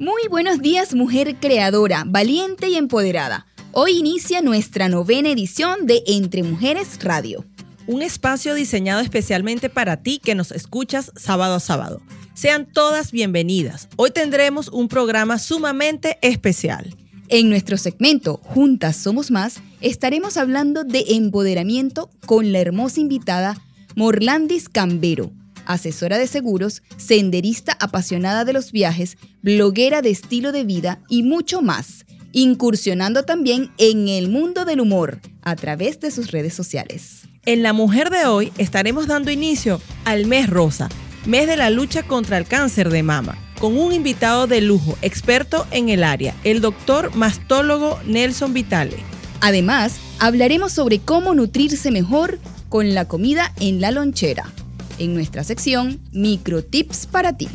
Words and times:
Muy 0.00 0.22
buenos 0.30 0.62
días, 0.62 0.94
mujer 0.94 1.36
creadora, 1.42 2.04
valiente 2.06 2.70
y 2.70 2.76
empoderada. 2.76 3.46
Hoy 3.72 3.98
inicia 3.98 4.40
nuestra 4.40 4.88
novena 4.88 5.28
edición 5.28 5.84
de 5.84 6.02
Entre 6.06 6.42
Mujeres 6.42 6.98
Radio. 7.02 7.44
Un 7.86 8.00
espacio 8.00 8.54
diseñado 8.54 9.02
especialmente 9.02 9.68
para 9.68 9.98
ti 9.98 10.18
que 10.18 10.34
nos 10.34 10.52
escuchas 10.52 11.12
sábado 11.16 11.56
a 11.56 11.60
sábado. 11.60 12.00
Sean 12.32 12.64
todas 12.64 13.12
bienvenidas. 13.12 13.90
Hoy 13.96 14.10
tendremos 14.10 14.68
un 14.68 14.88
programa 14.88 15.38
sumamente 15.38 16.16
especial. 16.22 16.96
En 17.28 17.50
nuestro 17.50 17.76
segmento 17.76 18.40
Juntas 18.42 18.96
Somos 18.96 19.30
Más 19.30 19.60
estaremos 19.82 20.38
hablando 20.38 20.82
de 20.82 21.04
empoderamiento 21.08 22.08
con 22.24 22.52
la 22.52 22.60
hermosa 22.60 23.00
invitada 23.00 23.58
Morlandis 23.96 24.70
Cambero, 24.70 25.30
asesora 25.72 26.18
de 26.18 26.26
seguros, 26.26 26.82
senderista 26.96 27.76
apasionada 27.80 28.44
de 28.44 28.52
los 28.52 28.72
viajes, 28.72 29.16
bloguera 29.42 30.02
de 30.02 30.10
estilo 30.10 30.52
de 30.52 30.64
vida 30.64 31.00
y 31.08 31.22
mucho 31.22 31.62
más, 31.62 32.06
incursionando 32.32 33.24
también 33.24 33.70
en 33.78 34.08
el 34.08 34.28
mundo 34.28 34.64
del 34.64 34.80
humor 34.80 35.20
a 35.42 35.56
través 35.56 36.00
de 36.00 36.10
sus 36.10 36.32
redes 36.32 36.54
sociales. 36.54 37.22
En 37.46 37.62
La 37.62 37.72
Mujer 37.72 38.10
de 38.10 38.26
hoy 38.26 38.52
estaremos 38.58 39.06
dando 39.06 39.30
inicio 39.30 39.80
al 40.04 40.26
mes 40.26 40.50
rosa, 40.50 40.88
mes 41.24 41.46
de 41.46 41.56
la 41.56 41.70
lucha 41.70 42.02
contra 42.02 42.36
el 42.36 42.46
cáncer 42.46 42.90
de 42.90 43.02
mama, 43.02 43.38
con 43.60 43.78
un 43.78 43.92
invitado 43.92 44.46
de 44.46 44.60
lujo, 44.60 44.98
experto 45.02 45.66
en 45.70 45.88
el 45.88 46.02
área, 46.02 46.34
el 46.44 46.60
doctor 46.60 47.14
mastólogo 47.14 47.98
Nelson 48.06 48.52
Vitale. 48.52 48.96
Además, 49.40 49.96
hablaremos 50.18 50.72
sobre 50.72 50.98
cómo 50.98 51.34
nutrirse 51.34 51.90
mejor 51.90 52.38
con 52.68 52.94
la 52.94 53.06
comida 53.06 53.52
en 53.58 53.80
la 53.80 53.90
lonchera 53.90 54.52
en 55.00 55.14
nuestra 55.14 55.42
sección 55.42 55.98
Micro 56.12 56.62
Tips 56.62 57.06
para 57.06 57.36
ti. 57.36 57.48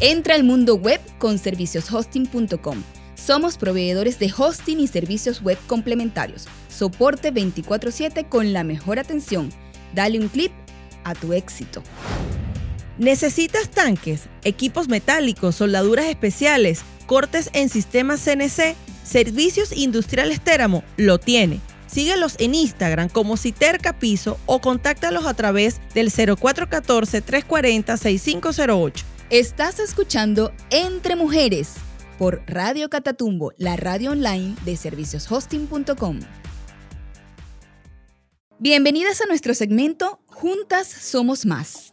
Entra 0.00 0.34
al 0.34 0.42
mundo 0.42 0.74
web 0.74 1.00
con 1.18 1.38
servicioshosting.com. 1.38 2.82
Somos 3.14 3.56
proveedores 3.56 4.18
de 4.18 4.32
hosting 4.36 4.80
y 4.80 4.88
servicios 4.88 5.42
web 5.42 5.58
complementarios. 5.68 6.48
Soporte 6.68 7.32
24/7 7.32 8.28
con 8.28 8.52
la 8.52 8.64
mejor 8.64 8.98
atención. 8.98 9.50
Dale 9.94 10.18
un 10.18 10.26
clip 10.26 10.50
a 11.04 11.14
tu 11.14 11.32
éxito. 11.32 11.84
¿Necesitas 12.98 13.70
tanques, 13.70 14.22
equipos 14.42 14.88
metálicos, 14.88 15.54
soldaduras 15.56 16.06
especiales, 16.06 16.80
cortes 17.06 17.50
en 17.52 17.68
sistemas 17.68 18.24
CNC, 18.24 18.74
servicios 19.04 19.70
industriales 19.72 20.40
Téramo? 20.40 20.82
Lo 20.96 21.18
tiene. 21.18 21.60
Síguelos 21.86 22.36
en 22.38 22.54
Instagram 22.54 23.10
como 23.10 23.36
Citerca 23.36 23.98
Piso 23.98 24.38
o 24.46 24.62
contáctalos 24.62 25.26
a 25.26 25.34
través 25.34 25.82
del 25.94 26.10
0414-340-6508. 26.10 29.02
Estás 29.28 29.78
escuchando 29.78 30.52
Entre 30.70 31.16
Mujeres 31.16 31.74
por 32.18 32.42
Radio 32.46 32.88
Catatumbo, 32.88 33.52
la 33.58 33.76
radio 33.76 34.12
online 34.12 34.56
de 34.64 34.74
servicioshosting.com. 34.76 36.20
Bienvenidas 38.58 39.20
a 39.20 39.26
nuestro 39.26 39.52
segmento 39.52 40.18
Juntas 40.28 40.88
Somos 40.88 41.44
Más. 41.44 41.92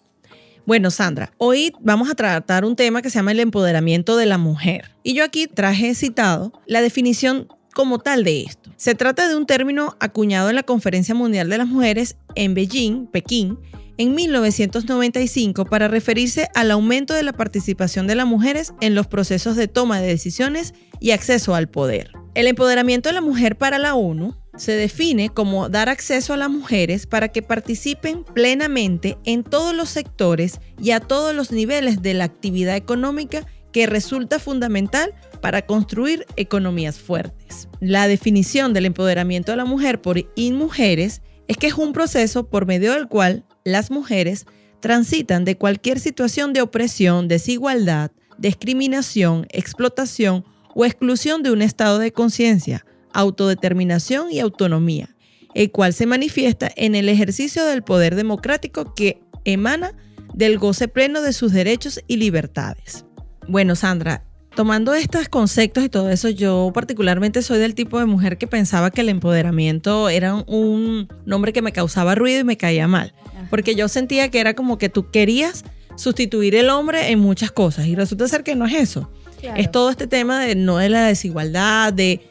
Bueno, 0.65 0.91
Sandra, 0.91 1.33
hoy 1.39 1.73
vamos 1.81 2.09
a 2.09 2.15
tratar 2.15 2.63
un 2.63 2.77
tema 2.77 3.01
que 3.01 3.09
se 3.09 3.19
llama 3.19 3.33
el 3.33 3.41
empoderamiento 3.41 4.15
de 4.15 4.25
la 4.25 4.37
mujer. 4.37 4.91
Y 5.03 5.13
yo 5.13 5.25
aquí 5.25 5.47
traje 5.47 5.93
citado 5.93 6.53
la 6.67 6.81
definición 6.81 7.49
como 7.73 7.99
tal 7.99 8.23
de 8.23 8.43
esto. 8.43 8.71
Se 8.77 8.95
trata 8.95 9.27
de 9.27 9.35
un 9.35 9.45
término 9.45 9.97
acuñado 9.99 10.49
en 10.49 10.55
la 10.55 10.63
Conferencia 10.63 11.13
Mundial 11.15 11.49
de 11.49 11.57
las 11.57 11.67
Mujeres 11.67 12.15
en 12.35 12.53
Beijing, 12.53 13.07
Pekín, 13.07 13.59
en 13.97 14.15
1995 14.15 15.65
para 15.65 15.87
referirse 15.87 16.49
al 16.55 16.71
aumento 16.71 17.13
de 17.13 17.23
la 17.23 17.33
participación 17.33 18.07
de 18.07 18.15
las 18.15 18.25
mujeres 18.25 18.73
en 18.81 18.95
los 18.95 19.07
procesos 19.07 19.55
de 19.55 19.67
toma 19.67 19.99
de 20.01 20.07
decisiones 20.07 20.73
y 20.99 21.11
acceso 21.11 21.55
al 21.55 21.69
poder. 21.69 22.11
El 22.35 22.47
empoderamiento 22.47 23.09
de 23.09 23.13
la 23.13 23.21
mujer 23.21 23.57
para 23.57 23.77
la 23.77 23.93
ONU 23.93 24.35
se 24.57 24.71
define 24.71 25.29
como 25.29 25.69
dar 25.69 25.89
acceso 25.89 26.33
a 26.33 26.37
las 26.37 26.49
mujeres 26.49 27.07
para 27.07 27.29
que 27.29 27.41
participen 27.41 28.23
plenamente 28.23 29.17
en 29.23 29.43
todos 29.43 29.75
los 29.75 29.89
sectores 29.89 30.59
y 30.81 30.91
a 30.91 30.99
todos 30.99 31.35
los 31.35 31.51
niveles 31.51 32.01
de 32.01 32.13
la 32.13 32.23
actividad 32.23 32.75
económica 32.75 33.45
que 33.71 33.87
resulta 33.87 34.39
fundamental 34.39 35.13
para 35.41 35.63
construir 35.63 36.25
economías 36.37 36.99
fuertes. 36.99 37.67
La 37.81 38.07
definición 38.07 38.73
del 38.73 38.85
empoderamiento 38.85 39.51
de 39.51 39.57
la 39.57 39.65
mujer 39.65 40.01
por 40.01 40.23
InMujeres 40.35 41.21
es 41.47 41.57
que 41.57 41.67
es 41.67 41.73
un 41.73 41.93
proceso 41.93 42.49
por 42.49 42.65
medio 42.65 42.93
del 42.93 43.07
cual 43.07 43.45
las 43.63 43.91
mujeres 43.91 44.45
transitan 44.79 45.45
de 45.45 45.57
cualquier 45.57 45.99
situación 45.99 46.53
de 46.53 46.61
opresión, 46.61 47.27
desigualdad, 47.27 48.11
discriminación, 48.37 49.47
explotación 49.49 50.45
o 50.75 50.85
exclusión 50.85 51.43
de 51.43 51.51
un 51.51 51.61
estado 51.61 51.99
de 51.99 52.11
conciencia 52.11 52.85
autodeterminación 53.13 54.31
y 54.31 54.39
autonomía, 54.39 55.15
el 55.53 55.71
cual 55.71 55.93
se 55.93 56.05
manifiesta 56.05 56.71
en 56.75 56.95
el 56.95 57.07
ejercicio 57.07 57.63
del 57.65 57.83
poder 57.83 58.15
democrático 58.15 58.93
que 58.93 59.21
emana 59.45 59.93
del 60.33 60.57
goce 60.57 60.87
pleno 60.87 61.21
de 61.21 61.31
sus 61.31 61.53
derechos 61.53 62.01
y 62.07 62.17
libertades. 62.17 63.05
Bueno, 63.47 63.75
Sandra, 63.75 64.25
tomando 64.55 64.93
estos 64.93 65.29
conceptos 65.29 65.83
y 65.83 65.89
todo 65.89 66.09
eso, 66.09 66.29
yo 66.29 66.71
particularmente 66.73 67.41
soy 67.41 67.59
del 67.59 67.75
tipo 67.75 67.99
de 67.99 68.05
mujer 68.05 68.37
que 68.37 68.47
pensaba 68.47 68.91
que 68.91 69.01
el 69.01 69.09
empoderamiento 69.09 70.09
era 70.09 70.35
un 70.35 71.07
nombre 71.25 71.53
que 71.53 71.61
me 71.61 71.71
causaba 71.71 72.15
ruido 72.15 72.41
y 72.41 72.43
me 72.43 72.57
caía 72.57 72.87
mal. 72.87 73.13
porque 73.49 73.75
yo 73.75 73.87
sentía 73.87 74.29
que 74.29 74.39
era 74.39 74.55
como 74.55 74.77
que 74.77 74.89
tú 74.89 75.11
querías 75.11 75.63
sustituir 75.95 76.55
el 76.55 76.69
hombre 76.69 77.11
en 77.11 77.19
muchas 77.19 77.51
cosas 77.51 77.85
y 77.85 77.95
resulta 77.95 78.27
ser 78.27 78.43
que 78.43 78.55
no 78.55 78.65
es 78.65 78.73
eso. 78.73 79.11
Es 79.55 79.69
todo 79.71 79.89
este 79.89 80.07
tema 80.07 80.39
de 80.39 80.55
no 80.55 80.77
de 80.77 80.89
la 80.89 81.05
desigualdad, 81.05 81.91
de 81.91 82.21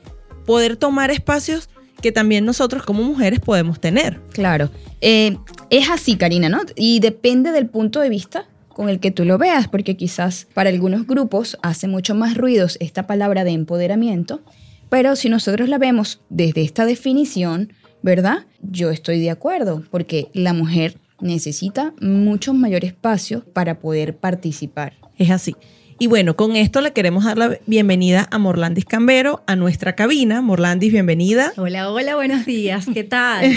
poder 0.47 0.77
tomar 0.77 1.11
espacios 1.11 1.69
que 2.01 2.11
también 2.11 2.45
nosotros 2.45 2.83
como 2.83 3.03
mujeres 3.03 3.39
podemos 3.39 3.81
tener. 3.81 4.21
Claro, 4.33 4.71
eh, 5.01 5.37
es 5.71 5.91
así, 5.91 6.17
Karina, 6.17 6.49
¿no? 6.49 6.61
Y 6.75 7.01
depende 7.01 7.53
del 7.53 7.67
punto 7.69 8.01
de 8.01 8.09
vista 8.09 8.47
con 8.73 8.89
el 8.89 9.01
que 9.01 9.11
tú 9.11 9.25
lo 9.25 9.39
veas, 9.39 9.69
porque 9.69 9.97
quizás 9.97 10.47
para 10.55 10.71
algunos 10.71 11.07
grupos 11.07 11.59
hace 11.63 11.89
mucho 11.89 12.15
más 12.15 12.37
ruidos 12.37 12.77
esta 12.81 13.07
palabra 13.07 13.45
de 13.45 13.53
empoderamiento, 13.53 14.41
pero 14.89 15.17
si 15.17 15.29
nosotros 15.29 15.69
la 15.69 15.79
vemos 15.79 16.21
desde 16.29 16.63
esta 16.63 16.85
definición, 16.85 17.73
¿verdad? 18.03 18.47
Yo 18.61 18.91
estoy 18.91 19.21
de 19.21 19.31
acuerdo, 19.31 19.85
porque 19.91 20.29
la 20.35 20.53
mujer 20.53 20.99
necesita 21.21 21.95
mucho 22.01 22.53
mayor 22.53 22.85
espacio 22.85 23.45
para 23.53 23.79
poder 23.79 24.17
participar. 24.17 24.95
Es 25.17 25.31
así. 25.31 25.57
Y 26.03 26.09
bueno, 26.09 26.35
con 26.35 26.57
esto 26.57 26.81
le 26.81 26.93
queremos 26.93 27.23
dar 27.23 27.39
la 27.39 27.59
bienvenida 27.65 28.27
a 28.33 28.39
Morlandis 28.39 28.85
Cambero 28.85 29.45
a 29.47 29.55
nuestra 29.55 29.95
cabina. 29.95 30.43
Morlandis, 30.43 30.91
bienvenida. 30.91 31.53
Hola, 31.57 31.93
hola, 31.93 32.17
buenos 32.17 32.45
días. 32.45 32.87
¿Qué 32.93 33.05
tal? 33.05 33.53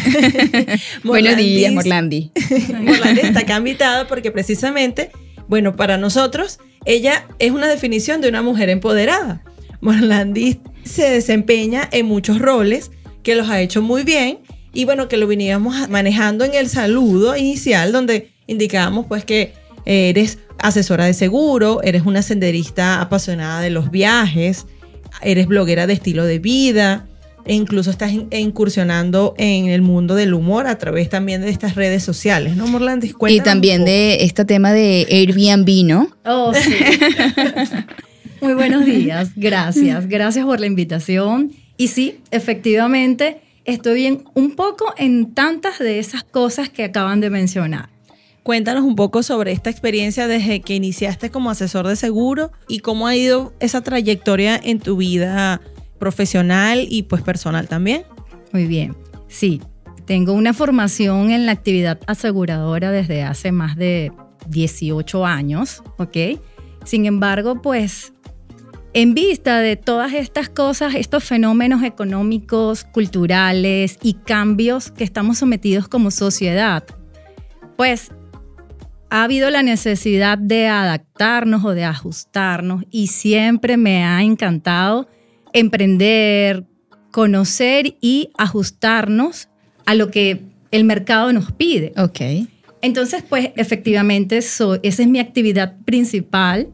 buenos 1.04 1.38
días, 1.38 1.74
Morlandis. 1.74 2.30
Morlandis 2.82 3.24
está 3.24 3.40
acá 3.40 3.58
invitada 3.58 4.08
porque 4.08 4.30
precisamente, 4.30 5.10
bueno, 5.48 5.76
para 5.76 5.98
nosotros, 5.98 6.60
ella 6.86 7.26
es 7.40 7.50
una 7.50 7.68
definición 7.68 8.22
de 8.22 8.30
una 8.30 8.44
mujer 8.44 8.70
empoderada. 8.70 9.42
Morlandis 9.82 10.60
se 10.84 11.10
desempeña 11.10 11.90
en 11.92 12.06
muchos 12.06 12.38
roles 12.38 12.92
que 13.24 13.34
los 13.34 13.50
ha 13.50 13.60
hecho 13.60 13.82
muy 13.82 14.04
bien 14.04 14.38
y 14.72 14.86
bueno, 14.86 15.08
que 15.08 15.18
lo 15.18 15.26
veníamos 15.26 15.90
manejando 15.90 16.46
en 16.46 16.54
el 16.54 16.70
saludo 16.70 17.36
inicial 17.36 17.92
donde 17.92 18.30
indicábamos 18.46 19.08
pues 19.08 19.26
que 19.26 19.65
eres 19.86 20.40
asesora 20.60 21.06
de 21.06 21.14
seguro, 21.14 21.82
eres 21.84 22.06
una 22.06 22.22
senderista 22.22 23.02
apasionada 23.02 23.62
de 23.62 23.70
los 23.70 23.92
viajes, 23.92 24.66
eres 25.22 25.48
bloguera 25.48 25.88
de 25.88 25.94
estilo 25.94 26.26
de 26.26 26.40
vida, 26.40 27.08
e 27.46 27.54
incluso 27.54 27.92
estás 27.92 28.12
incursionando 28.32 29.36
en 29.38 29.68
el 29.68 29.82
mundo 29.82 30.16
del 30.16 30.34
humor 30.34 30.66
a 30.68 30.78
través 30.78 31.10
también 31.10 31.42
de 31.42 31.50
estas 31.50 31.76
redes 31.76 32.04
sociales, 32.04 32.56
¿no, 32.56 32.66
Morlandis? 32.68 33.14
Y 33.28 33.40
también 33.42 33.86
de 33.86 34.24
este 34.24 34.46
tema 34.46 34.74
de 34.74 35.06
Airbnb, 35.10 35.86
¿no? 35.86 36.10
Oh, 36.26 36.54
sí. 36.54 36.74
Muy 38.42 38.54
buenos 38.54 38.86
días, 38.86 39.30
gracias, 39.36 40.08
gracias 40.08 40.46
por 40.46 40.60
la 40.60 40.66
invitación. 40.66 41.52
Y 41.78 41.88
sí, 41.90 42.20
efectivamente, 42.32 43.42
estoy 43.64 43.96
bien 43.96 44.24
un 44.34 44.56
poco 44.56 44.94
en 44.98 45.34
tantas 45.34 45.80
de 45.80 46.00
esas 46.00 46.24
cosas 46.24 46.70
que 46.70 46.84
acaban 46.84 47.22
de 47.22 47.30
mencionar. 47.30 47.95
Cuéntanos 48.46 48.84
un 48.84 48.96
poco 48.96 49.24
sobre 49.24 49.52
esta 49.54 49.72
experiencia 49.72 50.28
desde 50.28 50.62
que 50.62 50.76
iniciaste 50.76 51.32
como 51.32 51.50
asesor 51.50 51.88
de 51.88 51.96
seguro 51.96 52.52
y 52.68 52.78
cómo 52.78 53.08
ha 53.08 53.16
ido 53.16 53.54
esa 53.60 53.82
trayectoria 53.82 54.56
en 54.64 54.78
tu 54.78 54.98
vida 54.98 55.62
profesional 55.98 56.86
y 56.88 57.02
pues 57.02 57.24
personal 57.24 57.68
también. 57.68 58.04
Muy 58.54 58.68
bien, 58.68 58.96
sí, 59.28 59.64
tengo 60.06 60.34
una 60.34 60.54
formación 60.54 61.32
en 61.32 61.48
la 61.48 61.54
actividad 61.54 62.00
aseguradora 62.06 62.92
desde 62.92 63.24
hace 63.24 63.52
más 63.52 63.78
de 63.78 64.12
18 64.48 65.26
años, 65.26 65.82
¿ok? 65.98 66.40
Sin 66.84 67.08
embargo, 67.08 67.64
pues 67.64 68.14
en 68.94 69.16
vista 69.16 69.60
de 69.60 69.76
todas 69.76 70.14
estas 70.14 70.50
cosas, 70.50 70.94
estos 70.94 71.24
fenómenos 71.24 71.82
económicos, 71.82 72.84
culturales 72.84 73.98
y 74.04 74.14
cambios 74.14 74.92
que 74.92 75.04
estamos 75.04 75.40
sometidos 75.40 75.88
como 75.88 76.12
sociedad, 76.12 76.84
pues 77.76 78.12
ha 79.16 79.24
habido 79.24 79.50
la 79.50 79.64
necesidad 79.64 80.38
de 80.38 80.68
adaptarnos 80.68 81.64
o 81.64 81.74
de 81.74 81.86
ajustarnos 81.86 82.84
y 82.92 83.08
siempre 83.08 83.78
me 83.78 84.04
ha 84.04 84.22
encantado 84.22 85.08
emprender, 85.54 86.66
conocer 87.12 87.96
y 88.02 88.32
ajustarnos 88.38 89.48
a 89.86 89.96
lo 89.96 90.12
que 90.12 90.42
el 90.72 90.84
mercado 90.84 91.32
nos 91.32 91.54
pide. 91.54 91.94
Ok. 91.96 92.50
Entonces, 92.82 93.24
pues 93.24 93.52
efectivamente, 93.56 94.36
esa 94.36 94.78
es 94.82 95.08
mi 95.08 95.20
actividad 95.20 95.78
principal 95.86 96.68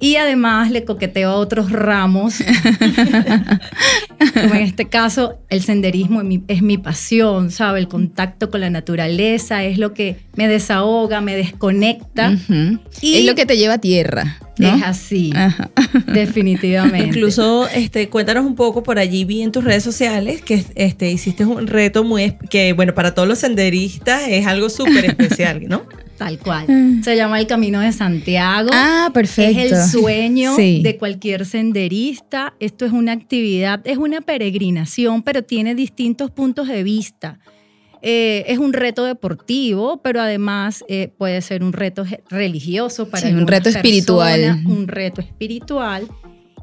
y 0.00 0.16
además 0.16 0.70
le 0.70 0.84
coqueteo 0.84 1.30
a 1.30 1.34
otros 1.36 1.70
ramos. 1.70 2.36
Como 4.34 4.54
en 4.54 4.62
este 4.62 4.88
caso, 4.88 5.38
el 5.50 5.62
senderismo 5.62 6.22
es 6.48 6.62
mi, 6.62 6.78
pasión, 6.78 7.50
¿sabe? 7.50 7.80
El 7.80 7.88
contacto 7.88 8.50
con 8.50 8.62
la 8.62 8.70
naturaleza 8.70 9.62
es 9.64 9.78
lo 9.78 9.92
que 9.92 10.16
me 10.36 10.48
desahoga, 10.48 11.20
me 11.20 11.36
desconecta. 11.36 12.32
y 13.02 13.16
es 13.16 13.26
lo 13.26 13.34
que 13.34 13.44
te 13.44 13.58
lleva 13.58 13.74
a 13.74 13.78
tierra. 13.78 14.38
Es 14.58 14.82
así, 14.82 15.32
definitivamente. 16.06 17.06
Incluso, 17.06 17.68
este, 17.68 18.08
cuéntanos 18.08 18.44
un 18.44 18.54
poco 18.54 18.82
por 18.82 18.98
allí, 18.98 19.24
vi 19.24 19.42
en 19.42 19.52
tus 19.52 19.64
redes 19.64 19.82
sociales 19.82 20.42
que 20.42 20.64
este, 20.74 21.10
hiciste 21.10 21.44
un 21.44 21.66
reto 21.66 22.04
muy, 22.04 22.36
que 22.50 22.72
bueno, 22.72 22.94
para 22.94 23.14
todos 23.14 23.26
los 23.28 23.38
senderistas 23.38 24.22
es 24.28 24.46
algo 24.46 24.68
súper 24.68 25.04
especial, 25.06 25.62
¿no? 25.68 25.82
Tal 26.20 26.38
cual. 26.38 26.66
Mm. 26.68 27.02
Se 27.02 27.16
llama 27.16 27.40
el 27.40 27.46
Camino 27.46 27.80
de 27.80 27.92
Santiago. 27.92 28.68
Ah, 28.74 29.10
perfecto. 29.14 29.58
Es 29.58 29.72
el 29.72 29.88
sueño 29.88 30.54
de 30.54 30.98
cualquier 30.98 31.46
senderista. 31.46 32.52
Esto 32.60 32.84
es 32.84 32.92
una 32.92 33.12
actividad, 33.12 33.80
es 33.84 33.96
una 33.96 34.20
peregrinación, 34.20 35.22
pero 35.22 35.42
tiene 35.44 35.74
distintos 35.74 36.30
puntos 36.30 36.68
de 36.68 36.82
vista. 36.82 37.38
Eh, 38.02 38.44
es 38.48 38.58
un 38.58 38.74
reto 38.74 39.04
deportivo, 39.04 40.02
pero 40.02 40.20
además 40.20 40.84
eh, 40.88 41.10
puede 41.16 41.40
ser 41.40 41.64
un 41.64 41.72
reto 41.72 42.04
religioso 42.28 43.08
para 43.08 43.26
sí, 43.26 43.32
un 43.32 43.46
reto 43.46 43.70
espiritual. 43.70 44.62
Un 44.66 44.88
reto 44.88 45.22
espiritual. 45.22 46.06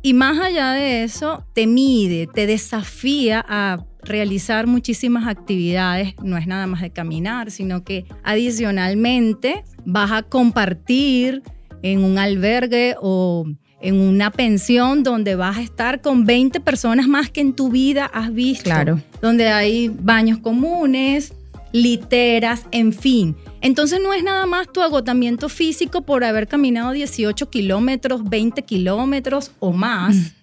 Y 0.03 0.13
más 0.13 0.37
allá 0.37 0.73
de 0.73 1.03
eso, 1.03 1.47
te 1.55 1.65
mide, 1.65 2.27
te 2.27 2.45
desafía 2.45 3.43
a 3.49 3.83
realizar 4.07 4.67
muchísimas 4.67 5.27
actividades, 5.27 6.15
no 6.23 6.37
es 6.37 6.47
nada 6.47 6.67
más 6.67 6.81
de 6.81 6.89
caminar, 6.89 7.51
sino 7.51 7.83
que 7.83 8.05
adicionalmente 8.23 9.63
vas 9.85 10.11
a 10.11 10.23
compartir 10.23 11.43
en 11.83 12.03
un 12.03 12.17
albergue 12.17 12.95
o 13.01 13.45
en 13.81 13.99
una 13.99 14.31
pensión 14.31 15.03
donde 15.03 15.35
vas 15.35 15.57
a 15.57 15.61
estar 15.61 16.01
con 16.01 16.25
20 16.25 16.59
personas 16.61 17.07
más 17.07 17.29
que 17.29 17.41
en 17.41 17.53
tu 17.53 17.69
vida 17.69 18.05
has 18.05 18.33
visto. 18.33 18.63
Claro. 18.63 19.01
Donde 19.21 19.49
hay 19.49 19.89
baños 19.89 20.39
comunes, 20.39 21.33
literas, 21.71 22.65
en 22.71 22.93
fin. 22.93 23.35
Entonces 23.61 23.99
no 24.01 24.13
es 24.13 24.23
nada 24.23 24.45
más 24.45 24.71
tu 24.71 24.81
agotamiento 24.81 25.49
físico 25.49 26.01
por 26.01 26.23
haber 26.23 26.47
caminado 26.47 26.91
18 26.91 27.49
kilómetros, 27.49 28.23
20 28.23 28.63
kilómetros 28.63 29.51
o 29.59 29.71
más 29.71 30.33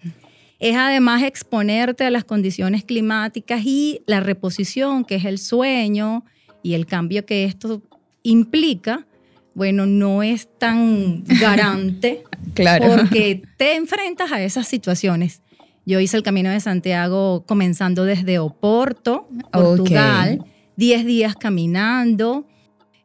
es 0.65 0.77
además 0.77 1.23
exponerte 1.23 2.07
a 2.07 2.11
las 2.11 2.25
condiciones 2.25 2.85
climáticas 2.85 3.61
y 3.67 4.01
la 4.07 4.21
reposición, 4.21 5.05
que 5.05 5.17
es 5.17 5.27
el 5.27 5.39
sueño 5.39 6.25
y 6.63 6.73
el 6.73 6.87
cambio 6.87 7.27
que 7.27 7.45
esto 7.45 7.83
implica, 8.23 9.07
bueno, 9.55 9.85
no 9.85 10.23
es 10.23 10.49
tan 10.59 11.23
garante 11.39 12.25
claro. 12.55 12.97
porque 12.97 13.43
te 13.59 13.77
enfrentas 13.77 14.33
a 14.33 14.43
esas 14.43 14.67
situaciones. 14.67 15.43
Yo 15.85 16.01
hice 16.01 16.17
el 16.17 16.23
Camino 16.23 16.49
de 16.49 16.61
Santiago 16.61 17.45
comenzando 17.47 18.07
desde 18.07 18.39
Oporto, 18.39 19.29
Portugal, 19.53 20.47
10 20.77 21.05
días 21.05 21.37
caminando. 21.37 22.47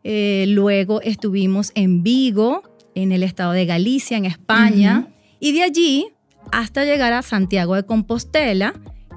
Eh, 0.05 0.45
luego 0.47 1.01
estuvimos 1.01 1.73
en 1.75 2.03
Vigo, 2.03 2.63
en 2.95 3.11
el 3.11 3.21
estado 3.21 3.51
de 3.51 3.65
Galicia, 3.65 4.15
en 4.15 4.23
España. 4.23 5.09
Y 5.41 5.51
de 5.51 5.63
allí 5.63 6.07
hasta 6.51 6.85
llegar 6.85 7.13
a 7.13 7.21
Santiago 7.21 7.75
de 7.75 7.83
Compostela, 7.83 8.73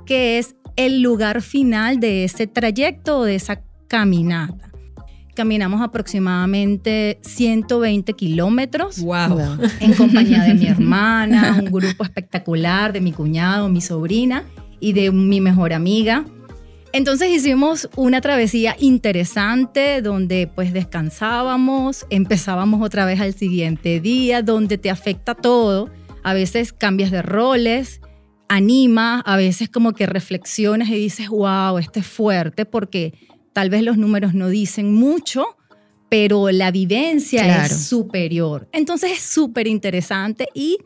que 0.07 0.39
es 0.39 0.57
el 0.77 1.03
lugar 1.03 1.43
final 1.43 2.01
de 2.01 2.25
ese 2.25 2.47
trayecto 2.47 3.19
o 3.19 3.25
de 3.25 3.35
esa 3.35 3.63
caminata. 3.89 4.71
Caminamos 5.35 5.81
aproximadamente 5.81 7.19
120 7.23 8.13
kilómetros 8.13 9.01
wow. 9.01 9.59
en 9.81 9.95
compañía 9.95 10.43
de 10.43 10.55
mi 10.55 10.67
hermana, 10.67 11.59
un 11.59 11.71
grupo 11.71 12.05
espectacular 12.05 12.93
de 12.93 13.01
mi 13.01 13.13
cuñado, 13.13 13.69
mi 13.69 13.81
sobrina 13.81 14.45
y 14.79 14.93
de 14.93 15.11
mi 15.11 15.41
mejor 15.41 15.73
amiga. 15.73 16.27
Entonces 16.93 17.31
hicimos 17.31 17.89
una 17.97 18.21
travesía 18.21 18.77
interesante 18.79 20.03
donde 20.03 20.47
pues 20.55 20.75
descansábamos, 20.75 22.05
empezábamos 22.11 22.83
otra 22.83 23.07
vez 23.07 23.19
al 23.19 23.33
siguiente 23.33 24.01
día, 24.01 24.43
donde 24.43 24.77
te 24.77 24.91
afecta 24.91 25.35
todo 25.35 25.89
a 26.23 26.35
veces 26.35 26.73
cambias 26.73 27.11
de 27.11 27.23
roles, 27.23 28.01
anima, 28.49 29.21
a 29.21 29.37
veces 29.37 29.69
como 29.69 29.93
que 29.93 30.07
reflexionas 30.07 30.89
y 30.89 30.95
dices, 30.95 31.29
wow, 31.29 31.79
este 31.79 32.01
es 32.01 32.07
fuerte 32.07 32.65
porque 32.65 33.15
tal 33.53 33.71
vez 33.71 33.83
los 33.83 33.97
números 33.97 34.35
no 34.35 34.49
dicen 34.49 34.93
mucho, 34.93 35.45
pero 36.09 36.51
la 36.51 36.71
vivencia 36.71 37.65
es 37.65 37.87
superior. 37.87 38.69
Entonces 38.73 39.13
es 39.13 39.23
súper 39.23 39.67
interesante 39.67 40.49
y 40.55 40.79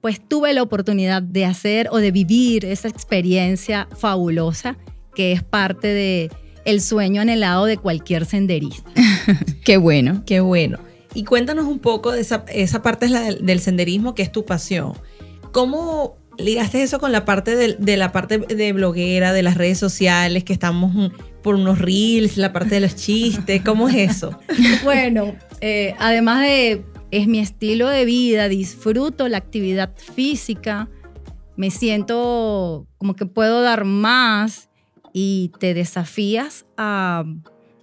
pues 0.00 0.20
tuve 0.26 0.52
la 0.52 0.62
oportunidad 0.62 1.22
de 1.22 1.44
hacer 1.44 1.88
o 1.90 1.98
de 1.98 2.10
vivir 2.10 2.64
esa 2.64 2.88
experiencia 2.88 3.88
fabulosa 3.96 4.76
que 5.14 5.32
es 5.32 5.42
parte 5.42 5.88
de 5.88 6.30
el 6.64 6.80
sueño 6.80 7.22
anhelado 7.22 7.66
de 7.66 7.76
cualquier 7.76 8.26
senderista. 8.26 8.90
Qué 9.64 9.76
bueno. 9.76 10.22
Qué 10.26 10.40
bueno. 10.40 10.78
Y 11.14 11.24
cuéntanos 11.24 11.66
un 11.66 11.78
poco 11.78 12.12
de 12.12 12.20
esa, 12.20 12.44
esa 12.52 12.82
parte 12.82 13.06
del, 13.08 13.60
senderismo 13.60 14.14
que 14.14 14.22
es 14.22 14.32
tu 14.32 14.44
pasión. 14.44 14.94
¿Cómo 15.52 16.16
ligaste 16.36 16.82
eso 16.82 16.98
con 16.98 17.12
la 17.12 17.24
parte 17.24 17.54
de, 17.54 17.96
la 17.96 18.10
parte 18.10 18.38
de 18.38 18.72
bloguera, 18.72 19.32
de 19.32 19.44
las 19.44 19.56
redes 19.56 19.78
sociales, 19.78 20.42
que 20.42 20.52
estamos 20.52 21.12
por 21.42 21.54
unos 21.54 21.78
reels, 21.78 22.36
la 22.36 22.52
parte 22.52 22.74
de 22.74 22.80
los 22.80 22.96
chistes? 22.96 23.62
¿Cómo 23.62 23.88
es 23.88 24.10
eso? 24.10 24.38
Bueno, 24.84 25.36
eh, 25.60 25.94
además 25.98 26.42
de 26.42 26.84
es 27.12 27.28
mi 27.28 27.38
estilo 27.38 27.88
de 27.88 28.04
vida, 28.04 28.48
disfruto 28.48 29.28
la 29.28 29.38
actividad 29.38 29.94
física, 29.96 30.88
me 31.56 31.70
siento 31.70 32.88
como 32.98 33.14
que 33.14 33.24
puedo 33.24 33.62
dar 33.62 33.84
más 33.84 34.68
y 35.12 35.52
te 35.60 35.74
desafías 35.74 36.66
a 36.76 37.24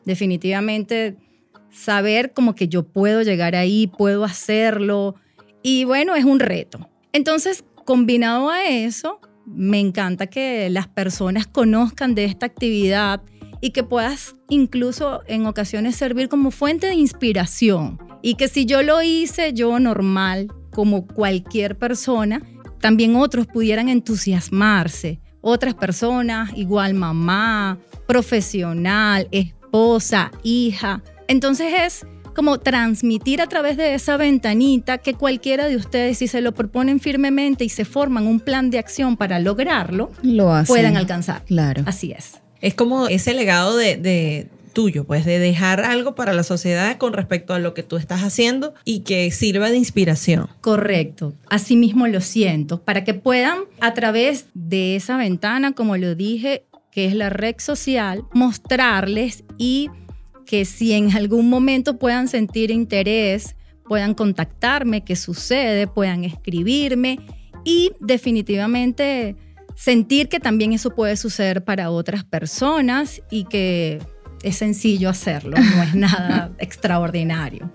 definitivamente 0.04 1.16
saber 1.72 2.34
como 2.34 2.56
que 2.56 2.68
yo 2.68 2.84
puedo 2.84 3.22
llegar 3.22 3.56
ahí, 3.56 3.88
puedo 3.88 4.24
hacerlo 4.24 5.16
y 5.64 5.86
bueno, 5.86 6.16
es 6.16 6.26
un 6.26 6.40
reto. 6.40 6.90
Entonces, 7.14 7.64
combinado 7.86 8.50
a 8.50 8.66
eso, 8.66 9.20
me 9.46 9.80
encanta 9.80 10.28
que 10.28 10.70
las 10.70 10.88
personas 10.88 11.48
conozcan 11.48 12.16
de 12.16 12.26
esta 12.26 12.46
actividad 12.46 13.22
y 13.60 13.72
que 13.72 13.84
puedas 13.84 14.36
incluso 14.50 15.22
en 15.28 15.46
ocasiones 15.46 15.96
servir 15.96 16.30
como 16.30 16.52
fuente 16.52 16.88
de 16.88 16.96
inspiración. 16.96 18.00
Y 18.22 18.36
que 18.36 18.48
si 18.48 18.66
yo 18.66 18.82
lo 18.82 19.02
hice 19.02 19.54
yo 19.54 19.80
normal, 19.80 20.48
como 20.72 21.06
cualquier 21.06 21.78
persona, 21.78 22.42
también 22.80 23.16
otros 23.16 23.46
pudieran 23.46 23.90
entusiasmarse. 23.90 25.20
Otras 25.42 25.74
personas, 25.74 26.52
igual 26.56 26.94
mamá, 26.94 27.80
profesional, 28.08 29.28
esposa, 29.32 30.32
hija. 30.44 31.04
Entonces 31.32 31.74
es 31.86 32.06
como 32.36 32.60
transmitir 32.60 33.40
a 33.42 33.48
través 33.48 33.78
de 33.78 33.94
esa 33.94 34.18
ventanita 34.18 34.98
que 34.98 35.14
cualquiera 35.14 35.68
de 35.68 35.78
ustedes, 35.78 36.18
si 36.18 36.28
se 36.28 36.42
lo 36.42 36.54
proponen 36.54 37.00
firmemente 37.00 37.64
y 37.64 37.70
se 37.70 37.86
forman 37.86 38.28
un 38.28 38.42
plan 38.42 38.70
de 38.70 38.80
acción 38.80 39.16
para 39.16 39.40
lograrlo, 39.40 40.12
Lo 40.24 40.54
hacen. 40.54 40.74
puedan 40.76 40.98
alcanzar. 40.98 41.46
Claro. 41.46 41.84
Así 41.86 42.12
es. 42.12 42.42
Es 42.60 42.74
como 42.74 43.08
ese 43.08 43.34
legado 43.34 43.78
de, 43.78 43.96
de 43.96 44.50
tuyo, 44.74 45.06
pues 45.06 45.24
de 45.24 45.40
dejar 45.40 45.80
algo 45.86 46.16
para 46.16 46.34
la 46.34 46.44
sociedad 46.44 46.98
con 46.98 47.14
respecto 47.14 47.54
a 47.54 47.60
lo 47.60 47.74
que 47.74 47.84
tú 47.84 47.96
estás 47.96 48.24
haciendo 48.24 48.74
y 48.84 49.00
que 49.00 49.32
sirva 49.32 49.70
de 49.70 49.78
inspiración. 49.78 50.48
Correcto, 50.60 51.34
así 51.50 51.78
mismo 51.78 52.08
lo 52.08 52.20
siento, 52.20 52.82
para 52.82 53.06
que 53.06 53.14
puedan 53.14 53.60
a 53.80 53.94
través 53.94 54.48
de 54.54 54.98
esa 54.98 55.16
ventana, 55.16 55.72
como 55.72 55.96
lo 55.96 56.14
dije, 56.14 56.66
que 56.92 57.06
es 57.06 57.16
la 57.16 57.30
red 57.30 57.56
social, 57.58 58.26
mostrarles 58.34 59.46
y 59.58 59.90
que 60.52 60.66
si 60.66 60.92
en 60.92 61.16
algún 61.16 61.50
momento 61.50 61.98
puedan 61.98 62.28
sentir 62.28 62.72
interés, 62.72 63.56
puedan 63.88 64.14
contactarme, 64.14 65.02
qué 65.02 65.16
sucede, 65.16 65.88
puedan 65.88 66.26
escribirme 66.26 67.20
y 67.64 67.94
definitivamente 68.02 69.38
sentir 69.78 70.28
que 70.28 70.42
también 70.42 70.74
eso 70.74 70.94
puede 70.94 71.16
suceder 71.16 71.64
para 71.64 71.90
otras 71.90 72.26
personas 72.26 73.22
y 73.32 73.46
que 73.46 74.00
es 74.44 74.58
sencillo 74.58 75.08
hacerlo, 75.08 75.56
no 75.56 75.84
es 75.84 75.96
nada 75.96 76.52
extraordinario. 76.60 77.72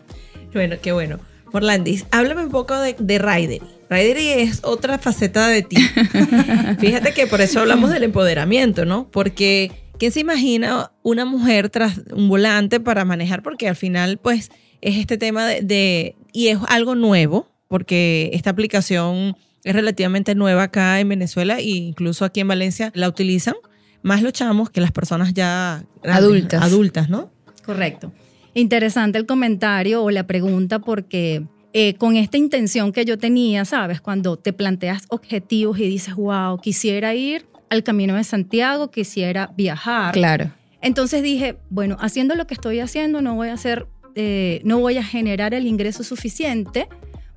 Bueno, 0.52 0.76
qué 0.82 0.92
bueno. 0.92 1.18
Morlandis, 1.54 2.04
háblame 2.10 2.44
un 2.44 2.50
poco 2.50 2.78
de, 2.78 2.94
de 2.98 3.18
Ridery. 3.18 3.62
Ridery 3.88 4.28
es 4.32 4.60
otra 4.64 4.98
faceta 4.98 5.48
de 5.48 5.62
ti. 5.62 5.76
Fíjate 6.78 7.14
que 7.14 7.26
por 7.26 7.40
eso 7.40 7.60
hablamos 7.60 7.88
del 7.88 8.02
empoderamiento, 8.02 8.84
¿no? 8.84 9.08
Porque 9.10 9.72
¿quién 9.98 10.12
se 10.12 10.20
imagina 10.20 10.92
una 11.02 11.24
mujer 11.24 11.70
tras 11.70 12.00
un 12.12 12.28
volante 12.28 12.80
para 12.80 13.04
manejar? 13.04 13.42
Porque 13.42 13.68
al 13.68 13.76
final, 13.76 14.18
pues, 14.18 14.50
es 14.80 14.96
este 14.96 15.18
tema 15.18 15.46
de, 15.46 15.62
de 15.62 16.16
y 16.32 16.48
es 16.48 16.58
algo 16.68 16.94
nuevo, 16.94 17.48
porque 17.68 18.30
esta 18.32 18.50
aplicación 18.50 19.36
es 19.64 19.74
relativamente 19.74 20.34
nueva 20.34 20.64
acá 20.64 21.00
en 21.00 21.08
Venezuela 21.08 21.58
e 21.58 21.70
incluso 21.70 22.24
aquí 22.24 22.40
en 22.40 22.48
Valencia 22.48 22.92
la 22.94 23.08
utilizan 23.08 23.54
más 24.02 24.22
los 24.22 24.32
chamos 24.32 24.70
que 24.70 24.80
las 24.80 24.92
personas 24.92 25.34
ya 25.34 25.84
Adultas. 26.04 26.62
adultas, 26.62 27.10
¿no? 27.10 27.32
Correcto. 27.64 28.12
Interesante 28.54 29.18
el 29.18 29.26
comentario 29.26 30.04
o 30.04 30.12
la 30.12 30.28
pregunta 30.28 30.78
porque 30.78 31.44
eh, 31.72 31.94
con 31.94 32.16
esta 32.16 32.38
intención 32.38 32.92
que 32.92 33.04
yo 33.04 33.18
tenía, 33.18 33.64
¿sabes? 33.64 34.00
Cuando 34.00 34.36
te 34.36 34.52
planteas 34.52 35.02
objetivos 35.08 35.80
y 35.80 35.88
dices, 35.88 36.14
wow, 36.14 36.58
quisiera 36.58 37.14
ir 37.14 37.46
al 37.70 37.82
Camino 37.82 38.14
de 38.14 38.24
Santiago, 38.24 38.90
quisiera 38.90 39.52
viajar. 39.56 40.12
Claro. 40.14 40.52
Entonces 40.80 41.22
dije, 41.22 41.56
bueno, 41.70 41.96
haciendo 42.00 42.34
lo 42.34 42.46
que 42.46 42.54
estoy 42.54 42.80
haciendo, 42.80 43.20
no 43.22 43.34
voy 43.34 43.48
a 43.48 43.54
hacer, 43.54 43.86
eh, 44.14 44.60
no 44.64 44.78
voy 44.78 44.98
a 44.98 45.02
generar 45.04 45.54
el 45.54 45.66
ingreso 45.66 46.04
suficiente 46.04 46.88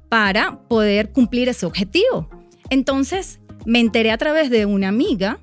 para 0.09 0.59
poder 0.67 1.11
cumplir 1.11 1.49
ese 1.49 1.65
objetivo. 1.65 2.29
Entonces 2.69 3.39
me 3.65 3.79
enteré 3.79 4.11
a 4.11 4.17
través 4.17 4.49
de 4.49 4.65
una 4.65 4.87
amiga 4.89 5.39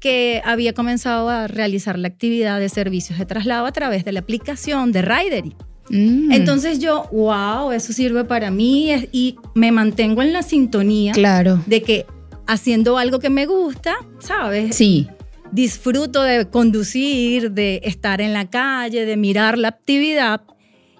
que 0.00 0.42
había 0.44 0.72
comenzado 0.72 1.28
a 1.28 1.46
realizar 1.46 1.98
la 1.98 2.08
actividad 2.08 2.58
de 2.58 2.68
servicios 2.68 3.18
de 3.18 3.26
traslado 3.26 3.66
a 3.66 3.72
través 3.72 4.04
de 4.04 4.12
la 4.12 4.20
aplicación 4.20 4.90
de 4.90 5.02
Ridery. 5.02 5.54
Mm. 5.90 6.32
Entonces 6.32 6.80
yo, 6.80 7.08
wow, 7.12 7.70
eso 7.70 7.92
sirve 7.92 8.24
para 8.24 8.50
mí 8.50 8.90
y 9.12 9.36
me 9.54 9.70
mantengo 9.70 10.22
en 10.22 10.32
la 10.32 10.42
sintonía 10.42 11.12
Claro. 11.12 11.62
de 11.66 11.82
que 11.82 12.06
haciendo 12.52 12.98
algo 12.98 13.18
que 13.18 13.30
me 13.30 13.46
gusta, 13.46 13.94
¿sabes? 14.20 14.76
Sí. 14.76 15.08
disfruto 15.50 16.22
de 16.22 16.48
conducir, 16.48 17.50
de 17.50 17.80
estar 17.84 18.20
en 18.20 18.32
la 18.32 18.48
calle, 18.48 19.04
de 19.04 19.16
mirar 19.16 19.58
la 19.58 19.68
actividad 19.68 20.40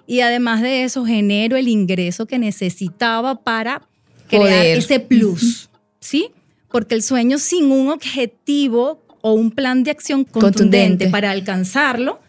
y 0.05 0.19
además 0.19 0.61
de 0.61 0.83
eso 0.83 1.05
genero 1.05 1.57
el 1.57 1.67
ingreso 1.67 2.25
que 2.27 2.37
necesitaba 2.37 3.43
para 3.43 3.81
crear 4.27 4.43
Poder. 4.43 4.77
ese 4.77 4.99
plus, 4.99 5.69
¿sí? 5.99 6.29
Porque 6.69 6.93
el 6.95 7.01
sueño 7.03 7.37
sin 7.39 7.71
un 7.71 7.89
objetivo 7.89 9.03
o 9.21 9.33
un 9.33 9.49
plan 9.51 9.83
de 9.83 9.91
acción 9.91 10.23
contundente, 10.23 10.57
Contundente. 10.57 11.07
para 11.09 11.31
alcanzarlo, 11.31 12.19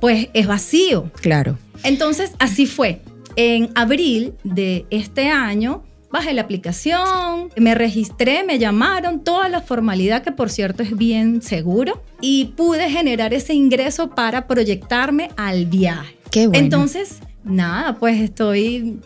pues 0.00 0.28
es 0.32 0.46
vacío. 0.46 1.10
Claro. 1.20 1.58
Entonces, 1.82 2.32
así 2.38 2.66
fue. 2.66 3.00
En 3.36 3.70
abril 3.74 4.32
de 4.44 4.86
este 4.90 5.28
año, 5.28 5.84
bajé 6.14 6.32
la 6.32 6.42
aplicación, 6.42 7.50
me 7.56 7.74
registré, 7.74 8.44
me 8.44 8.60
llamaron, 8.60 9.24
toda 9.24 9.48
la 9.48 9.60
formalidad, 9.60 10.22
que 10.22 10.30
por 10.30 10.48
cierto 10.48 10.84
es 10.84 10.96
bien 10.96 11.42
seguro, 11.42 12.02
y 12.20 12.52
pude 12.56 12.88
generar 12.88 13.34
ese 13.34 13.52
ingreso 13.52 14.10
para 14.10 14.46
proyectarme 14.46 15.30
al 15.36 15.66
viaje. 15.66 16.16
Qué 16.30 16.46
bueno. 16.46 16.62
Entonces, 16.62 17.18
nada, 17.42 17.96
pues 17.96 18.20
estoy 18.20 19.00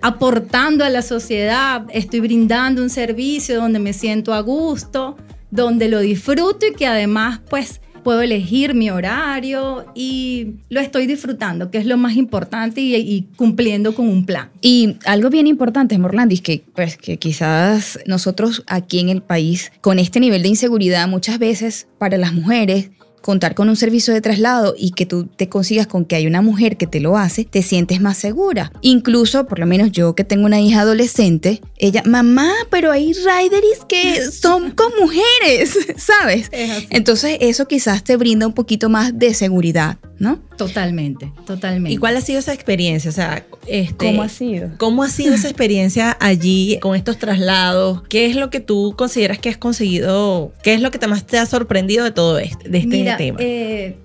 aportando 0.00 0.84
a 0.84 0.90
la 0.90 1.02
sociedad, 1.02 1.86
estoy 1.90 2.20
brindando 2.20 2.82
un 2.82 2.90
servicio 2.90 3.56
donde 3.56 3.80
me 3.80 3.92
siento 3.92 4.32
a 4.32 4.40
gusto, 4.40 5.16
donde 5.50 5.88
lo 5.88 5.98
disfruto 5.98 6.66
y 6.66 6.74
que 6.74 6.86
además 6.86 7.40
pues 7.50 7.80
puedo 8.04 8.22
elegir 8.22 8.74
mi 8.74 8.90
horario 8.90 9.86
y 9.94 10.54
lo 10.68 10.80
estoy 10.80 11.06
disfrutando, 11.06 11.70
que 11.70 11.78
es 11.78 11.86
lo 11.86 11.96
más 11.96 12.14
importante 12.16 12.80
y, 12.80 13.26
cumpliendo 13.36 13.94
con 13.94 14.08
un 14.08 14.24
plan. 14.26 14.50
Y 14.60 14.96
algo 15.04 15.30
bien 15.30 15.46
importante, 15.46 15.98
Morlandis, 15.98 16.42
que, 16.42 16.62
pues, 16.74 16.96
que 16.96 17.16
quizás 17.16 17.98
nosotros 18.06 18.62
aquí 18.66 19.00
en 19.00 19.08
el 19.08 19.22
país, 19.22 19.72
con 19.80 19.98
este 19.98 20.20
nivel 20.20 20.42
de 20.42 20.50
inseguridad, 20.50 21.08
muchas 21.08 21.38
veces 21.38 21.88
para 21.98 22.18
las 22.18 22.32
mujeres, 22.32 22.90
contar 23.24 23.54
con 23.54 23.70
un 23.70 23.76
servicio 23.76 24.12
de 24.12 24.20
traslado 24.20 24.74
y 24.76 24.90
que 24.90 25.06
tú 25.06 25.24
te 25.24 25.48
consigas 25.48 25.86
con 25.86 26.04
que 26.04 26.14
hay 26.14 26.26
una 26.26 26.42
mujer 26.42 26.76
que 26.76 26.86
te 26.86 27.00
lo 27.00 27.16
hace, 27.16 27.46
te 27.46 27.62
sientes 27.62 28.02
más 28.02 28.18
segura. 28.18 28.70
Incluso, 28.82 29.46
por 29.46 29.58
lo 29.58 29.64
menos 29.64 29.92
yo 29.92 30.14
que 30.14 30.24
tengo 30.24 30.44
una 30.44 30.60
hija 30.60 30.82
adolescente, 30.82 31.62
ella, 31.78 32.02
mamá, 32.04 32.52
pero 32.68 32.92
hay 32.92 33.14
rideries 33.14 33.78
que 33.88 34.30
son 34.30 34.70
con 34.76 34.92
mujeres, 35.00 35.74
¿sabes? 35.96 36.50
Es. 36.52 36.86
Entonces 36.90 37.38
eso 37.40 37.66
quizás 37.66 38.04
te 38.04 38.18
brinda 38.18 38.46
un 38.46 38.52
poquito 38.52 38.90
más 38.90 39.18
de 39.18 39.32
seguridad, 39.32 39.96
¿no? 40.18 40.38
Totalmente, 40.56 41.32
totalmente. 41.46 41.94
¿Y 41.94 41.96
cuál 41.96 42.16
ha 42.16 42.20
sido 42.20 42.38
esa 42.38 42.52
experiencia? 42.52 43.10
O 43.10 43.14
sea, 43.14 43.44
este, 43.66 44.28
sido? 44.28 44.70
¿Cómo 44.78 45.02
ha 45.02 45.08
sido 45.08 45.34
esa 45.34 45.48
experiencia 45.48 46.16
allí 46.20 46.78
con 46.80 46.94
estos 46.94 47.18
traslados? 47.18 48.02
¿Qué 48.08 48.26
es 48.26 48.36
lo 48.36 48.50
que 48.50 48.60
tú 48.60 48.94
consideras 48.96 49.38
que 49.38 49.48
has 49.48 49.56
conseguido? 49.56 50.52
¿Qué 50.62 50.74
es 50.74 50.80
lo 50.80 50.90
que 50.90 50.98
te 50.98 51.06
más 51.06 51.26
te 51.26 51.38
ha 51.38 51.46
sorprendido 51.46 52.04
de 52.04 52.10
todo 52.10 52.38
este, 52.38 52.68
de 52.68 52.78
este 52.78 52.96
Mira, 52.96 53.13
tema? 53.16 53.38
eh, 53.40 53.96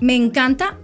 me 0.00 0.14
encanta 0.14 0.78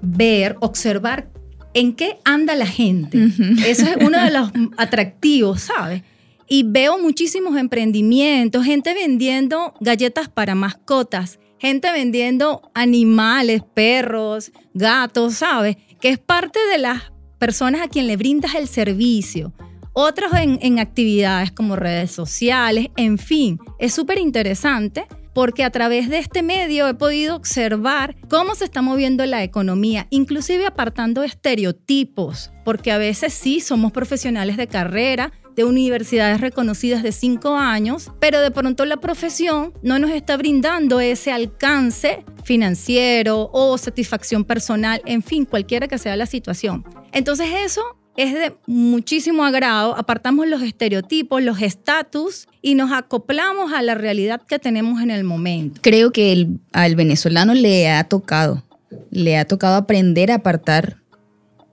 ver, 0.00 0.56
observar 0.60 1.28
en 1.74 1.94
qué 1.94 2.18
anda 2.24 2.54
la 2.56 2.66
gente. 2.66 3.18
Eso 3.66 3.86
es 3.86 3.96
uno 4.00 4.22
de 4.22 4.30
los 4.30 4.50
atractivos, 4.76 5.62
¿sabes? 5.62 6.02
Y 6.48 6.62
veo 6.64 6.98
muchísimos 6.98 7.56
emprendimientos, 7.56 8.64
gente 8.64 8.94
vendiendo 8.94 9.74
galletas 9.80 10.28
para 10.28 10.54
mascotas, 10.54 11.38
gente 11.58 11.90
vendiendo 11.92 12.70
animales, 12.74 13.62
perros, 13.74 14.50
gatos, 14.72 15.34
¿sabes? 15.34 15.76
Que 16.00 16.08
es 16.08 16.18
parte 16.18 16.58
de 16.72 16.78
las 16.78 17.12
personas 17.38 17.82
a 17.82 17.88
quien 17.88 18.06
le 18.06 18.16
brindas 18.16 18.54
el 18.54 18.66
servicio. 18.66 19.52
Otros 19.92 20.32
en, 20.34 20.58
en 20.62 20.78
actividades 20.78 21.52
como 21.52 21.76
redes 21.76 22.12
sociales, 22.12 22.88
en 22.96 23.18
fin, 23.18 23.58
es 23.78 23.92
súper 23.92 24.18
interesante 24.18 25.06
porque 25.38 25.62
a 25.62 25.70
través 25.70 26.08
de 26.08 26.18
este 26.18 26.42
medio 26.42 26.88
he 26.88 26.94
podido 26.94 27.36
observar 27.36 28.16
cómo 28.28 28.56
se 28.56 28.64
está 28.64 28.82
moviendo 28.82 29.24
la 29.24 29.44
economía, 29.44 30.08
inclusive 30.10 30.66
apartando 30.66 31.22
estereotipos, 31.22 32.50
porque 32.64 32.90
a 32.90 32.98
veces 32.98 33.34
sí 33.34 33.60
somos 33.60 33.92
profesionales 33.92 34.56
de 34.56 34.66
carrera, 34.66 35.30
de 35.54 35.62
universidades 35.62 36.40
reconocidas 36.40 37.04
de 37.04 37.12
cinco 37.12 37.54
años, 37.54 38.10
pero 38.18 38.40
de 38.40 38.50
pronto 38.50 38.84
la 38.84 38.96
profesión 38.96 39.72
no 39.80 40.00
nos 40.00 40.10
está 40.10 40.36
brindando 40.36 40.98
ese 40.98 41.30
alcance 41.30 42.24
financiero 42.42 43.48
o 43.52 43.78
satisfacción 43.78 44.44
personal, 44.44 45.00
en 45.04 45.22
fin, 45.22 45.44
cualquiera 45.44 45.86
que 45.86 45.98
sea 45.98 46.16
la 46.16 46.26
situación. 46.26 46.84
Entonces 47.12 47.48
eso 47.64 47.97
es 48.18 48.34
de 48.34 48.52
muchísimo 48.66 49.44
agrado, 49.44 49.96
apartamos 49.96 50.48
los 50.48 50.60
estereotipos, 50.62 51.40
los 51.40 51.62
estatus 51.62 52.48
y 52.60 52.74
nos 52.74 52.90
acoplamos 52.90 53.72
a 53.72 53.80
la 53.80 53.94
realidad 53.94 54.42
que 54.42 54.58
tenemos 54.58 55.00
en 55.00 55.12
el 55.12 55.22
momento. 55.22 55.80
Creo 55.84 56.10
que 56.10 56.32
el, 56.32 56.58
al 56.72 56.96
venezolano 56.96 57.54
le 57.54 57.88
ha 57.88 58.02
tocado, 58.02 58.64
le 59.12 59.38
ha 59.38 59.44
tocado 59.44 59.76
aprender 59.76 60.32
a 60.32 60.36
apartar 60.36 60.96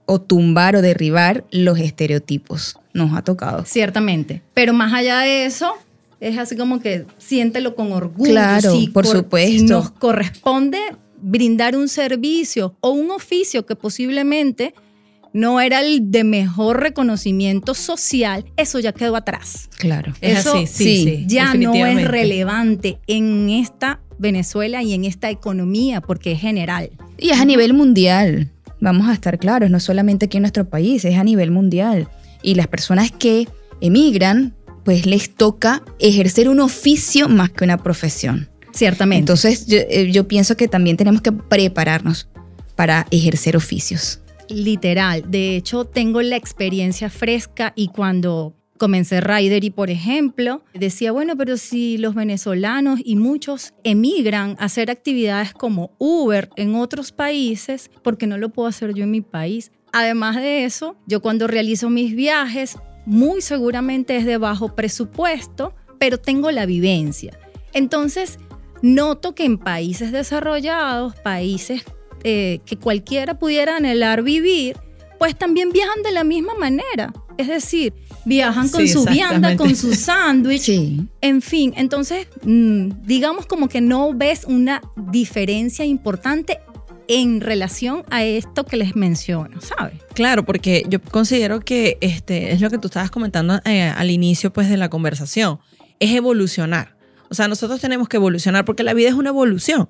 o 0.06 0.20
tumbar 0.20 0.76
o 0.76 0.82
derribar 0.82 1.44
los 1.50 1.80
estereotipos. 1.80 2.78
Nos 2.94 3.12
ha 3.16 3.22
tocado. 3.22 3.64
Ciertamente. 3.64 4.40
Pero 4.54 4.72
más 4.72 4.92
allá 4.92 5.18
de 5.18 5.46
eso, 5.46 5.74
es 6.20 6.38
así 6.38 6.56
como 6.56 6.78
que 6.78 7.06
siéntelo 7.18 7.74
con 7.74 7.90
orgullo. 7.90 8.30
Claro, 8.30 8.72
por 8.92 9.04
supuesto. 9.04 9.50
Si 9.50 9.64
nos 9.64 9.90
corresponde 9.90 10.78
brindar 11.20 11.76
un 11.76 11.88
servicio 11.88 12.76
o 12.80 12.90
un 12.90 13.10
oficio 13.10 13.66
que 13.66 13.74
posiblemente 13.74 14.74
no 15.36 15.60
era 15.60 15.80
el 15.80 16.10
de 16.10 16.24
mejor 16.24 16.80
reconocimiento 16.80 17.74
social, 17.74 18.46
eso 18.56 18.80
ya 18.80 18.92
quedó 18.92 19.16
atrás. 19.16 19.68
Claro. 19.76 20.14
Eso 20.22 20.54
así, 20.54 20.66
sí, 20.66 21.04
sí, 21.04 21.24
ya 21.28 21.52
no 21.52 21.74
es 21.74 22.08
relevante 22.08 23.00
en 23.06 23.50
esta 23.50 24.00
Venezuela 24.18 24.82
y 24.82 24.94
en 24.94 25.04
esta 25.04 25.28
economía 25.28 26.00
porque 26.00 26.32
es 26.32 26.40
general. 26.40 26.88
Y 27.18 27.30
es 27.30 27.38
a 27.38 27.44
nivel 27.44 27.74
mundial, 27.74 28.50
vamos 28.80 29.08
a 29.08 29.12
estar 29.12 29.38
claros, 29.38 29.70
no 29.70 29.78
solamente 29.78 30.24
aquí 30.24 30.38
en 30.38 30.44
nuestro 30.44 30.70
país, 30.70 31.04
es 31.04 31.18
a 31.18 31.24
nivel 31.24 31.50
mundial. 31.50 32.08
Y 32.42 32.54
las 32.54 32.66
personas 32.66 33.10
que 33.12 33.46
emigran, 33.82 34.54
pues 34.86 35.04
les 35.04 35.34
toca 35.34 35.82
ejercer 35.98 36.48
un 36.48 36.60
oficio 36.60 37.28
más 37.28 37.50
que 37.50 37.62
una 37.62 37.76
profesión. 37.76 38.48
Ciertamente. 38.72 39.18
Entonces 39.18 39.66
yo, 39.66 39.80
eh, 39.90 40.10
yo 40.10 40.26
pienso 40.28 40.56
que 40.56 40.66
también 40.66 40.96
tenemos 40.96 41.20
que 41.20 41.32
prepararnos 41.32 42.26
para 42.74 43.06
ejercer 43.10 43.54
oficios. 43.54 44.20
Literal. 44.48 45.24
De 45.28 45.56
hecho, 45.56 45.84
tengo 45.84 46.22
la 46.22 46.36
experiencia 46.36 47.10
fresca 47.10 47.72
y 47.74 47.88
cuando 47.88 48.54
comencé 48.76 49.20
Ridery, 49.20 49.70
por 49.70 49.90
ejemplo, 49.90 50.62
decía, 50.74 51.12
bueno, 51.12 51.36
pero 51.36 51.56
si 51.56 51.98
los 51.98 52.14
venezolanos 52.14 53.00
y 53.02 53.16
muchos 53.16 53.74
emigran 53.84 54.56
a 54.58 54.66
hacer 54.66 54.90
actividades 54.90 55.52
como 55.52 55.92
Uber 55.98 56.50
en 56.56 56.74
otros 56.74 57.12
países, 57.12 57.90
¿por 58.02 58.18
qué 58.18 58.26
no 58.26 58.38
lo 58.38 58.50
puedo 58.50 58.68
hacer 58.68 58.94
yo 58.94 59.04
en 59.04 59.10
mi 59.10 59.20
país? 59.20 59.72
Además 59.92 60.36
de 60.36 60.64
eso, 60.64 60.96
yo 61.06 61.22
cuando 61.22 61.46
realizo 61.46 61.90
mis 61.90 62.14
viajes, 62.14 62.76
muy 63.06 63.40
seguramente 63.40 64.16
es 64.16 64.26
de 64.26 64.36
bajo 64.36 64.74
presupuesto, 64.74 65.74
pero 65.98 66.18
tengo 66.18 66.50
la 66.50 66.66
vivencia. 66.66 67.38
Entonces, 67.72 68.38
noto 68.82 69.34
que 69.34 69.44
en 69.44 69.58
países 69.58 70.12
desarrollados, 70.12 71.14
países 71.16 71.84
eh, 72.28 72.58
que 72.66 72.76
cualquiera 72.76 73.38
pudiera 73.38 73.76
anhelar 73.76 74.24
vivir, 74.24 74.76
pues 75.20 75.38
también 75.38 75.70
viajan 75.70 76.02
de 76.02 76.10
la 76.10 76.24
misma 76.24 76.54
manera. 76.56 77.12
Es 77.38 77.46
decir, 77.46 77.94
viajan 78.24 78.68
con 78.68 78.80
Sí, 78.80 78.88
su 78.88 79.04
vianda, 79.04 79.56
con 79.56 79.76
su 79.76 79.94
sándwich, 79.94 80.62
Sí. 80.62 81.06
en 81.20 81.40
fin. 81.40 81.72
Entonces, 81.76 82.26
mm, 82.42 82.88
digamos 83.04 83.46
como 83.46 83.68
que 83.68 83.80
no 83.80 84.12
ves 84.12 84.44
una 84.48 84.82
diferencia 84.96 85.84
importante 85.84 86.58
en 87.06 87.40
relación 87.40 88.02
a 88.10 88.24
esto 88.24 88.66
que 88.66 88.76
les 88.76 88.96
menciono, 88.96 89.60
¿sabes? 89.60 89.94
Claro, 90.14 90.44
porque 90.44 90.82
yo 90.88 91.00
considero 91.00 91.60
que 91.60 91.96
este 92.00 92.50
es 92.52 92.60
lo 92.60 92.70
que 92.70 92.78
tú 92.78 92.88
estabas 92.88 93.12
comentando 93.12 93.60
eh, 93.64 93.82
al 93.82 94.10
inicio 94.10 94.52
pues 94.52 94.68
de 94.68 94.76
la 94.76 94.88
conversación, 94.90 95.60
es 96.00 96.10
evolucionar. 96.10 96.96
O 97.30 97.34
sea, 97.34 97.46
nosotros 97.46 97.80
tenemos 97.80 98.08
que 98.08 98.16
evolucionar 98.16 98.64
porque 98.64 98.82
la 98.82 98.94
vida 98.94 99.08
es 99.10 99.14
una 99.14 99.28
evolución 99.28 99.88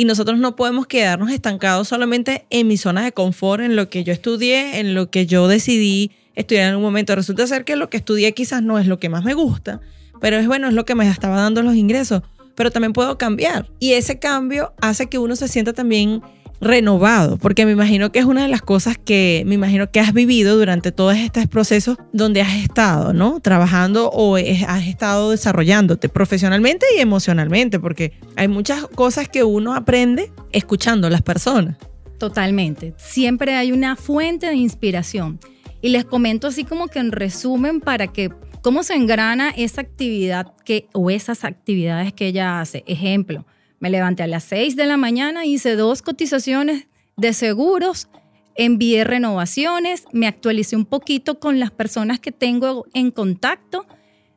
y 0.00 0.06
nosotros 0.06 0.38
no 0.38 0.56
podemos 0.56 0.86
quedarnos 0.86 1.30
estancados 1.30 1.88
solamente 1.88 2.46
en 2.48 2.66
mi 2.66 2.78
zona 2.78 3.04
de 3.04 3.12
confort, 3.12 3.62
en 3.62 3.76
lo 3.76 3.90
que 3.90 4.02
yo 4.02 4.14
estudié, 4.14 4.80
en 4.80 4.94
lo 4.94 5.10
que 5.10 5.26
yo 5.26 5.46
decidí 5.46 6.10
estudiar 6.34 6.70
en 6.70 6.76
un 6.76 6.80
momento. 6.80 7.14
Resulta 7.14 7.46
ser 7.46 7.66
que 7.66 7.76
lo 7.76 7.90
que 7.90 7.98
estudié 7.98 8.32
quizás 8.32 8.62
no 8.62 8.78
es 8.78 8.86
lo 8.86 8.98
que 8.98 9.10
más 9.10 9.24
me 9.24 9.34
gusta, 9.34 9.82
pero 10.18 10.38
es 10.38 10.46
bueno, 10.46 10.68
es 10.68 10.72
lo 10.72 10.86
que 10.86 10.94
me 10.94 11.06
estaba 11.06 11.36
dando 11.36 11.62
los 11.62 11.74
ingresos, 11.74 12.22
pero 12.54 12.70
también 12.70 12.94
puedo 12.94 13.18
cambiar 13.18 13.68
y 13.78 13.92
ese 13.92 14.18
cambio 14.18 14.72
hace 14.80 15.10
que 15.10 15.18
uno 15.18 15.36
se 15.36 15.48
sienta 15.48 15.74
también 15.74 16.22
renovado, 16.60 17.38
porque 17.38 17.64
me 17.64 17.72
imagino 17.72 18.12
que 18.12 18.18
es 18.18 18.24
una 18.24 18.42
de 18.42 18.48
las 18.48 18.62
cosas 18.62 18.98
que 18.98 19.42
me 19.46 19.54
imagino 19.54 19.90
que 19.90 20.00
has 20.00 20.12
vivido 20.12 20.56
durante 20.56 20.92
todos 20.92 21.16
estos 21.16 21.46
procesos 21.46 21.96
donde 22.12 22.42
has 22.42 22.54
estado, 22.62 23.12
¿no? 23.12 23.40
Trabajando 23.40 24.10
o 24.10 24.36
has 24.36 24.86
estado 24.86 25.30
desarrollándote 25.30 26.08
profesionalmente 26.08 26.86
y 26.96 27.00
emocionalmente, 27.00 27.80
porque 27.80 28.12
hay 28.36 28.48
muchas 28.48 28.86
cosas 28.88 29.28
que 29.28 29.42
uno 29.42 29.74
aprende 29.74 30.32
escuchando 30.52 31.06
a 31.06 31.10
las 31.10 31.22
personas. 31.22 31.76
Totalmente. 32.18 32.92
Siempre 32.98 33.54
hay 33.54 33.72
una 33.72 33.96
fuente 33.96 34.46
de 34.46 34.54
inspiración. 34.54 35.40
Y 35.80 35.88
les 35.88 36.04
comento 36.04 36.48
así 36.48 36.64
como 36.64 36.88
que 36.88 36.98
en 36.98 37.10
resumen 37.10 37.80
para 37.80 38.06
que 38.08 38.30
cómo 38.60 38.82
se 38.82 38.94
engrana 38.94 39.48
esa 39.50 39.80
actividad 39.80 40.52
que 40.64 40.88
o 40.92 41.10
esas 41.10 41.44
actividades 41.44 42.12
que 42.12 42.26
ella 42.26 42.60
hace. 42.60 42.84
Ejemplo, 42.86 43.46
me 43.80 43.90
levanté 43.90 44.22
a 44.22 44.26
las 44.26 44.44
6 44.44 44.76
de 44.76 44.86
la 44.86 44.96
mañana, 44.96 45.46
hice 45.46 45.74
dos 45.74 46.02
cotizaciones 46.02 46.86
de 47.16 47.32
seguros, 47.32 48.08
envié 48.54 49.04
renovaciones, 49.04 50.04
me 50.12 50.26
actualicé 50.26 50.76
un 50.76 50.84
poquito 50.84 51.40
con 51.40 51.58
las 51.58 51.70
personas 51.70 52.20
que 52.20 52.30
tengo 52.30 52.86
en 52.94 53.10
contacto. 53.10 53.86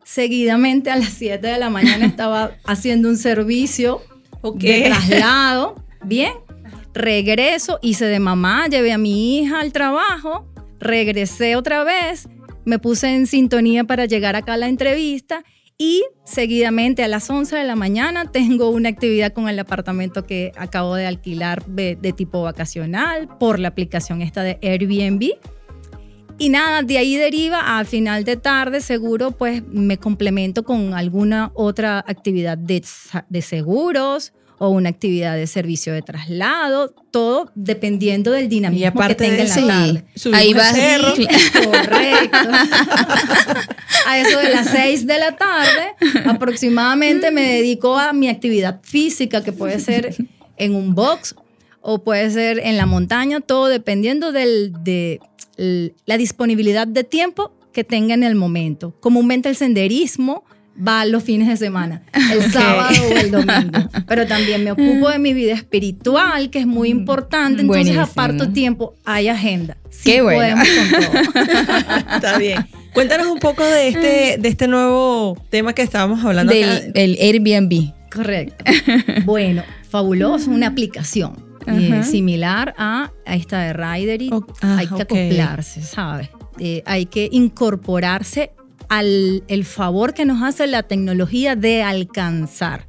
Seguidamente 0.06 0.91
a 0.91 0.95
las 0.95 1.10
7 1.10 1.45
de 1.45 1.58
la 1.58 1.69
mañana 1.69 2.06
estaba 2.08 2.51
haciendo 2.65 3.10
un 3.10 3.17
servicio 3.17 4.01
de 4.56 4.84
traslado. 4.84 5.75
Bien, 6.06 6.34
regreso, 6.93 7.79
hice 7.82 8.06
de 8.06 8.19
mamá, 8.19 8.67
llevé 8.67 8.93
a 8.93 8.97
mi 8.97 9.39
hija 9.39 9.60
al 9.60 9.73
trabajo, 9.73 10.47
regresé 10.79 11.58
otra 11.58 11.84
vez, 11.84 12.29
me 12.65 12.79
puse 12.79 13.13
en 13.13 13.27
sintonía 13.27 13.84
para 13.84 14.06
llegar 14.06 14.38
acá 14.38 14.53
a 14.53 14.58
la 14.58 14.67
entrevista 14.67 15.43
y 15.77 16.03
seguidamente 16.23 17.03
a 17.03 17.07
las 17.07 17.29
11 17.29 17.55
de 17.55 17.63
la 17.63 17.75
mañana 17.75 18.31
tengo 18.31 18.69
una 18.69 18.89
actividad 18.89 19.33
con 19.33 19.49
el 19.49 19.59
apartamento 19.59 20.25
que 20.25 20.51
acabo 20.55 20.95
de 20.95 21.05
alquilar 21.05 21.65
de, 21.65 21.95
tipo 22.15 22.43
vacacional 22.43 23.27
por 23.39 23.59
la 23.59 23.69
aplicación 23.69 24.21
esta 24.21 24.43
de 24.43 24.59
Airbnb. 24.62 25.31
Y 26.39 26.49
nada, 26.49 26.81
de 26.81 26.97
ahí 26.97 27.15
deriva 27.15 27.79
a 27.79 27.86
final 27.86 28.23
de 28.23 28.38
tarde, 28.38 28.81
seguro, 28.81 29.31
pues 29.31 29.63
me 29.67 29.97
complemento 29.97 30.63
con 30.63 30.93
alguna 30.93 31.51
otra 31.53 31.99
actividad 31.99 32.57
de 32.57 33.41
seguros 33.41 34.33
o 34.58 34.70
una 34.70 34.89
actividad 34.89 35.36
de 35.36 35.48
servicio 35.48 35.94
de 35.94 36.02
traslado, 36.02 36.94
todo 37.12 37.52
dependiendo 37.56 38.32
del 38.32 38.50
dinamismo 38.50 38.84
Y 38.84 38.86
aparte 38.86 39.16
que 39.16 39.24
tenga 39.24 39.36
de 39.36 39.42
en 39.42 39.68
la 39.68 39.88
eso, 39.88 40.30
tarde. 40.30 40.38
Ahí 40.38 40.50
el 40.50 40.56
vas. 40.56 40.76
cerro. 40.76 41.13
Correcto. 41.72 42.38
A 44.06 44.20
eso 44.20 44.39
de 44.39 44.50
las 44.50 44.70
6 44.70 45.08
de 45.08 45.20
la 45.20 45.36
tarde, 45.38 45.96
aproximadamente 46.26 47.32
me 47.32 47.42
dedico 47.54 47.98
a 47.98 48.12
mi 48.12 48.28
actividad 48.28 48.82
física, 48.84 49.44
que 49.44 49.54
puede 49.54 49.80
ser 49.80 50.16
en 50.58 50.76
un 50.76 50.94
box 50.94 51.36
o 51.82 52.04
puede 52.04 52.30
ser 52.32 52.60
en 52.60 52.78
la 52.78 52.86
montaña, 52.86 53.39
todo 53.39 53.68
dependiendo 53.68 54.32
del, 54.32 54.74
de 54.84 55.20
la 55.58 56.18
disponibilidad 56.18 56.88
de 56.88 57.04
tiempo 57.04 57.54
que 57.72 57.84
tenga 57.84 58.13
en 58.13 58.24
el 58.24 58.36
momento. 58.36 58.96
Comúnmente 59.00 59.50
el 59.50 59.56
senderismo 59.56 60.44
va 60.75 61.05
los 61.05 61.23
fines 61.23 61.47
de 61.47 61.57
semana, 61.57 62.01
el 62.31 62.51
sábado 62.51 62.95
o 63.09 63.17
el 63.17 63.31
domingo. 63.31 63.89
Pero 64.07 64.25
también 64.27 64.63
me 64.63 64.71
ocupo 64.71 65.09
de 65.09 65.19
mi 65.19 65.33
vida 65.33 65.53
espiritual, 65.53 66.49
que 66.49 66.59
es 66.59 66.65
muy 66.67 66.89
importante. 66.89 67.62
Entonces 67.62 67.95
Buenísimo. 67.95 68.01
aparto 68.01 68.49
tiempo, 68.49 68.95
hay 69.05 69.27
agenda. 69.27 69.77
Sí 69.89 70.12
Qué 70.12 70.21
bueno. 70.21 70.39
podemos 70.63 70.67
con 70.67 71.01
todo. 71.01 71.45
Está 72.15 72.38
bien. 72.38 72.65
Cuéntanos 72.93 73.27
un 73.27 73.39
poco 73.39 73.63
de 73.63 73.88
este, 73.88 74.38
de 74.39 74.49
este 74.49 74.67
nuevo 74.67 75.38
tema 75.49 75.73
que 75.73 75.81
estábamos 75.81 76.23
hablando 76.23 76.53
acá. 76.53 76.79
Del 76.93 77.17
Airbnb. 77.19 77.91
Correcto. 78.13 78.63
Bueno, 79.25 79.63
fabuloso, 79.89 80.51
una 80.51 80.67
aplicación 80.67 81.43
eh, 81.65 82.03
similar 82.03 82.73
a, 82.77 83.12
a 83.25 83.36
esta 83.36 83.62
de 83.62 83.73
Ridery. 83.73 84.29
O- 84.31 84.45
ah, 84.62 84.77
hay 84.79 84.88
que 84.88 85.01
acoplarse, 85.03 85.81
¿sabes? 85.81 86.29
Eh, 86.59 86.83
hay 86.86 87.05
que 87.07 87.29
incorporarse 87.31 88.51
el 88.89 89.65
favor 89.65 90.13
que 90.13 90.26
nos 90.26 90.43
hace 90.43 90.67
la 90.67 90.84
tecnología 90.84 91.56
de 91.56 91.84
alcanzar, 91.84 92.86